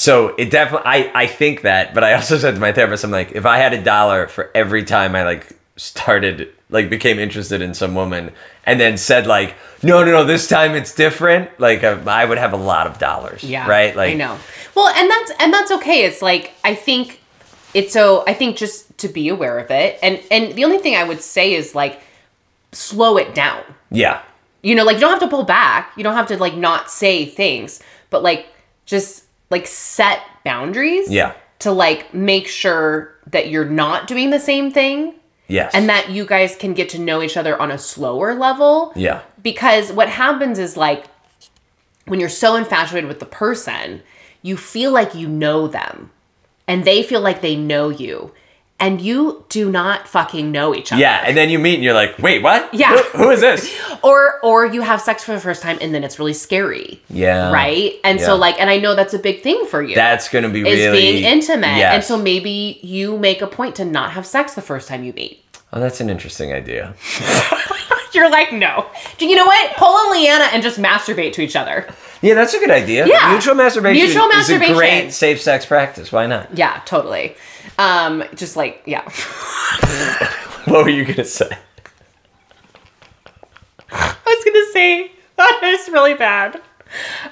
so 0.00 0.28
it 0.38 0.50
definitely 0.50 0.86
I, 0.86 1.10
I 1.14 1.26
think 1.26 1.62
that 1.62 1.92
but 1.94 2.02
i 2.02 2.14
also 2.14 2.38
said 2.42 2.54
to 2.54 2.60
my 2.60 2.72
therapist 2.72 3.04
i'm 3.04 3.10
like 3.10 3.32
if 3.32 3.44
i 3.44 3.58
had 3.58 3.72
a 3.74 3.82
dollar 3.82 4.26
for 4.28 4.50
every 4.54 4.84
time 4.84 5.14
i 5.14 5.22
like 5.24 5.52
started 5.76 6.48
like 6.70 6.88
became 6.88 7.18
interested 7.18 7.60
in 7.60 7.74
some 7.74 7.94
woman 7.94 8.32
and 8.64 8.78
then 8.80 8.96
said 8.96 9.26
like 9.26 9.56
no 9.82 10.04
no 10.04 10.10
no 10.12 10.24
this 10.24 10.46
time 10.48 10.74
it's 10.74 10.94
different 10.94 11.48
like 11.60 11.82
uh, 11.84 11.98
i 12.06 12.24
would 12.24 12.38
have 12.38 12.52
a 12.52 12.56
lot 12.72 12.86
of 12.86 12.98
dollars 12.98 13.42
Yeah. 13.44 13.66
right 13.68 13.94
like 13.94 14.12
I 14.12 14.14
know. 14.14 14.38
Well, 14.76 14.88
and 14.88 15.10
that's 15.10 15.32
and 15.40 15.52
that's 15.52 15.70
okay. 15.72 16.04
It's 16.04 16.22
like 16.22 16.52
I 16.64 16.74
think 16.74 17.20
it's 17.74 17.92
so 17.92 18.24
I 18.26 18.34
think 18.34 18.56
just 18.56 18.96
to 18.98 19.08
be 19.08 19.28
aware 19.28 19.58
of 19.58 19.70
it. 19.70 19.98
And 20.02 20.20
and 20.30 20.54
the 20.54 20.64
only 20.64 20.78
thing 20.78 20.94
I 20.96 21.04
would 21.04 21.20
say 21.20 21.52
is 21.54 21.74
like 21.74 22.00
slow 22.72 23.16
it 23.18 23.34
down. 23.34 23.62
yeah 23.90 24.22
You 24.62 24.74
know, 24.76 24.84
like 24.84 24.94
you 24.96 25.00
don't 25.00 25.10
have 25.10 25.20
to 25.28 25.28
pull 25.36 25.42
back. 25.44 25.92
You 25.96 26.04
don't 26.04 26.14
have 26.14 26.28
to 26.28 26.36
like 26.38 26.54
not 26.54 26.90
say 26.90 27.24
things, 27.26 27.80
but 28.10 28.22
like 28.22 28.46
just 28.86 29.24
like 29.50 29.66
set 29.66 30.20
boundaries. 30.44 31.10
Yeah. 31.10 31.34
To 31.60 31.72
like 31.72 32.14
make 32.14 32.48
sure 32.48 33.14
that 33.26 33.50
you're 33.50 33.66
not 33.66 34.06
doing 34.06 34.30
the 34.30 34.40
same 34.40 34.70
thing. 34.70 35.14
Yes. 35.46 35.72
And 35.74 35.88
that 35.88 36.10
you 36.10 36.24
guys 36.24 36.56
can 36.56 36.74
get 36.74 36.88
to 36.90 36.98
know 36.98 37.22
each 37.22 37.36
other 37.36 37.60
on 37.60 37.70
a 37.70 37.78
slower 37.78 38.34
level. 38.34 38.92
Yeah. 38.96 39.22
Because 39.42 39.92
what 39.92 40.08
happens 40.08 40.58
is 40.58 40.76
like 40.76 41.06
when 42.06 42.20
you're 42.20 42.28
so 42.28 42.56
infatuated 42.56 43.08
with 43.08 43.20
the 43.20 43.26
person, 43.26 44.02
you 44.42 44.56
feel 44.56 44.92
like 44.92 45.14
you 45.14 45.28
know 45.28 45.66
them. 45.68 46.10
And 46.66 46.84
they 46.84 47.02
feel 47.02 47.20
like 47.20 47.40
they 47.40 47.56
know 47.56 47.88
you 47.88 48.32
and 48.80 49.00
you 49.00 49.44
do 49.50 49.70
not 49.70 50.08
fucking 50.08 50.50
know 50.50 50.74
each 50.74 50.90
other. 50.92 51.00
yeah 51.00 51.22
and 51.26 51.36
then 51.36 51.50
you 51.50 51.58
meet 51.58 51.74
and 51.74 51.84
you're 51.84 51.94
like 51.94 52.18
wait 52.18 52.42
what 52.42 52.72
Yeah. 52.72 52.96
who, 52.96 53.18
who 53.24 53.30
is 53.30 53.40
this 53.40 53.70
Or 54.02 54.40
or 54.42 54.64
you 54.64 54.80
have 54.80 55.00
sex 55.02 55.22
for 55.22 55.32
the 55.32 55.40
first 55.40 55.62
time 55.62 55.76
and 55.82 55.94
then 55.94 56.02
it's 56.04 56.18
really 56.18 56.32
scary. 56.32 57.02
yeah 57.10 57.52
Right? 57.52 57.94
And 58.04 58.18
Yeah. 58.18 58.26
so 58.26 58.36
like 58.36 58.58
and 58.60 58.70
I 58.70 58.78
know 58.78 58.94
that's 58.94 59.14
a 59.14 59.18
big 59.18 59.42
thing 59.42 59.66
for 59.66 59.82
you. 59.82 59.94
that's 59.94 60.28
gonna 60.28 60.48
be 60.48 60.62
really. 60.62 60.80
is 60.80 60.86
really 60.86 61.00
being 61.12 61.24
intimate. 61.24 61.76
yes. 61.76 61.94
And 61.94 62.04
so 62.04 62.16
maybe 62.16 62.80
you 62.82 63.18
make 63.18 63.42
a 63.42 63.46
point 63.46 63.76
to 63.76 63.84
not 63.84 64.12
have 64.12 64.26
sex 64.26 64.54
the 64.54 64.62
first 64.62 64.88
time 64.88 65.04
you 65.04 65.12
meet. 65.12 65.44
oh 65.72 65.80
that's 65.80 66.00
an 66.00 66.08
interesting 66.10 66.52
idea 66.52 66.94
You're 68.12 68.28
like, 68.28 68.52
no. 68.52 68.86
Do 69.18 69.26
you 69.26 69.36
know 69.36 69.46
what? 69.46 69.76
Pull 69.76 69.86
a 69.94 70.10
Leanna 70.10 70.46
and 70.52 70.64
just 70.64 70.80
masturbate 70.80 71.32
to 71.34 71.42
each 71.42 71.54
other. 71.54 71.86
Yeah, 72.22 72.34
that's 72.34 72.52
a 72.54 72.58
good 72.58 72.70
idea. 72.70 73.06
Yeah. 73.06 73.30
Mutual 73.30 73.54
masturbation, 73.54 74.04
Mutual 74.04 74.26
masturbation 74.26 74.72
is 74.72 74.76
a 74.76 74.80
great 74.80 75.12
safe 75.12 75.40
sex 75.40 75.64
practice. 75.64 76.10
Why 76.10 76.26
not? 76.26 76.58
Yeah, 76.58 76.82
totally. 76.86 77.36
Um, 77.80 78.22
just 78.34 78.56
like, 78.56 78.82
yeah. 78.84 79.08
What 80.66 80.84
were 80.84 80.90
you 80.90 81.06
gonna 81.06 81.24
say? 81.24 81.48
I 83.90 84.14
was 84.26 84.44
gonna 84.44 84.72
say 84.72 85.10
that 85.36 85.60
is 85.64 85.88
really 85.88 86.12
bad. 86.14 86.60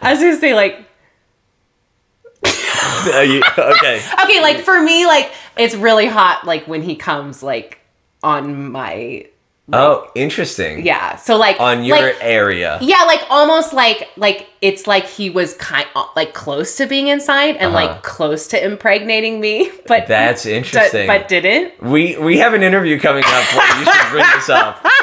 I 0.00 0.12
was 0.12 0.20
gonna 0.20 0.38
say 0.38 0.54
like 0.54 0.88
you- 3.04 3.42
okay. 3.58 4.02
okay, 4.24 4.40
like 4.40 4.60
for 4.60 4.80
me, 4.82 5.04
like 5.06 5.30
it's 5.58 5.74
really 5.74 6.06
hot 6.06 6.46
like 6.46 6.66
when 6.66 6.80
he 6.80 6.96
comes 6.96 7.42
like 7.42 7.80
on 8.22 8.72
my 8.72 9.26
Oh, 9.72 10.10
interesting. 10.14 10.84
yeah. 10.86 11.16
So 11.16 11.36
like 11.36 11.60
On 11.60 11.84
your 11.84 11.98
like, 12.00 12.16
area. 12.20 12.78
yeah, 12.80 13.02
like 13.04 13.20
almost 13.28 13.72
like 13.72 14.08
like 14.16 14.48
it's 14.62 14.86
like 14.86 15.06
he 15.06 15.28
was 15.30 15.54
kind 15.54 15.86
like 16.16 16.32
close 16.32 16.76
to 16.76 16.86
being 16.86 17.08
inside 17.08 17.56
and 17.56 17.74
Uh-huh. 17.74 17.86
like 17.86 18.02
close 18.02 18.46
to 18.48 18.64
impregnating 18.64 19.40
me, 19.40 19.70
but 19.86 20.06
That's 20.06 20.46
interesting. 20.46 21.06
but 21.06 21.28
didn't. 21.28 21.82
we 21.82 22.16
we 22.16 22.38
have 22.38 22.54
an 22.54 22.62
interview 22.62 22.98
coming 22.98 23.24
up 23.26 23.54
where 23.54 23.78
you 23.78 23.84
should 23.84 24.10
bring 24.10 24.26
this 24.36 24.48
up. 24.48 24.86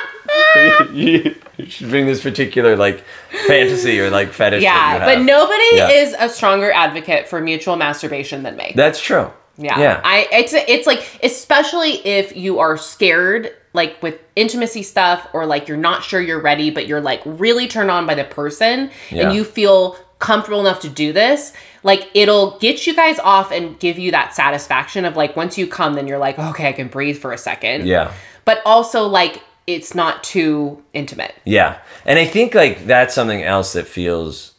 you, 0.94 1.36
should 1.68 1.90
bring 1.90 2.06
this 2.06 2.22
particular 2.22 2.76
like 2.76 3.04
fantasy 3.48 4.00
or 4.00 4.10
like 4.10 4.30
fetish. 4.34 4.64
Yeah, 4.64 5.06
but 5.06 5.22
nobody 5.22 5.64
Yeah. 5.74 5.90
is 5.90 6.16
a 6.18 6.28
stronger 6.30 6.72
advocate 6.72 7.28
for 7.28 7.40
mutual 7.42 7.76
masturbation 7.76 8.44
than 8.44 8.56
me. 8.56 8.74
That's 8.76 9.00
true. 9.00 9.32
Yeah. 9.58 9.80
Yeah. 9.80 10.02
I 10.04 10.28
it's 10.32 10.54
it's 10.54 10.88
like 10.88 11.20
especially 11.24 12.06
if 12.06 12.36
you 12.36 12.60
are 12.60 12.78
scared 12.78 13.54
like 13.76 14.02
with 14.02 14.20
intimacy 14.36 14.82
stuff 14.84 15.28
or 15.34 15.46
like 15.46 15.68
you're 15.68 15.78
not 15.78 16.04
sure 16.04 16.20
you're 16.20 16.42
ready 16.42 16.70
but 16.72 16.88
you're 16.88 17.02
like 17.02 17.22
really 17.26 17.68
turned 17.68 17.92
on 17.92 18.06
by 18.08 18.16
the 18.16 18.24
person 18.24 18.90
Yeah. 19.12 19.28
and 19.28 19.36
you 19.36 19.44
feel 19.44 19.98
comfortable 20.18 20.62
enough 20.62 20.80
to 20.80 20.90
do 20.90 21.12
this, 21.14 21.52
like 21.84 22.10
it'll 22.14 22.58
get 22.60 22.88
you 22.88 22.96
guys 22.96 23.20
off 23.20 23.52
and 23.52 23.78
give 23.80 24.00
you 24.00 24.12
that 24.12 24.34
satisfaction 24.34 25.04
of 25.06 25.16
like 25.18 25.36
once 25.36 25.58
you 25.58 25.68
come 25.68 25.94
then 25.94 26.08
you're 26.08 26.18
like, 26.18 26.40
"Okay, 26.40 26.70
I 26.70 26.72
can 26.72 26.88
breathe 26.88 27.18
for 27.20 27.32
a 27.34 27.38
second. 27.38 27.86
yeah. 27.86 28.12
But 28.46 28.62
also 28.66 29.04
like 29.08 29.44
it's 29.68 29.94
not 29.94 30.24
too 30.24 30.84
intimate. 30.94 31.34
Yeah. 31.44 31.80
And 32.06 32.18
I 32.20 32.26
think 32.26 32.54
like 32.56 32.86
that's 32.86 33.14
something 33.14 33.44
else 33.44 33.74
that 33.74 33.88
feels 33.88 34.54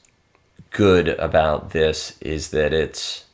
good 0.70 1.09
about 1.09 1.70
this 1.70 2.18
is 2.20 2.50
that 2.50 2.72
it's 2.74 3.24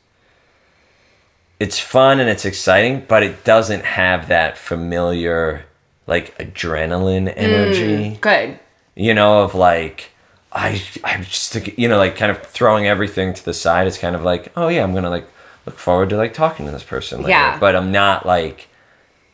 it's 1.59 1.79
fun 1.79 2.19
and 2.19 2.29
it's 2.29 2.45
exciting, 2.45 3.05
but 3.07 3.23
it 3.23 3.43
doesn't 3.43 3.83
have 3.85 4.27
that 4.27 4.57
familiar 4.57 5.65
like 6.07 6.37
adrenaline 6.37 7.27
mm, 7.27 7.33
energy, 7.35 8.17
Good. 8.21 8.59
you 8.95 9.13
know, 9.13 9.43
of 9.43 9.55
like 9.55 10.11
I 10.51 10.81
I'm 11.03 11.23
just 11.23 11.55
you 11.77 11.87
know 11.87 11.97
like 11.97 12.15
kind 12.15 12.31
of 12.31 12.41
throwing 12.43 12.87
everything 12.87 13.33
to 13.33 13.45
the 13.45 13.53
side. 13.53 13.87
It's 13.87 13.97
kind 13.97 14.15
of 14.15 14.23
like, 14.23 14.51
oh 14.55 14.67
yeah, 14.67 14.83
I'm 14.83 14.91
going 14.91 15.03
to 15.03 15.09
like 15.09 15.27
look 15.65 15.77
forward 15.77 16.09
to 16.09 16.17
like 16.17 16.33
talking 16.33 16.65
to 16.65 16.71
this 16.71 16.83
person 16.83 17.19
later, 17.19 17.29
Yeah. 17.29 17.59
but 17.59 17.75
I'm 17.75 17.91
not 17.91 18.25
like 18.25 18.67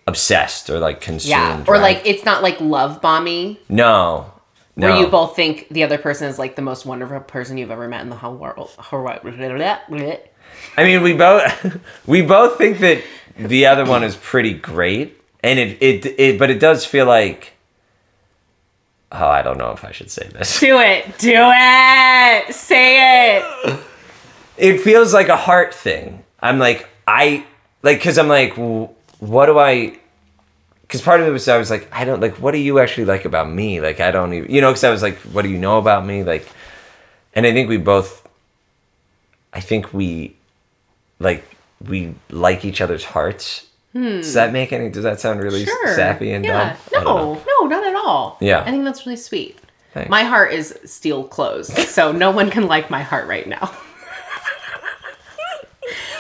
obsessed 0.08 0.70
or 0.70 0.80
like 0.80 1.02
consumed. 1.02 1.30
Yeah. 1.32 1.64
Or 1.68 1.74
right? 1.74 1.82
like 1.82 2.02
it's 2.06 2.26
not 2.26 2.44
like 2.44 2.60
love 2.60 3.02
bomby 3.02 3.58
no. 3.68 4.34
No. 4.76 4.88
where 4.88 4.98
you 4.98 5.08
both 5.08 5.36
think 5.36 5.68
the 5.70 5.84
other 5.84 5.98
person 5.98 6.30
is 6.30 6.40
like 6.40 6.56
the 6.56 6.62
most 6.62 6.86
wonderful 6.86 7.20
person 7.20 7.58
you've 7.58 7.72
ever 7.72 7.88
met 7.90 8.02
in 8.02 8.10
the 8.10 8.16
whole 8.16 8.36
world. 8.36 8.72
I 10.78 10.84
mean, 10.84 11.04
we 11.04 11.14
both 11.14 11.80
we 12.08 12.22
both 12.22 12.58
think 12.58 12.80
that 12.80 13.04
the 13.38 13.66
other 13.66 13.86
one 13.86 14.04
is 14.04 14.16
pretty 14.16 14.54
great, 14.54 15.19
and 15.44 15.60
it 15.60 15.82
it 15.82 16.06
it, 16.20 16.40
but 16.40 16.50
it 16.50 16.60
does 16.60 16.86
feel 16.86 17.06
like. 17.06 17.54
Oh, 19.12 19.28
I 19.28 19.42
don't 19.42 19.58
know 19.58 19.72
if 19.72 19.84
I 19.84 19.92
should 19.92 20.12
say 20.12 20.28
this. 20.28 20.60
Do 20.60 20.80
it. 20.80 21.18
Do 21.18 21.34
it. 21.34 22.54
Say 22.54 23.38
it. 23.38 23.80
It 24.56 24.82
feels 24.82 25.16
like 25.16 25.30
a 25.30 25.38
heart 25.38 25.74
thing. 25.74 26.24
I'm 26.42 26.60
like 26.60 26.88
I 27.08 27.44
like 27.82 27.98
because 27.98 28.20
I'm 28.20 28.28
like, 28.28 28.54
what 29.20 29.48
do 29.48 29.58
I? 29.58 29.98
Because 30.82 31.02
part 31.02 31.22
of 31.22 31.28
it 31.28 31.32
was 31.32 31.48
I 31.48 31.58
was 31.58 31.72
like, 31.72 31.88
I 31.92 32.06
don't 32.06 32.20
like. 32.20 32.36
What 32.36 32.52
do 32.52 32.60
you 32.60 32.78
actually 32.78 33.06
like 33.06 33.26
about 33.26 33.50
me? 33.50 33.82
Like 33.82 34.00
I 34.00 34.12
don't 34.12 34.34
even, 34.34 34.52
you 34.52 34.62
know. 34.62 34.70
Because 34.70 34.84
I 34.84 34.92
was 34.92 35.02
like, 35.02 35.18
what 35.34 35.42
do 35.42 35.50
you 35.50 35.58
know 35.58 35.80
about 35.80 36.06
me? 36.06 36.24
Like, 36.24 36.48
and 37.34 37.48
I 37.48 37.52
think 37.52 37.68
we 37.68 37.78
both. 37.78 38.28
I 39.52 39.60
think 39.62 39.92
we, 39.92 40.36
like, 41.18 41.44
we 41.84 42.14
like 42.30 42.64
each 42.64 42.82
other's 42.82 43.04
hearts. 43.04 43.66
Does 43.94 44.34
that 44.36 44.54
make 44.54 44.72
any? 44.72 44.90
Does 44.90 45.04
that 45.04 45.20
sound 45.20 45.42
really 45.42 45.66
Sure. 45.66 45.96
sappy 45.96 46.32
and 46.32 46.46
yeah. 46.46 46.76
dumb? 46.92 47.02
I. 47.02 47.04
No, 47.04 47.42
no, 47.62 47.68
not 47.68 47.84
at 47.88 47.96
all. 47.96 48.38
Yeah. 48.40 48.62
I 48.62 48.70
think 48.72 48.84
that's 48.86 49.06
really 49.06 49.16
sweet. 49.18 49.58
Thanks. 49.94 50.10
My 50.10 50.24
heart 50.24 50.54
is 50.54 50.78
steel 50.86 51.24
closed, 51.24 51.72
so 51.76 52.12
no 52.12 52.30
one 52.30 52.52
can 52.52 52.68
like 52.68 52.90
my 52.92 53.02
heart 53.02 53.28
right 53.28 53.48
now. 53.48 53.72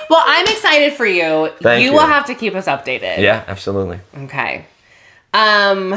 Well, 0.09 0.23
I'm 0.25 0.45
excited 0.47 0.93
for 0.93 1.05
you. 1.05 1.51
Thank 1.61 1.83
you 1.83 1.91
you. 1.91 1.93
will 1.93 2.07
have 2.07 2.25
to 2.25 2.33
keep 2.35 2.55
us 2.55 2.65
updated. 2.65 3.19
Yeah, 3.19 3.43
absolutely. 3.47 3.99
Okay. 4.23 4.65
Um 5.35 5.91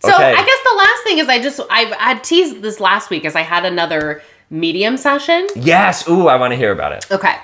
so 0.00 0.12
Okay. 0.12 0.32
I 0.32 0.44
guess 0.44 0.58
the 0.64 0.74
last 0.76 1.04
thing 1.04 1.18
is 1.18 1.28
I 1.28 1.40
just 1.40 1.60
I've 1.70 1.94
I 2.00 2.14
teased 2.16 2.62
this 2.62 2.80
last 2.80 3.10
week 3.10 3.24
as 3.24 3.36
I 3.36 3.42
had 3.42 3.64
another 3.64 4.22
medium 4.50 4.96
session. 4.96 5.46
Yes. 5.54 6.08
Ooh, 6.08 6.26
I 6.26 6.34
want 6.34 6.50
to 6.50 6.56
hear 6.56 6.72
about 6.72 6.90
it. 6.92 7.06
Okay. 7.12 7.36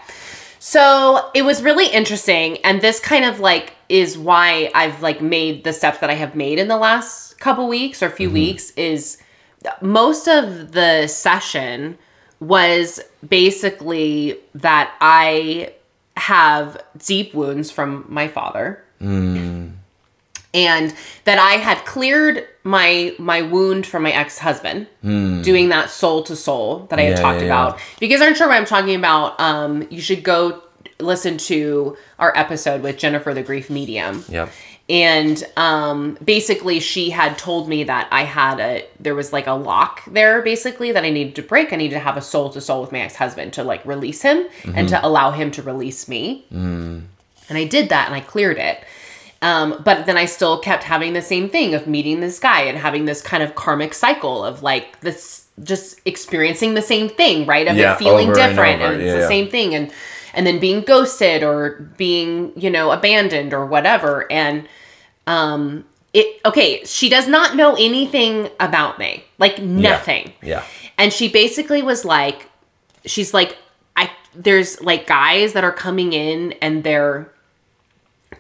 So 0.59 1.31
it 1.35 1.43
was 1.43 1.63
really 1.63 1.87
interesting 1.87 2.59
and 2.59 2.81
this 2.81 3.01
kind 3.01 3.25
of 3.25 3.41
like 3.41 3.75
is 3.89 4.19
why 4.19 4.71
I've 4.75 5.03
like 5.03 5.21
made 5.21 5.65
the 5.65 5.73
steps 5.73 5.99
that 5.99 6.11
I 6.11 6.15
have 6.15 6.35
made 6.35 6.59
in 6.59 6.69
the 6.69 6.77
last 6.77 7.39
couple 7.39 7.69
weeks 7.69 8.03
or 8.03 8.11
few 8.11 8.29
mm-hmm. 8.29 8.35
weeks 8.35 8.73
is 8.73 9.19
most 9.81 10.29
of 10.29 10.73
the 10.73 11.07
session 11.07 11.99
was 12.41 13.01
basically 13.27 14.39
that 14.55 14.95
I 15.01 15.73
have 16.17 16.83
deep 16.99 17.35
wounds 17.35 17.71
from 17.71 18.05
my 18.09 18.29
father. 18.29 18.83
Mm. 19.01 19.73
And 20.55 20.95
that 21.25 21.39
I 21.39 21.53
had 21.53 21.85
cleared 21.85 22.47
my 22.69 23.15
my 23.19 23.41
wound 23.41 23.87
from 23.87 24.03
my 24.03 24.13
ex-husband 24.13 24.87
doing 25.03 25.71
that 25.71 25.89
soul 25.91 26.23
to 26.23 26.37
soul 26.37 26.81
that 26.91 26.99
I 26.99 27.03
had 27.03 27.17
talked 27.17 27.41
yeah, 27.41 27.47
yeah. 27.47 27.67
about. 27.67 27.79
If 27.79 28.03
you 28.03 28.09
guys 28.09 28.21
aren't 28.21 28.37
sure 28.37 28.47
what 28.47 28.59
I'm 28.59 28.67
talking 28.67 28.95
about, 28.95 29.41
um, 29.41 29.89
you 29.91 30.03
should 30.03 30.23
go 30.23 30.63
listen 31.01 31.39
to 31.39 31.97
our 32.19 32.37
episode 32.37 32.83
with 32.83 32.99
Jennifer 32.99 33.33
the 33.33 33.43
Grief 33.43 33.71
Medium. 33.71 34.23
Yep. 34.29 34.51
And 34.91 35.43
um, 35.57 36.19
basically, 36.23 36.81
she 36.81 37.09
had 37.09 37.39
told 37.39 37.71
me 37.71 37.85
that 37.85 38.07
I 38.11 38.25
had 38.25 38.61
a 38.61 38.87
there 39.01 39.15
was 39.15 39.33
like 39.33 39.47
a 39.47 39.53
lock 39.53 40.05
there, 40.07 40.43
basically 40.43 40.93
that 40.93 41.05
I 41.05 41.11
needed 41.11 41.37
to 41.37 41.43
break. 41.43 41.73
I 41.73 41.77
needed 41.77 41.95
to 41.95 42.01
have 42.01 42.19
a 42.19 42.23
soul 42.23 42.51
to 42.51 42.61
soul 42.61 42.83
with 42.83 42.93
my 42.93 43.01
ex 43.01 43.17
husband 43.17 43.55
to 43.55 43.65
like 43.65 43.83
release 43.87 44.21
him 44.21 44.47
and 44.75 44.89
to 44.91 45.07
allow 45.07 45.31
him 45.31 45.51
to 45.53 45.63
release 45.63 46.07
me. 46.07 46.45
And 47.49 47.57
I 47.57 47.65
did 47.65 47.89
that, 47.89 48.07
and 48.07 48.15
I 48.15 48.21
cleared 48.21 48.59
it. 48.59 48.85
Um, 49.41 49.81
but 49.85 50.07
then 50.07 50.17
I 50.17 50.25
still 50.25 50.59
kept 50.59 50.83
having 50.83 51.13
the 51.13 51.23
same 51.23 51.49
thing 51.49 51.75
of 51.75 51.87
meeting 51.87 52.21
this 52.21 52.41
guy 52.41 52.63
and 52.63 52.77
having 52.77 53.05
this 53.05 53.23
kind 53.23 53.43
of 53.43 53.55
karmic 53.55 53.95
cycle 53.95 54.45
of 54.45 54.63
like 54.63 55.01
this 55.01 55.47
just 55.63 56.01
experiencing 56.05 56.75
the 56.75 56.83
same 56.83 57.09
thing, 57.09 57.47
right? 57.47 57.69
Of 57.69 57.77
Yeah, 57.77 57.95
it 57.95 57.99
feeling 57.99 58.31
over 58.31 58.41
and 58.41 58.51
different 58.51 58.83
and, 58.83 58.95
it's 58.97 59.05
Yeah, 59.07 59.13
the 59.15 59.21
yeah. 59.21 59.29
same 59.29 59.49
thing 59.49 59.75
and 59.75 59.93
and 60.35 60.47
then 60.47 60.59
being 60.59 60.83
ghosted 60.83 61.43
or 61.43 61.89
being, 61.97 62.53
you 62.57 62.71
know, 62.71 62.91
abandoned 62.91 63.55
or 63.55 63.65
whatever. 63.65 64.31
And 64.31 64.69
um 65.27 65.85
it 66.13 66.41
okay, 66.45 66.83
she 66.85 67.09
does 67.09 67.29
not 67.29 67.55
know 67.55 67.75
anything 67.77 68.51
about 68.59 68.99
me. 68.99 69.25
Like 69.39 69.61
nothing. 69.63 70.33
Yeah. 70.43 70.65
And 70.97 71.13
she 71.13 71.29
basically 71.29 71.83
was 71.83 72.05
like, 72.05 72.51
she's 73.05 73.33
like, 73.33 73.57
I 73.97 74.11
there's 74.35 74.81
like 74.81 75.07
guys 75.07 75.53
that 75.53 75.63
are 75.63 75.73
coming 75.73 76.13
in 76.13 76.53
and 76.61 76.83
they're 76.83 77.33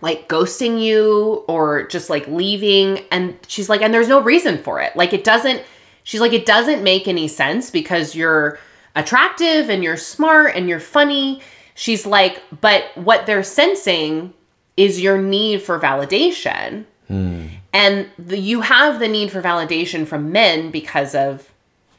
like 0.00 0.28
ghosting 0.28 0.80
you 0.82 1.44
or 1.48 1.86
just 1.88 2.10
like 2.10 2.26
leaving. 2.28 3.04
And 3.10 3.36
she's 3.46 3.68
like, 3.68 3.82
and 3.82 3.92
there's 3.92 4.08
no 4.08 4.20
reason 4.20 4.62
for 4.62 4.80
it. 4.80 4.94
Like 4.96 5.12
it 5.12 5.24
doesn't, 5.24 5.62
she's 6.04 6.20
like, 6.20 6.32
it 6.32 6.46
doesn't 6.46 6.82
make 6.82 7.08
any 7.08 7.28
sense 7.28 7.70
because 7.70 8.14
you're 8.14 8.58
attractive 8.96 9.68
and 9.70 9.82
you're 9.82 9.96
smart 9.96 10.54
and 10.54 10.68
you're 10.68 10.80
funny. 10.80 11.40
She's 11.74 12.06
like, 12.06 12.42
but 12.60 12.84
what 12.96 13.26
they're 13.26 13.42
sensing 13.42 14.34
is 14.76 15.00
your 15.00 15.18
need 15.18 15.62
for 15.62 15.78
validation. 15.78 16.84
Hmm. 17.08 17.46
And 17.72 18.08
the, 18.18 18.38
you 18.38 18.60
have 18.62 18.98
the 18.98 19.08
need 19.08 19.30
for 19.30 19.42
validation 19.42 20.06
from 20.06 20.32
men 20.32 20.70
because 20.70 21.14
of 21.14 21.48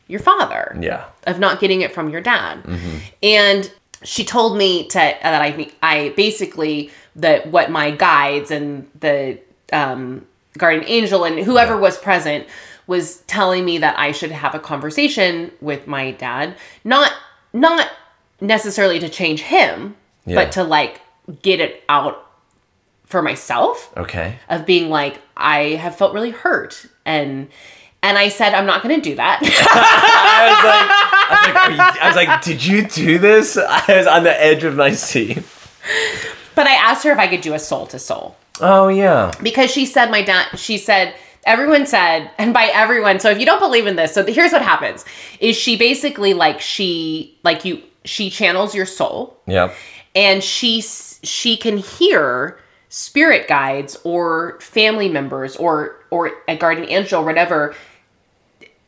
your 0.07 0.19
father 0.19 0.75
Yeah. 0.79 1.05
of 1.27 1.39
not 1.39 1.59
getting 1.59 1.81
it 1.81 1.93
from 1.93 2.09
your 2.09 2.21
dad. 2.21 2.63
Mm-hmm. 2.63 2.97
And 3.21 3.71
she 4.03 4.23
told 4.23 4.57
me 4.57 4.87
to 4.87 4.97
that 4.97 5.41
I 5.41 5.69
I 5.83 6.13
basically 6.15 6.89
that 7.21 7.47
what 7.47 7.71
my 7.71 7.91
guides 7.91 8.51
and 8.51 8.89
the 8.99 9.39
um, 9.71 10.25
guardian 10.57 10.83
angel 10.87 11.23
and 11.23 11.39
whoever 11.39 11.77
was 11.77 11.97
present 11.97 12.47
was 12.87 13.17
telling 13.27 13.63
me 13.65 13.77
that 13.77 13.97
I 13.99 14.11
should 14.11 14.31
have 14.31 14.55
a 14.55 14.59
conversation 14.59 15.51
with 15.61 15.85
my 15.87 16.11
dad, 16.11 16.55
not 16.83 17.11
not 17.53 17.89
necessarily 18.41 18.99
to 18.99 19.09
change 19.09 19.41
him, 19.41 19.95
Yeah. 20.25 20.35
but 20.35 20.51
to 20.53 20.63
like 20.63 21.01
get 21.41 21.59
it 21.59 21.83
out 21.89 22.25
for 23.05 23.21
myself 23.21 23.91
Okay. 23.97 24.37
of 24.49 24.65
being 24.65 24.89
like 24.89 25.19
I 25.35 25.75
have 25.75 25.95
felt 25.97 26.13
really 26.13 26.29
hurt 26.31 26.85
and 27.05 27.47
and 28.01 28.17
I 28.17 28.29
said 28.29 28.53
I'm 28.53 28.65
not 28.65 28.81
going 28.81 28.95
to 29.01 29.09
do 29.09 29.15
that. 29.15 29.39
I 29.43 30.49
was 30.49 30.63
like, 30.63 30.89
I 31.29 31.33
was 31.35 31.53
like, 31.53 31.95
you, 31.95 32.01
I 32.01 32.07
was 32.07 32.15
like, 32.15 32.41
did 32.43 32.65
you 32.65 32.87
do 32.87 33.17
this? 33.19 33.57
I 33.57 33.83
was 33.97 34.07
on 34.07 34.23
the 34.23 34.41
edge 34.43 34.63
of 34.63 34.75
my 34.75 34.91
seat. 34.93 35.43
But 36.59 36.67
I 36.67 36.73
asked 36.73 37.05
her 37.05 37.11
if 37.11 37.17
I 37.19 37.27
could 37.27 37.39
do 37.39 37.53
a 37.53 37.59
soul 37.59 37.87
to 37.87 37.97
soul 37.97 38.35
Oh 38.59 38.89
yeah. 38.89 39.31
because 39.41 39.71
she 39.71 39.85
said 39.85 40.11
my 40.11 40.21
dad 40.21 40.57
she 40.57 40.77
said 40.77 41.15
everyone 41.45 41.85
said 41.85 42.29
and 42.37 42.53
by 42.53 42.65
everyone 42.73 43.21
so 43.21 43.29
if 43.29 43.39
you 43.39 43.45
don't 43.45 43.61
believe 43.61 43.87
in 43.87 43.95
this 43.95 44.13
so 44.13 44.25
here's 44.25 44.51
what 44.51 44.61
happens 44.61 45.05
is 45.39 45.55
she 45.55 45.77
basically 45.77 46.33
like 46.33 46.59
she 46.59 47.37
like 47.43 47.63
you 47.63 47.81
she 48.03 48.29
channels 48.29 48.75
your 48.75 48.85
soul 48.85 49.39
Yeah. 49.47 49.73
and 50.15 50.43
she 50.43 50.81
she 50.81 51.55
can 51.55 51.77
hear 51.77 52.59
spirit 52.89 53.47
guides 53.47 53.97
or 54.03 54.59
family 54.59 55.07
members 55.07 55.55
or 55.55 55.95
or 56.11 56.31
a 56.49 56.57
guardian 56.57 56.89
angel 56.89 57.21
or 57.21 57.25
whatever 57.25 57.73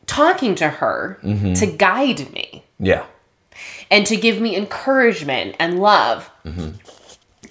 talking 0.06 0.54
to 0.56 0.68
her 0.68 1.18
mm-hmm. 1.22 1.54
to 1.54 1.66
guide 1.66 2.30
me 2.34 2.64
Yeah. 2.78 3.06
and 3.90 4.04
to 4.06 4.16
give 4.16 4.40
me 4.42 4.56
encouragement 4.56 5.56
and 5.58 5.80
love. 5.80 6.30
Mm-hmm. 6.44 6.70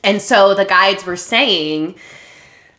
And 0.03 0.21
so 0.21 0.53
the 0.53 0.65
guides 0.65 1.05
were 1.05 1.15
saying, 1.17 1.95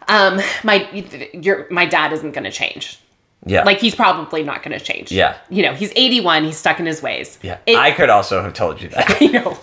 um, 0.09 0.41
my 0.65 0.89
your 1.33 1.67
my 1.71 1.87
dad 1.87 2.13
isn't 2.13 2.33
going 2.33 2.45
to 2.45 2.51
change. 2.51 2.99
Yeah. 3.45 3.65
Like 3.65 3.79
he's 3.81 3.95
probably 3.95 4.43
not 4.43 4.63
going 4.63 4.79
to 4.79 4.85
change. 4.85 5.11
Yeah. 5.11 5.37
You 5.51 5.63
know, 5.63 5.75
he's 5.75 5.93
81, 5.97 6.45
he's 6.45 6.57
stuck 6.57 6.79
in 6.79 6.87
his 6.87 7.03
ways. 7.03 7.39
yeah. 7.43 7.59
It- 7.67 7.77
I 7.77 7.91
could 7.93 8.09
also 8.11 8.41
have 8.43 8.55
told 8.55 8.81
you 8.81 8.89
that. 8.91 9.17
I 9.21 9.27
know. 9.27 9.59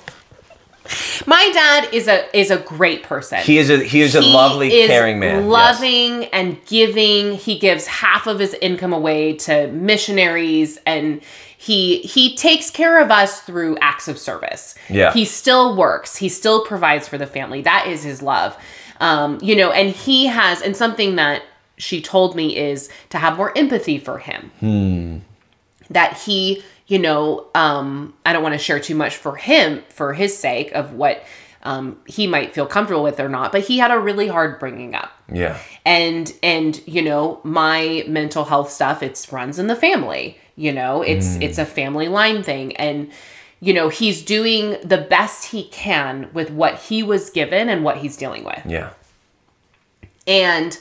My 1.27 1.49
dad 1.53 1.93
is 1.93 2.07
a 2.07 2.35
is 2.37 2.49
a 2.49 2.57
great 2.57 3.03
person. 3.03 3.37
He 3.39 3.57
is 3.59 3.69
a 3.69 3.77
he 3.83 4.01
is 4.01 4.15
a 4.15 4.21
lovely, 4.21 4.73
is 4.73 4.87
caring 4.89 5.19
man. 5.19 5.43
yes. 5.43 5.45
Loving 5.45 6.25
and 6.33 6.57
giving. 6.65 7.35
He 7.35 7.59
gives 7.59 7.85
half 7.85 8.25
of 8.25 8.39
his 8.39 8.55
income 8.55 8.91
away 8.91 9.33
to 9.33 9.67
missionaries 9.67 10.79
and 10.87 11.21
he 11.61 11.99
he 12.03 12.37
takes 12.37 12.71
care 12.71 13.01
of 13.01 13.11
us 13.11 13.41
through 13.41 13.77
acts 13.79 14.07
of 14.07 14.17
service. 14.17 14.75
Yeah. 14.89 15.11
He 15.11 15.25
still 15.25 15.75
works. 15.75 16.15
He 16.15 16.29
still 16.29 16.63
provides 16.63 17.05
for 17.05 17.17
the 17.17 17.27
family. 17.27 17.61
That 17.61 17.85
is 17.85 18.01
his 18.01 18.21
love. 18.21 18.57
Um, 19.01 19.39
you 19.41 19.57
know, 19.57 19.69
and 19.69 19.89
he 19.89 20.27
has 20.27 20.61
and 20.61 20.73
something 20.73 21.17
that 21.17 21.43
she 21.75 22.01
told 22.01 22.33
me 22.33 22.55
is 22.55 22.89
to 23.09 23.17
have 23.17 23.35
more 23.35 23.57
empathy 23.57 23.97
for 23.99 24.19
him 24.19 24.51
that 25.89 26.17
he, 26.17 26.63
you 26.87 26.97
know, 26.97 27.47
um, 27.55 28.13
I 28.25 28.31
don't 28.31 28.43
want 28.43 28.53
to 28.53 28.59
share 28.59 28.79
too 28.79 28.95
much 28.95 29.17
for 29.17 29.35
him 29.35 29.83
for 29.89 30.13
his 30.13 30.37
sake 30.37 30.71
of 30.71 30.93
what 30.93 31.23
um, 31.63 31.97
he 32.05 32.25
might 32.27 32.53
feel 32.53 32.65
comfortable 32.65 33.03
with 33.03 33.19
or 33.19 33.27
not, 33.29 33.51
but 33.51 33.61
he 33.65 33.77
had 33.79 33.91
a 33.91 33.99
really 33.99 34.27
hard 34.27 34.59
bringing 34.59 34.95
up. 34.95 35.11
Yeah. 35.31 35.57
And 35.85 36.33
and 36.41 36.81
you 36.87 37.01
know, 37.01 37.39
my 37.43 38.03
mental 38.07 38.45
health 38.45 38.71
stuff 38.71 39.03
it's 39.03 39.31
runs 39.31 39.59
in 39.59 39.67
the 39.67 39.75
family. 39.75 40.37
You 40.55 40.71
know, 40.73 41.01
it's 41.01 41.35
it's 41.37 41.57
a 41.57 41.65
family 41.65 42.07
line 42.07 42.43
thing 42.43 42.75
and 42.77 43.11
you 43.61 43.73
know, 43.73 43.89
he's 43.89 44.23
doing 44.23 44.77
the 44.83 44.97
best 44.97 45.45
he 45.51 45.65
can 45.65 46.29
with 46.33 46.49
what 46.49 46.75
he 46.79 47.03
was 47.03 47.29
given 47.29 47.67
and 47.67 47.83
what 47.83 47.97
he's 47.97 48.15
dealing 48.15 48.45
with 48.45 48.61
Yeah. 48.65 48.91
and 50.27 50.77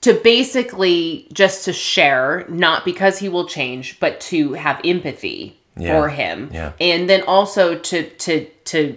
to 0.00 0.14
basically 0.14 1.28
just 1.32 1.64
to 1.66 1.72
share 1.74 2.46
not 2.48 2.84
because 2.84 3.18
he 3.18 3.28
will 3.28 3.46
change 3.46 4.00
but 4.00 4.20
to 4.20 4.54
have 4.54 4.80
empathy 4.84 5.58
Yeah. 5.76 6.00
for 6.00 6.08
him 6.08 6.50
Yeah. 6.52 6.72
and 6.80 7.08
then 7.08 7.22
also 7.22 7.76
to 7.78 8.08
to 8.08 8.44
to 8.64 8.96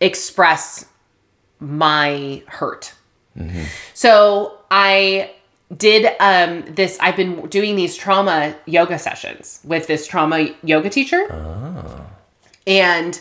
express 0.00 0.86
my 1.60 2.42
hurt 2.46 2.92
Mm-hmm. 3.38 3.64
so 3.92 4.58
i 4.70 5.30
did 5.76 6.10
um 6.20 6.64
this 6.74 6.96
i've 7.02 7.16
been 7.16 7.46
doing 7.48 7.76
these 7.76 7.94
trauma 7.94 8.56
yoga 8.64 8.98
sessions 8.98 9.60
with 9.62 9.86
this 9.88 10.06
trauma 10.06 10.48
yoga 10.62 10.88
teacher 10.88 11.26
Ah. 11.30 12.06
and 12.66 13.20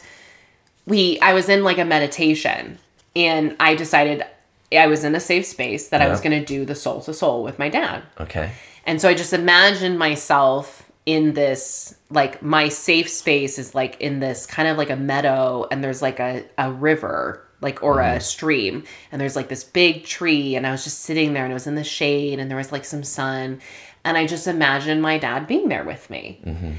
we 0.86 1.20
i 1.20 1.34
was 1.34 1.49
in 1.49 1.66
like 1.66 1.78
a 1.80 1.84
meditation 1.84 2.78
and 3.14 3.58
i 3.60 3.76
decided 3.76 4.24
i 4.72 4.88
was 4.88 5.04
in 5.04 5.16
a 5.16 5.20
safe 5.20 5.45
space 5.45 5.89
that 5.89 6.02
i 6.02 6.08
was 6.08 6.22
going 6.22 6.39
to 6.39 6.45
do 6.45 6.64
the 6.64 6.76
soul 6.76 7.02
to 7.02 7.14
soul 7.14 7.43
with 7.43 7.60
my 7.60 7.68
dad 7.68 8.02
Okay. 8.22 8.52
and 8.86 9.02
so 9.02 9.10
i 9.10 9.14
just 9.14 9.34
imagined 9.34 9.99
myself 9.99 10.74
in 11.06 11.34
this 11.34 11.95
like 12.10 12.41
my 12.41 12.68
safe 12.68 13.10
space 13.10 13.60
is 13.60 13.76
like 13.76 13.99
in 14.01 14.20
this 14.20 14.45
kind 14.45 14.68
of 14.68 14.78
like 14.78 14.89
a 14.89 14.95
meadow 14.95 15.68
and 15.70 15.84
there's 15.84 16.01
like 16.01 16.20
a, 16.20 16.43
a 16.58 16.72
river 16.72 17.45
like 17.62 17.84
or 17.84 17.99
a 17.99 18.06
mm-hmm. 18.06 18.20
stream 18.20 18.84
and 19.12 19.22
there's 19.22 19.36
like 19.36 19.47
this 19.47 19.64
big 19.64 20.03
tree 20.03 20.56
and 20.56 20.66
i 20.66 20.72
was 20.72 20.84
just 20.84 21.01
sitting 21.01 21.34
there 21.34 21.43
and 21.43 21.51
it 21.51 21.53
was 21.53 21.68
in 21.68 21.76
the 21.76 21.84
shade 21.84 22.39
and 22.39 22.49
there 22.49 22.58
was 22.58 22.72
like 22.72 22.84
some 22.84 23.03
sun 23.03 23.62
and 24.03 24.18
i 24.18 24.26
just 24.26 24.47
imagined 24.47 25.01
my 25.01 25.18
dad 25.18 25.47
being 25.47 25.70
there 25.70 25.84
with 25.84 26.10
me. 26.10 26.39
Mm-hmm. 26.43 26.72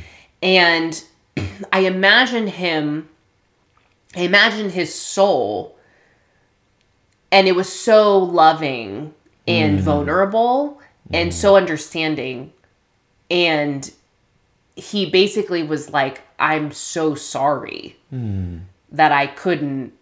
And 0.43 1.05
i 1.73 1.81
imagined 1.81 2.51
him 2.51 3.09
I 4.17 4.21
imagined 4.21 4.73
his 4.73 4.95
soul, 4.95 5.77
and 7.31 7.47
it 7.47 7.55
was 7.55 7.71
so 7.71 8.19
loving 8.19 9.15
and 9.47 9.77
mm-hmm. 9.77 9.85
vulnerable 9.85 10.81
and 11.13 11.35
so 11.35 11.55
understanding. 11.55 12.53
And 13.31 13.93
he 14.77 15.09
basically 15.11 15.63
was 15.63 15.91
like, 15.91 16.23
I'm 16.39 16.71
so 16.71 17.15
sorry 17.15 17.97
that 18.93 19.11
I 19.13 19.27
couldn't 19.27 19.93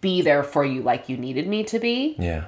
be 0.00 0.22
there 0.22 0.42
for 0.42 0.64
you 0.64 0.82
like 0.82 1.08
you 1.08 1.16
needed 1.16 1.46
me 1.46 1.64
to 1.64 1.78
be. 1.78 2.16
Yeah. 2.18 2.44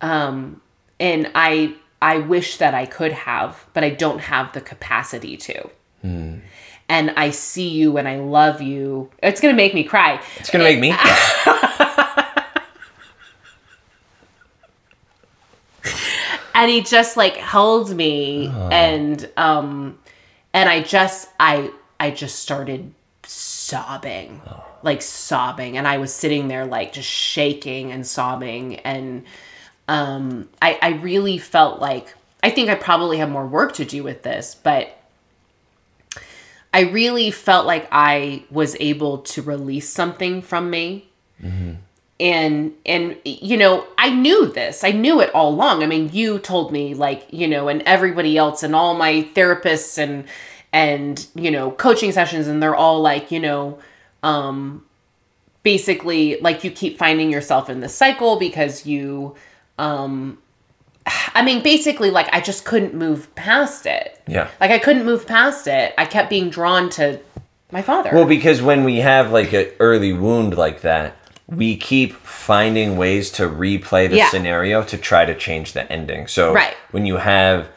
um 0.00 0.62
and 0.98 1.30
i 1.34 1.74
i 2.00 2.16
wish 2.18 2.56
that 2.56 2.72
i 2.74 2.86
could 2.86 3.12
have 3.12 3.66
but 3.74 3.84
i 3.84 3.90
don't 3.90 4.20
have 4.20 4.52
the 4.54 4.60
capacity 4.60 5.36
to. 5.36 5.68
And 6.02 7.10
i 7.16 7.30
see 7.30 7.68
you 7.68 7.98
and 7.98 8.08
i 8.08 8.18
love 8.18 8.62
you. 8.62 9.10
It's 9.22 9.40
gonna 9.40 9.54
make 9.54 9.74
me 9.74 9.84
cry. 9.84 10.20
It's 10.38 10.50
gonna 10.50 10.64
make 10.64 10.80
me 10.80 10.92
cry. 10.92 11.42
and 16.60 16.70
he 16.70 16.82
just 16.82 17.16
like 17.16 17.36
held 17.36 17.94
me 17.94 18.46
and 18.70 19.28
um 19.36 19.98
and 20.52 20.68
i 20.68 20.82
just 20.82 21.28
i 21.40 21.70
i 21.98 22.10
just 22.10 22.38
started 22.38 22.92
sobbing 23.24 24.40
like 24.82 25.02
sobbing. 25.02 25.76
And 25.76 25.86
i 25.86 25.98
was 25.98 26.12
sitting 26.12 26.48
there 26.48 26.64
like 26.66 26.92
just 26.92 27.08
shaking 27.08 27.92
and 27.92 28.06
sobbing. 28.06 28.76
And 28.76 29.24
um 29.88 30.48
i 30.62 30.78
i 30.80 30.88
really 30.90 31.38
felt 31.38 31.80
like 31.80 32.14
i 32.42 32.50
think 32.50 32.70
i 32.70 32.74
probably 32.74 33.18
have 33.18 33.30
more 33.30 33.46
work 33.46 33.72
to 33.74 33.84
do 33.84 34.02
with 34.04 34.22
this 34.22 34.54
but 34.54 34.96
i 36.72 36.80
really 36.80 37.30
felt 37.30 37.66
like 37.66 37.88
i 37.90 38.44
was 38.50 38.76
able 38.78 39.18
to 39.18 39.42
release 39.42 39.88
something 39.88 40.42
from 40.42 40.70
me 40.70 41.08
and 42.20 42.74
and 42.84 43.16
you 43.24 43.56
know 43.56 43.86
i 43.98 44.10
knew 44.10 44.46
this. 44.46 44.84
I 44.84 44.92
knew 44.92 45.20
it 45.20 45.34
all 45.34 45.50
along. 45.52 45.82
I 45.82 45.86
mean 45.86 46.10
you 46.12 46.38
told 46.38 46.70
me 46.70 46.94
like 46.94 47.26
you 47.30 47.48
know 47.48 47.68
and 47.68 47.82
everybody 47.82 48.36
else 48.36 48.62
and 48.62 48.76
all 48.76 48.94
my 48.94 49.28
therapists 49.34 49.98
and 49.98 50.26
and 50.72 51.26
you 51.34 51.50
know 51.50 51.70
coaching 51.72 52.12
sessions 52.12 52.46
and 52.46 52.62
they're 52.62 52.76
all 52.76 53.00
like 53.00 53.30
you 53.30 53.40
know 53.40 53.78
um 54.22 54.84
basically 55.62 56.38
like 56.40 56.62
you 56.62 56.70
keep 56.70 56.98
finding 56.98 57.32
yourself 57.32 57.68
in 57.68 57.80
this 57.80 57.94
cycle 57.94 58.38
because 58.38 58.86
you 58.86 59.34
um 59.78 60.38
i 61.34 61.42
mean 61.42 61.62
basically 61.62 62.10
like 62.10 62.28
i 62.32 62.40
just 62.40 62.64
couldn't 62.64 62.94
move 62.94 63.34
past 63.34 63.86
it. 63.86 64.20
Yeah. 64.28 64.48
like 64.60 64.70
i 64.70 64.78
couldn't 64.78 65.06
move 65.06 65.26
past 65.26 65.66
it. 65.66 65.94
I 65.96 66.04
kept 66.04 66.28
being 66.28 66.50
drawn 66.50 66.90
to 66.90 67.18
my 67.72 67.82
father. 67.82 68.10
Well, 68.12 68.26
because 68.26 68.60
when 68.62 68.84
we 68.84 68.98
have 68.98 69.32
like 69.32 69.52
an 69.52 69.68
early 69.78 70.12
wound 70.12 70.56
like 70.56 70.80
that, 70.82 71.16
we 71.50 71.76
keep 71.76 72.12
finding 72.14 72.96
ways 72.96 73.30
to 73.32 73.48
replay 73.48 74.08
the 74.08 74.16
Yeah. 74.16 74.30
scenario 74.30 74.82
to 74.84 74.96
try 74.96 75.24
to 75.24 75.34
change 75.34 75.72
the 75.72 75.90
ending. 75.90 76.26
So 76.26 76.52
Right. 76.52 76.76
when 76.90 77.06
you 77.06 77.16
have 77.16 77.68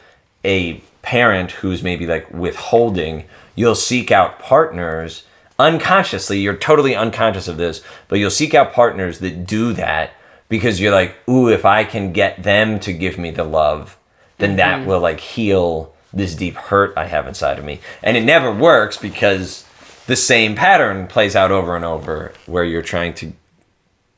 a 0.44 0.80
parent 1.02 1.52
who's 1.52 1.82
maybe 1.82 2.06
like 2.06 2.26
withholding, 2.32 3.24
you'll 3.54 3.74
seek 3.74 4.10
out 4.10 4.38
partners 4.38 5.24
unconsciously. 5.58 6.38
You're 6.38 6.54
totally 6.54 6.94
unconscious 6.94 7.48
of 7.48 7.56
this, 7.56 7.82
but 8.08 8.18
you'll 8.18 8.30
seek 8.30 8.54
out 8.54 8.72
partners 8.72 9.18
that 9.20 9.46
do 9.46 9.72
that 9.74 10.12
because 10.48 10.80
you're 10.80 10.92
like, 10.92 11.16
ooh, 11.28 11.48
if 11.48 11.64
I 11.64 11.84
can 11.84 12.12
get 12.12 12.42
them 12.42 12.78
to 12.80 12.92
give 12.92 13.18
me 13.18 13.30
the 13.30 13.44
love, 13.44 13.96
then 14.38 14.56
that 14.56 14.80
mm-hmm. 14.80 14.88
will 14.88 15.00
like 15.00 15.20
heal 15.20 15.92
this 16.12 16.34
deep 16.34 16.54
hurt 16.54 16.92
I 16.96 17.06
have 17.06 17.26
inside 17.26 17.58
of 17.58 17.64
me. 17.64 17.80
And 18.02 18.16
it 18.16 18.24
never 18.24 18.52
works 18.52 18.96
because 18.96 19.64
the 20.06 20.16
same 20.16 20.54
pattern 20.54 21.06
plays 21.06 21.34
out 21.34 21.50
over 21.50 21.74
and 21.74 21.84
over 21.84 22.32
where 22.46 22.64
you're 22.64 22.82
trying 22.82 23.14
to 23.14 23.32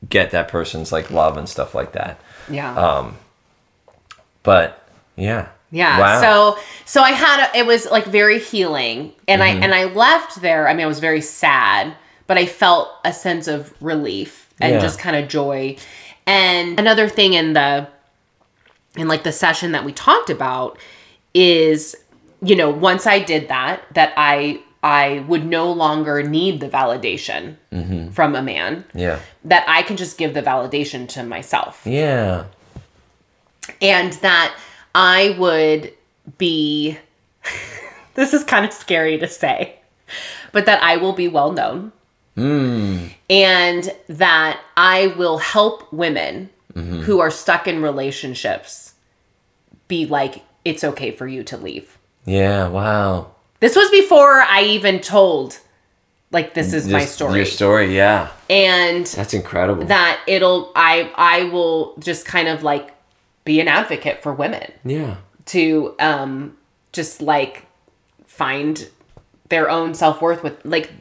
get 0.09 0.31
that 0.31 0.47
person's 0.47 0.91
like 0.91 1.09
love 1.11 1.37
and 1.37 1.47
stuff 1.49 1.73
like 1.75 1.93
that. 1.93 2.19
yeah 2.49 2.75
Um, 2.75 3.17
But 4.43 4.87
yeah. 5.15 5.47
Yeah. 5.71 5.99
Wow. 5.99 6.21
So 6.21 6.61
so 6.85 7.01
I 7.01 7.11
had 7.11 7.49
a, 7.49 7.57
it 7.57 7.65
was 7.65 7.89
like 7.89 8.05
very 8.05 8.39
healing 8.39 9.13
and 9.27 9.43
I 9.43 9.49
and 9.49 9.73
I 9.73 9.85
left 9.85 10.41
there. 10.41 10.67
I 10.67 10.73
mean 10.73 10.83
I 10.85 10.87
was 10.87 10.99
very 10.99 11.21
sad, 11.21 11.93
but 12.27 12.37
I 12.37 12.45
felt 12.45 12.89
a 13.03 13.11
sense 13.11 13.47
of 13.47 13.73
relief 13.81 14.47
and 14.61 14.73
Yeah. 14.75 14.79
just 14.79 14.99
kind 14.99 15.15
of 15.15 15.27
joy. 15.27 15.75
And 16.25 16.79
another 16.79 17.09
thing 17.09 17.33
in 17.33 17.53
the 17.53 17.87
in 18.95 19.07
like 19.07 19.23
the 19.23 19.31
session 19.31 19.73
that 19.73 19.83
we 19.83 19.91
talked 19.93 20.29
about 20.29 20.77
is 21.33 21.95
you 22.41 22.55
know, 22.55 22.69
once 22.69 23.07
I 23.07 23.17
did 23.19 23.47
that 23.49 23.81
that 23.95 24.13
I 24.15 24.61
I 24.83 25.25
would 25.27 25.45
no 25.45 25.71
longer 25.71 26.23
need 26.23 26.59
the 26.59 26.69
validation 26.69 27.55
mm-hmm. 27.71 28.09
from 28.11 28.35
a 28.35 28.41
man. 28.41 28.85
yeah. 28.93 29.19
That 29.43 29.65
I 29.67 29.81
can 29.81 29.97
just 29.97 30.17
give 30.17 30.33
the 30.33 30.41
validation 30.41 31.07
to 31.09 31.23
myself 31.23 31.81
Yeah. 31.85 32.45
and 33.81 34.13
that 34.13 34.55
I 34.93 35.35
would 35.39 35.93
be 36.37 36.97
this 38.15 38.33
is 38.33 38.43
kind 38.43 38.65
of 38.65 38.73
scary 38.73 39.17
to 39.17 39.27
say, 39.27 39.75
but 40.51 40.65
that 40.65 40.81
I 40.83 40.97
will 40.97 41.13
be 41.13 41.27
well 41.27 41.51
known. 41.51 41.91
Mm. 42.35 43.13
And 43.29 43.95
that 44.07 44.61
I 44.75 45.07
will 45.17 45.39
help 45.39 45.91
women 45.91 46.49
mm-hmm. 46.73 47.01
who 47.01 47.19
are 47.19 47.31
stuck 47.31 47.67
in 47.67 47.81
relationships 47.81 48.93
be 49.87 50.05
like, 50.05 50.43
it's 50.63 50.83
okay 50.83 51.11
for 51.11 51.27
you 51.27 51.43
to 51.45 51.57
leave. 51.57 51.97
Yeah. 52.25 52.67
Wow. 52.67 53.31
This 53.59 53.75
was 53.75 53.89
before 53.89 54.41
I 54.41 54.63
even 54.63 54.99
told, 54.99 55.59
like, 56.31 56.53
this 56.53 56.73
is 56.73 56.87
my 56.87 57.05
story. 57.05 57.37
Your 57.37 57.45
story. 57.45 57.95
Yeah. 57.95 58.29
and 58.49 59.05
That's 59.07 59.33
incredible. 59.33 59.85
that 59.85 60.21
it'll, 60.27 60.71
I, 60.75 61.11
I 61.15 61.43
will 61.45 61.95
just 61.99 62.25
kind 62.25 62.47
of 62.47 62.63
like 62.63 62.91
be 63.45 63.59
an 63.59 63.67
advocate 63.67 64.21
for 64.23 64.33
women. 64.33 64.71
yeah. 64.85 65.15
to 65.45 65.95
um 65.99 66.57
just 66.91 67.21
like 67.21 67.65
find 68.25 68.89
their 69.49 69.69
own 69.69 69.93
self-worth 69.93 70.43
with 70.43 70.63
like 70.65 70.91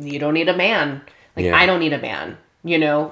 you 0.00 0.18
don't 0.20 0.34
need 0.34 0.48
a 0.48 0.56
man 0.56 1.00
like 1.34 1.44
Yeah. 1.46 1.56
i 1.56 1.66
don't 1.66 1.80
need 1.80 1.92
a 1.92 1.98
man 2.00 2.36
you 2.62 2.78
know 2.78 3.10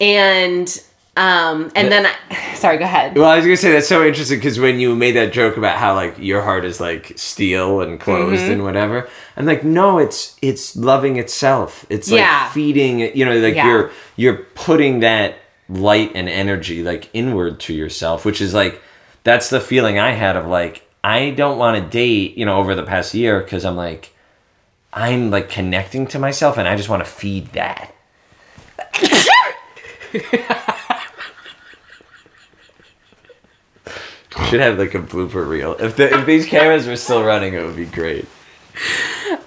and 0.00 0.82
um 1.16 1.70
and 1.76 1.92
then 1.92 2.06
I, 2.06 2.54
sorry 2.56 2.78
go 2.78 2.84
ahead 2.84 3.16
Well, 3.16 3.28
I 3.30 3.36
was 3.36 3.44
gonna 3.44 3.56
say 3.56 3.70
that's 3.72 3.86
so 3.88 4.04
interesting 4.04 4.38
because 4.38 4.58
when 4.58 4.80
you 4.80 4.96
made 4.96 5.12
that 5.16 5.32
joke 5.32 5.56
about 5.56 5.78
how 5.78 5.94
like 5.94 6.18
your 6.18 6.42
heart 6.42 6.64
is 6.64 6.80
like 6.80 7.12
steel 7.16 7.80
and 7.80 8.00
closed 8.00 8.42
Mm-hmm. 8.42 8.52
and 8.52 8.62
whatever, 8.64 9.08
I'm 9.36 9.46
like, 9.46 9.62
no, 9.64 9.98
it's 9.98 10.36
it's 10.42 10.74
loving 10.76 11.16
itself. 11.16 11.86
It's 11.88 12.10
like 12.10 12.18
Yeah. 12.20 12.48
feeding 12.50 13.00
it. 13.00 13.14
You 13.14 13.24
know, 13.26 13.38
like 13.38 13.54
Yeah. 13.54 13.66
you're 13.68 13.90
you're 14.16 14.36
putting 14.54 15.00
that 15.00 15.36
light 15.68 16.12
and 16.14 16.28
energy 16.28 16.82
like 16.82 17.08
inward 17.12 17.60
to 17.60 17.72
yourself, 17.74 18.24
which 18.24 18.40
is 18.40 18.52
like 18.54 18.80
that's 19.22 19.50
the 19.50 19.60
feeling 19.60 19.98
I 19.98 20.12
had 20.12 20.36
of 20.36 20.46
like 20.46 20.82
I 21.04 21.30
don't 21.30 21.58
want 21.58 21.76
to 21.82 21.88
date. 21.88 22.36
You 22.36 22.44
know, 22.46 22.56
over 22.58 22.74
the 22.74 22.82
past 22.82 23.14
year 23.14 23.40
because 23.40 23.64
I'm 23.64 23.76
like 23.76 24.10
I'm 24.92 25.30
like 25.30 25.48
connecting 25.48 26.06
to 26.08 26.18
myself 26.18 26.56
and 26.58 26.66
I 26.66 26.76
just 26.76 26.88
want 26.88 27.04
to 27.04 27.10
feed 27.10 27.52
that. 27.52 27.94
Should 34.48 34.60
have 34.60 34.78
like 34.78 34.94
a 34.94 35.00
blooper 35.00 35.46
reel. 35.48 35.74
If 35.78 35.96
the, 35.96 36.12
if 36.12 36.26
these 36.26 36.46
cameras 36.46 36.86
were 36.86 36.96
still 36.96 37.22
running, 37.24 37.54
it 37.54 37.64
would 37.64 37.76
be 37.76 37.86
great. 37.86 38.26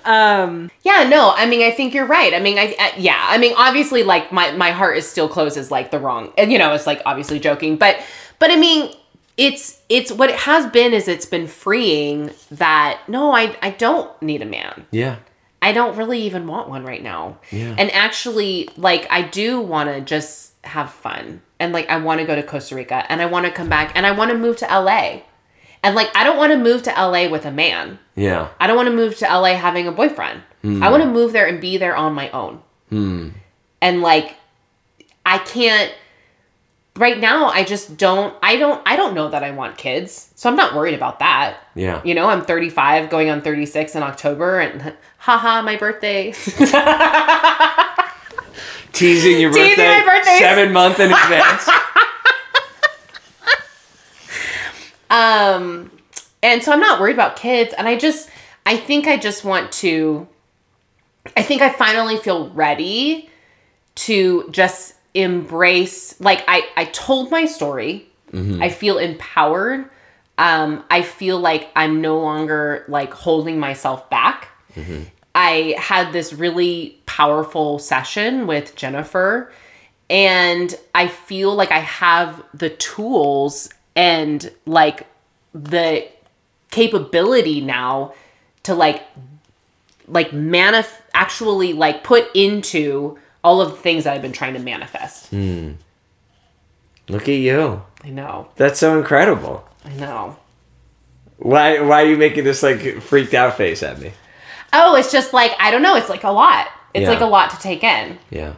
Um, 0.06 0.72
yeah 0.84 1.04
no 1.10 1.34
i 1.36 1.46
mean 1.46 1.62
i 1.62 1.70
think 1.70 1.94
you're 1.94 2.06
right 2.06 2.34
i 2.34 2.40
mean 2.40 2.58
i, 2.58 2.74
I 2.80 2.94
yeah 2.98 3.26
i 3.30 3.38
mean 3.38 3.54
obviously 3.58 4.04
like 4.04 4.32
my 4.32 4.52
my 4.52 4.72
heart 4.72 4.98
is 4.98 5.06
still 5.06 5.28
closed 5.28 5.58
is 5.58 5.70
like 5.70 5.92
the 5.92 6.00
wrong 6.00 6.32
and 6.38 6.50
you 6.50 6.58
know 6.58 6.74
it's 6.74 6.88
like 6.88 7.02
obviously 7.06 7.38
joking 7.38 7.76
but 7.76 8.02
but 8.40 8.50
i 8.50 8.56
mean 8.56 8.96
it's 9.36 9.82
it's 9.90 10.14
what 10.14 10.30
it 10.30 10.38
has 10.38 10.66
been 10.72 10.94
is 10.94 11.10
it's 11.10 11.26
been 11.26 11.46
freeing 11.46 12.32
that 12.52 13.02
no 13.10 13.34
i 13.34 13.54
i 13.62 13.70
don't 13.72 14.10
need 14.22 14.42
a 14.42 14.46
man 14.46 14.86
Yeah. 14.92 15.18
I 15.60 15.74
don't 15.74 15.98
really 15.98 16.22
even 16.22 16.46
want 16.46 16.70
one 16.70 16.86
right 16.86 17.02
now. 17.02 17.40
Yeah. 17.52 17.74
And 17.78 17.92
actually, 17.92 18.70
like, 18.78 19.08
I 19.10 19.24
do 19.24 19.60
want 19.60 19.90
to 19.90 20.02
just 20.02 20.47
have 20.68 20.92
fun. 20.92 21.42
And, 21.60 21.74
like, 21.74 21.90
I 21.90 21.98
want 21.98 22.22
to 22.22 22.28
go 22.28 22.36
to 22.36 22.44
Costa 22.44 22.76
Rica 22.76 23.10
and 23.10 23.22
I 23.22 23.26
want 23.26 23.46
to 23.46 23.52
come 23.52 23.70
back 23.70 23.94
and 23.96 24.06
I 24.06 24.12
want 24.12 24.32
to 24.32 24.38
move 24.38 24.58
to 24.58 24.66
LA. 24.66 25.22
And, 25.84 25.96
like, 25.96 26.16
I 26.16 26.24
don't 26.24 26.38
want 26.38 26.52
to 26.52 26.58
move 26.58 26.84
to 26.84 26.92
LA 26.92 27.30
with 27.30 27.46
a 27.46 27.52
man. 27.52 28.00
Yeah. 28.16 28.50
I 28.60 28.68
don't 28.68 28.76
want 28.76 28.90
to 28.90 28.96
move 28.96 29.18
to 29.18 29.26
LA 29.26 29.56
having 29.56 29.88
a 29.88 29.92
boyfriend. 29.92 30.42
Hmm. 30.62 30.84
I 30.84 30.90
want 30.90 31.04
to 31.04 31.10
move 31.10 31.34
there 31.34 31.48
and 31.48 31.62
be 31.62 31.78
there 31.78 31.96
on 31.96 32.14
my 32.14 32.30
own. 32.32 32.62
Hmm. 32.90 33.30
And, 33.82 34.02
like, 34.02 34.38
I 35.26 35.40
can't. 35.40 35.94
Right 36.96 37.20
now, 37.20 37.48
I 37.48 37.64
just 37.64 37.96
don't. 37.98 38.36
I 38.42 38.56
don't. 38.56 38.82
I 38.86 38.96
don't 38.96 39.14
know 39.14 39.30
that 39.30 39.44
I 39.44 39.52
want 39.52 39.78
kids, 39.78 40.32
so 40.34 40.50
I'm 40.50 40.56
not 40.56 40.74
worried 40.74 40.96
about 40.96 41.20
that. 41.20 41.60
Yeah. 41.76 42.02
You 42.04 42.16
know, 42.16 42.28
I'm 42.28 42.42
35, 42.42 43.12
going 43.12 43.30
on 43.30 43.42
36 43.42 43.96
in 43.96 44.02
October, 44.02 44.60
and 44.60 44.96
haha, 45.20 45.62
my 45.62 45.76
birthday. 45.76 46.34
Teasing 48.98 49.40
your 49.40 49.52
Teasing 49.52 49.76
birthday, 49.76 50.00
my 50.00 50.06
birthday. 50.06 50.40
seven 50.40 50.74
months 50.74 51.00
in 51.00 51.12
advance. 51.12 51.70
um, 55.10 55.92
and 56.44 56.64
so 56.64 56.72
I'm 56.72 56.80
not 56.80 57.00
worried 57.00 57.14
about 57.14 57.36
kids. 57.36 57.74
And 57.78 57.88
I 57.88 57.98
just, 57.98 58.30
I 58.66 58.78
think 58.78 59.08
I 59.08 59.18
just 59.18 59.44
want 59.46 59.72
to 59.74 60.28
I 61.36 61.42
think 61.42 61.62
I 61.62 61.70
finally 61.70 62.18
feel 62.18 62.50
ready 62.52 63.30
to 63.96 64.48
just 64.52 64.94
embrace 65.14 66.20
like 66.22 66.44
I 66.48 66.68
I 66.78 66.86
told 66.86 67.32
my 67.32 67.46
story. 67.46 68.08
I 68.62 68.70
feel 68.70 68.98
empowered. 69.00 69.90
Um 70.38 70.84
I 70.90 71.02
feel 71.02 71.40
like 71.40 71.70
I'm 71.76 72.02
no 72.02 72.20
longer 72.20 72.86
like 72.88 73.14
holding 73.14 73.60
myself 73.60 74.10
back. 74.10 74.50
I 75.38 75.76
had 75.78 76.14
this 76.14 76.34
really 76.34 77.00
powerful 77.06 77.78
session 77.78 78.48
with 78.48 78.76
Jennifer 78.76 79.54
and 80.10 80.74
I 80.96 81.10
feel 81.10 81.54
like 81.54 81.70
I 81.72 81.78
have 81.78 82.44
the 82.56 82.72
tools 82.72 83.70
and 83.96 84.52
like 84.66 85.06
the 85.54 86.08
capability 86.72 87.62
now 87.62 88.16
to 88.64 88.74
like 88.74 89.04
like 90.08 90.32
manif 90.32 90.92
actually 91.14 91.74
like 91.74 92.04
put 92.04 92.36
into 92.36 93.20
all 93.44 93.62
of 93.62 93.70
the 93.70 93.78
things 93.78 94.06
that 94.06 94.16
I've 94.16 94.24
been 94.24 94.32
trying 94.32 94.56
to 94.56 94.60
manifest. 94.60 95.32
Mm. 95.32 95.76
Look 97.10 97.30
at 97.30 97.36
you. 97.36 97.84
I 98.04 98.10
know. 98.10 98.48
That's 98.56 98.80
so 98.80 98.98
incredible. 98.98 99.64
I 99.86 99.94
know. 99.94 100.36
Why 101.38 101.80
why 101.80 102.02
are 102.02 102.08
you 102.08 102.18
making 102.18 102.44
this 102.44 102.64
like 102.64 103.02
freaked 103.02 103.36
out 103.36 103.56
face 103.56 103.84
at 103.84 104.00
me? 104.00 104.14
Oh, 104.74 104.96
it's 104.96 105.12
just 105.12 105.34
like 105.34 105.52
I 105.60 105.72
don't 105.72 105.82
know, 105.82 105.96
it's 105.96 106.10
like 106.10 106.24
a 106.24 106.32
lot. 106.32 106.68
It's 106.94 107.04
Yeah. 107.04 107.10
like 107.10 107.22
a 107.22 107.26
lot 107.26 107.50
to 107.52 107.58
take 107.60 107.84
in. 107.84 108.18
Yeah. 108.30 108.54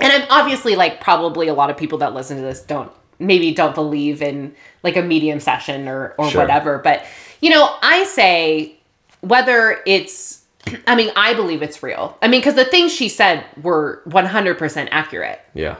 And 0.00 0.12
I'm 0.12 0.26
obviously 0.30 0.76
like 0.76 1.00
probably 1.00 1.48
a 1.48 1.54
lot 1.54 1.70
of 1.70 1.76
people 1.76 1.98
that 1.98 2.14
listen 2.14 2.36
to 2.36 2.42
this 2.42 2.60
don't 2.60 2.90
maybe 3.18 3.52
don't 3.52 3.74
believe 3.74 4.22
in 4.22 4.54
like 4.84 4.96
a 4.96 5.02
medium 5.02 5.40
session 5.40 5.88
or 5.88 6.14
or 6.18 6.30
Sure. 6.30 6.40
whatever, 6.42 6.78
but 6.78 7.04
you 7.40 7.50
know, 7.50 7.68
I 7.82 8.04
say 8.04 8.76
whether 9.20 9.80
it's 9.86 10.42
I 10.86 10.94
mean, 10.94 11.10
I 11.16 11.34
believe 11.34 11.62
it's 11.62 11.82
real. 11.82 12.16
I 12.22 12.28
mean, 12.28 12.42
cuz 12.42 12.54
the 12.54 12.64
things 12.64 12.92
she 12.92 13.08
said 13.08 13.44
were 13.62 14.02
100% 14.08 14.88
accurate. 14.92 15.40
Yeah. 15.54 15.76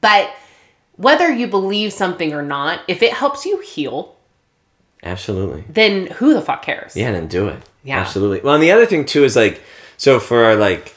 But 0.00 0.30
whether 0.96 1.30
you 1.32 1.46
believe 1.46 1.92
something 1.92 2.32
or 2.34 2.42
not, 2.42 2.80
if 2.88 3.02
it 3.02 3.12
helps 3.12 3.44
you 3.46 3.58
heal, 3.60 4.16
Absolutely. 5.02 5.64
then 5.68 6.06
who 6.08 6.34
the 6.34 6.40
fuck 6.42 6.62
cares? 6.62 6.96
Yeah, 6.96 7.12
then 7.12 7.26
do 7.28 7.48
it. 7.48 7.62
Yeah. 7.88 8.00
Absolutely. 8.00 8.40
Well, 8.40 8.54
and 8.54 8.62
the 8.62 8.70
other 8.70 8.84
thing 8.84 9.06
too 9.06 9.24
is 9.24 9.34
like, 9.34 9.62
so 9.96 10.20
for 10.20 10.44
our 10.44 10.56
like 10.56 10.94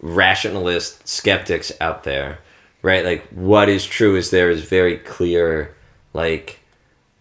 rationalist 0.00 1.06
skeptics 1.06 1.72
out 1.80 2.04
there, 2.04 2.38
right? 2.80 3.04
Like, 3.04 3.26
what 3.30 3.68
is 3.68 3.84
true 3.84 4.14
is 4.14 4.30
there 4.30 4.48
is 4.48 4.62
very 4.62 4.98
clear, 4.98 5.74
like, 6.14 6.60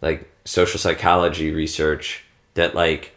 like 0.04 0.30
social 0.46 0.80
psychology 0.80 1.52
research 1.52 2.24
that 2.54 2.76
like 2.76 3.16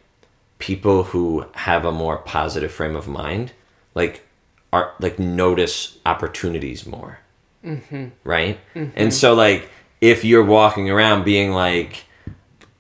people 0.59 1.05
who 1.05 1.44
have 1.53 1.84
a 1.84 1.92
more 1.92 2.16
positive 2.16 2.72
frame 2.72 2.96
of 2.96 3.07
mind, 3.07 3.53
like, 3.94 4.26
are 4.72 4.94
like 5.01 5.18
notice 5.18 5.98
opportunities 6.07 6.86
more. 6.86 7.18
Mm-hmm. 7.62 8.07
Right. 8.24 8.59
Mm-hmm. 8.74 8.92
And 8.96 9.12
so 9.12 9.34
like, 9.34 9.68
if 10.01 10.24
you're 10.24 10.44
walking 10.44 10.88
around 10.88 11.24
being 11.24 11.53
like, 11.53 12.05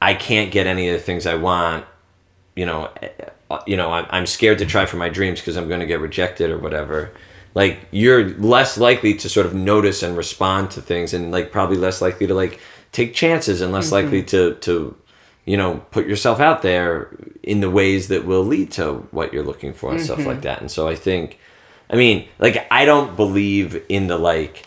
I 0.00 0.14
can't 0.14 0.50
get 0.50 0.66
any 0.66 0.88
of 0.88 0.94
the 0.94 1.04
things 1.04 1.26
I 1.26 1.34
want, 1.34 1.84
you 2.60 2.66
know, 2.66 2.90
you 3.66 3.74
know, 3.74 3.90
I'm, 3.90 4.06
I'm 4.10 4.26
scared 4.26 4.58
to 4.58 4.66
try 4.66 4.84
for 4.84 4.98
my 4.98 5.08
dreams 5.08 5.40
because 5.40 5.56
I'm 5.56 5.66
going 5.66 5.80
to 5.80 5.86
get 5.86 5.98
rejected 5.98 6.50
or 6.50 6.58
whatever. 6.58 7.10
Like 7.54 7.78
you're 7.90 8.28
less 8.38 8.76
likely 8.76 9.14
to 9.14 9.30
sort 9.30 9.46
of 9.46 9.54
notice 9.54 10.02
and 10.02 10.14
respond 10.14 10.70
to 10.72 10.82
things, 10.82 11.14
and 11.14 11.32
like 11.32 11.50
probably 11.50 11.78
less 11.78 12.02
likely 12.02 12.26
to 12.26 12.34
like 12.34 12.60
take 12.92 13.14
chances, 13.14 13.62
and 13.62 13.72
less 13.72 13.90
likely 13.90 14.22
mm-hmm. 14.22 14.60
to 14.60 14.60
to 14.66 14.94
you 15.46 15.56
know 15.56 15.78
put 15.90 16.06
yourself 16.06 16.38
out 16.38 16.60
there 16.60 17.08
in 17.42 17.60
the 17.60 17.70
ways 17.70 18.08
that 18.08 18.26
will 18.26 18.44
lead 18.44 18.70
to 18.72 19.08
what 19.10 19.32
you're 19.32 19.42
looking 19.42 19.72
for 19.72 19.90
and 19.90 20.02
stuff 20.02 20.18
like 20.18 20.26
mm-hmm. 20.26 20.40
that. 20.42 20.60
And 20.60 20.70
so 20.70 20.86
I 20.86 20.94
think, 20.94 21.38
I 21.88 21.96
mean, 21.96 22.28
like 22.38 22.66
I 22.70 22.84
don't 22.84 23.16
believe 23.16 23.82
in 23.88 24.06
the 24.06 24.18
like. 24.18 24.66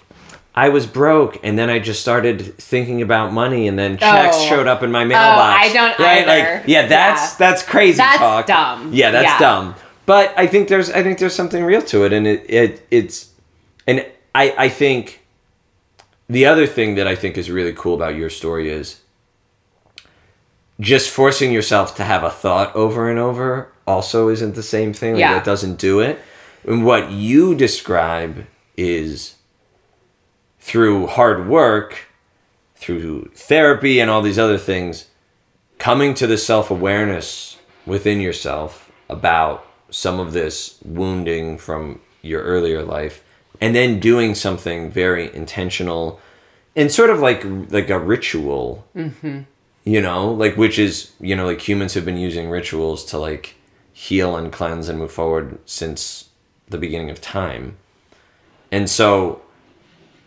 I 0.56 0.70
was 0.70 0.86
broke, 0.86 1.40
and 1.44 1.58
then 1.58 1.70
I 1.70 1.80
just 1.80 2.00
started 2.02 2.56
thinking 2.60 3.02
about 3.02 3.34
money, 3.34 3.68
and 3.68 3.78
then 3.78 3.98
checks 3.98 4.38
Oh. 4.40 4.48
showed 4.50 4.68
up 4.68 4.84
in 4.84 4.92
my 4.92 5.02
oh, 5.04 5.06
mailbox. 5.08 5.60
Oh, 5.60 5.70
I 5.70 5.74
don't 5.74 6.00
right? 6.00 6.28
either. 6.28 6.56
Like, 6.60 6.64
yeah, 6.68 6.86
that's 6.88 7.32
Yeah. 7.32 7.36
that's 7.40 7.64
crazy 7.64 7.98
talk. 7.98 8.12
That's 8.12 8.20
talk. 8.20 8.46
dumb. 8.48 8.90
Yeah, 8.94 9.12
that's 9.12 9.26
Yeah. 9.26 9.40
dumb. 9.40 9.76
But 10.06 10.34
I 10.38 10.46
think 10.48 10.68
there's 10.68 10.92
I 10.92 11.02
think 11.02 11.18
there's 11.20 11.34
something 11.36 11.64
real 11.64 11.82
to 11.84 12.06
it, 12.06 12.14
and 12.14 12.28
it, 12.28 12.46
it 12.50 12.86
it's 12.92 13.30
and 13.88 14.06
I 14.36 14.54
I 14.58 14.70
think 14.70 15.22
the 16.30 16.46
other 16.46 16.68
thing 16.68 16.96
that 16.96 17.08
I 17.08 17.16
think 17.16 17.38
is 17.38 17.50
really 17.50 17.74
cool 17.74 17.96
about 17.96 18.16
your 18.16 18.30
story 18.30 18.70
is 18.70 18.98
just 20.80 21.10
forcing 21.10 21.52
yourself 21.52 21.96
to 21.96 22.04
have 22.04 22.24
a 22.24 22.30
thought 22.30 22.76
over 22.76 23.10
and 23.10 23.20
over 23.20 23.70
also 23.88 24.30
isn't 24.30 24.56
the 24.56 24.64
same 24.64 24.94
thing. 24.94 25.14
Like, 25.14 25.20
Yeah. 25.20 25.34
That 25.36 25.44
doesn't 25.44 25.78
do 25.78 26.00
it. 26.00 26.20
And 26.68 26.86
what 26.86 27.12
you 27.12 27.54
describe 27.56 28.46
is 28.78 29.36
through 30.64 31.08
hard 31.08 31.46
work, 31.46 32.06
through 32.78 33.30
therapy 33.36 34.00
and 34.00 34.10
all 34.10 34.22
these 34.22 34.40
other 34.40 34.58
things, 34.58 35.08
coming 35.78 36.14
to 36.14 36.26
the 36.26 36.38
self 36.38 36.72
awareness 36.72 37.58
within 37.86 38.22
yourself 38.22 38.90
about 39.10 39.68
some 39.90 40.22
of 40.22 40.32
this 40.32 40.80
wounding 40.86 41.58
from 41.58 42.00
your 42.22 42.42
earlier 42.44 42.82
life, 42.82 43.22
and 43.60 43.76
then 43.76 44.00
doing 44.00 44.34
something 44.34 44.90
very 44.90 45.36
intentional 45.36 46.22
and 46.78 46.90
sort 46.90 47.10
of 47.10 47.20
like 47.20 47.44
like 47.70 47.90
a 47.90 48.00
ritual. 48.00 48.88
Mm-hmm. 48.96 49.42
You 49.84 50.02
know, 50.02 50.32
like 50.32 50.56
which 50.56 50.80
is 50.80 51.12
you 51.20 51.36
know 51.36 51.46
like 51.46 51.68
humans 51.68 51.94
have 51.96 52.06
been 52.06 52.16
using 52.16 52.50
rituals 52.50 53.04
to 53.08 53.18
like 53.18 53.58
heal 53.92 54.38
and 54.38 54.50
cleanse 54.50 54.88
and 54.88 54.98
move 54.98 55.12
forward 55.12 55.60
since 55.66 56.30
the 56.70 56.78
beginning 56.78 57.10
of 57.10 57.20
time, 57.20 57.76
and 58.72 58.90
so 58.90 59.42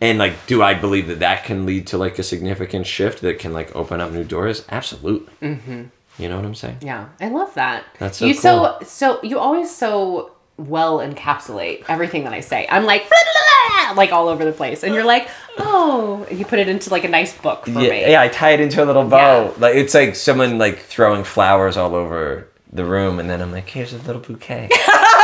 and 0.01 0.17
like 0.19 0.33
do 0.47 0.61
i 0.61 0.73
believe 0.73 1.07
that 1.07 1.19
that 1.19 1.43
can 1.43 1.65
lead 1.65 1.87
to 1.87 1.97
like 1.97 2.19
a 2.19 2.23
significant 2.23 2.85
shift 2.85 3.21
that 3.21 3.39
can 3.39 3.51
like 3.53 3.75
open 3.75 3.99
up 4.01 4.11
new 4.11 4.23
doors 4.23 4.63
absolutely 4.69 5.33
mm-hmm. 5.41 5.83
you 6.19 6.29
know 6.29 6.35
what 6.35 6.45
i'm 6.45 6.55
saying 6.55 6.77
Yeah, 6.81 7.07
I 7.19 7.29
love 7.29 7.53
that. 7.55 7.83
That's 7.99 8.17
so 8.19 8.25
you 8.25 8.33
so 8.33 8.77
so 8.83 9.19
you 9.23 9.39
always 9.39 9.75
so 9.75 10.31
well 10.57 10.97
encapsulate 10.99 11.83
everything 11.87 12.23
that 12.23 12.33
I 12.33 12.39
say. 12.39 12.65
I'm 12.69 12.83
like 12.85 13.01
"Blah, 13.07 13.17
blah, 13.33 13.85
blah," 13.93 13.97
like 14.01 14.11
all 14.11 14.27
over 14.27 14.43
the 14.43 14.51
place, 14.51 14.83
and 14.83 14.91
you're 14.93 15.05
like, 15.05 15.29
oh, 15.59 16.25
you 16.31 16.45
put 16.45 16.57
it 16.57 16.67
into 16.67 16.89
like 16.89 17.03
a 17.03 17.07
nice 17.09 17.37
book 17.37 17.65
for 17.65 17.71
yeah, 17.71 17.89
me. 17.91 18.01
yeah 18.11 18.21
i 18.21 18.27
tie 18.27 18.51
it 18.51 18.59
into 18.59 18.83
a 18.83 18.85
little 18.85 19.03
bow 19.03 19.45
Yeah. 19.45 19.53
like 19.59 19.75
it's 19.75 19.93
like 19.93 20.15
someone 20.15 20.57
like 20.57 20.79
throwing 20.79 21.23
flowers 21.23 21.77
all 21.77 21.93
over 21.95 22.47
the 22.73 22.83
room 22.85 23.19
and 23.19 23.29
then 23.29 23.39
i'm 23.41 23.51
like 23.51 23.69
here's 23.69 23.93
a 23.93 23.97
little 23.99 24.21
bouquet 24.21 24.69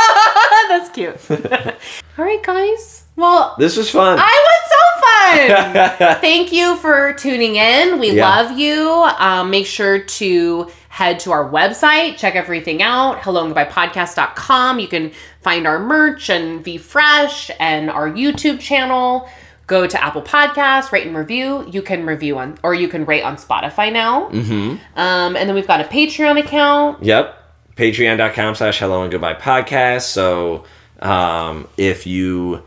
That's 0.74 0.90
cute. 0.90 1.30
all 2.18 2.24
right, 2.24 2.42
guys. 2.42 3.04
Well, 3.14 3.54
this 3.58 3.76
was 3.76 3.88
fun 3.90 4.18
I 4.20 4.44
was 4.48 4.62
so 4.74 6.00
fun. 6.00 6.20
Thank 6.20 6.52
you 6.52 6.74
for 6.76 7.12
tuning 7.12 7.54
in. 7.54 8.00
We 8.00 8.10
Yeah. 8.10 8.28
love 8.28 8.58
you. 8.58 8.90
Um, 9.18 9.50
make 9.50 9.66
sure 9.66 10.00
to 10.00 10.70
head 10.88 11.20
to 11.20 11.30
our 11.30 11.48
website, 11.48 12.16
check 12.16 12.34
everything 12.34 12.82
out, 12.82 13.22
hello 13.22 13.44
and 13.46 13.54
podcast.com. 13.54 14.80
You 14.80 14.88
can 14.88 15.12
find 15.42 15.66
our 15.66 15.78
merch 15.78 16.28
and 16.28 16.62
be 16.64 16.76
fresh 16.76 17.52
and 17.60 17.88
our 17.88 18.10
YouTube 18.10 18.58
channel. 18.58 19.28
Go 19.68 19.86
to 19.86 20.04
Apple 20.04 20.22
Podcasts, 20.22 20.90
rate 20.90 21.06
and 21.06 21.16
review. 21.16 21.66
You 21.70 21.82
can 21.82 22.04
review 22.04 22.38
on, 22.38 22.58
or 22.64 22.74
you 22.74 22.88
can 22.88 23.04
rate 23.06 23.22
on 23.22 23.36
Spotify 23.36 23.92
now. 23.92 24.28
Mm-hmm. 24.30 24.76
Um, 24.98 25.36
and 25.36 25.48
then 25.48 25.54
we've 25.54 25.66
got 25.68 25.80
a 25.80 25.84
Patreon 25.84 26.38
account. 26.40 27.02
Yep. 27.02 27.43
Patreon.com 27.76 28.54
slash 28.54 28.78
hello 28.78 29.02
and 29.02 29.10
goodbye 29.10 29.34
podcast. 29.34 30.02
So 30.02 30.64
um, 31.00 31.68
if 31.76 32.06
you 32.06 32.62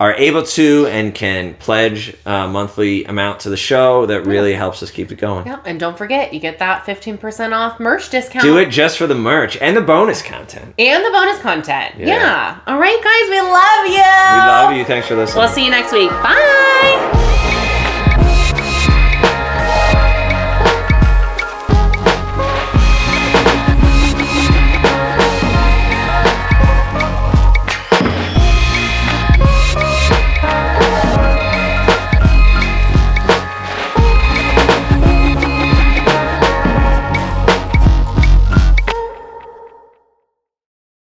are 0.00 0.12
able 0.14 0.42
to 0.42 0.86
and 0.88 1.14
can 1.14 1.54
pledge 1.54 2.14
a 2.26 2.48
monthly 2.48 3.04
amount 3.04 3.40
to 3.40 3.48
the 3.48 3.56
show, 3.56 4.06
that 4.06 4.22
really 4.26 4.52
helps 4.52 4.82
us 4.82 4.90
keep 4.90 5.12
it 5.12 5.16
going. 5.18 5.46
Yeah, 5.46 5.60
and 5.64 5.78
don't 5.78 5.96
forget, 5.96 6.34
you 6.34 6.40
get 6.40 6.58
that 6.58 6.84
15% 6.84 7.52
off 7.52 7.78
merch 7.78 8.10
discount. 8.10 8.42
Do 8.44 8.58
it 8.58 8.70
just 8.70 8.98
for 8.98 9.06
the 9.06 9.14
merch 9.14 9.56
and 9.58 9.76
the 9.76 9.80
bonus 9.80 10.20
content. 10.20 10.74
And 10.78 11.04
the 11.04 11.10
bonus 11.10 11.38
content. 11.40 11.94
Yeah. 11.96 12.06
Yeah. 12.06 12.60
All 12.66 12.78
right, 12.78 13.00
guys, 13.02 13.30
we 13.30 13.40
love 13.40 13.86
you. 13.86 13.92
We 13.94 14.50
love 14.50 14.76
you. 14.76 14.84
Thanks 14.84 15.06
for 15.06 15.14
listening. 15.14 15.44
We'll 15.44 15.52
see 15.54 15.64
you 15.64 15.70
next 15.70 15.92
week. 15.92 16.10
Bye. 16.10 17.60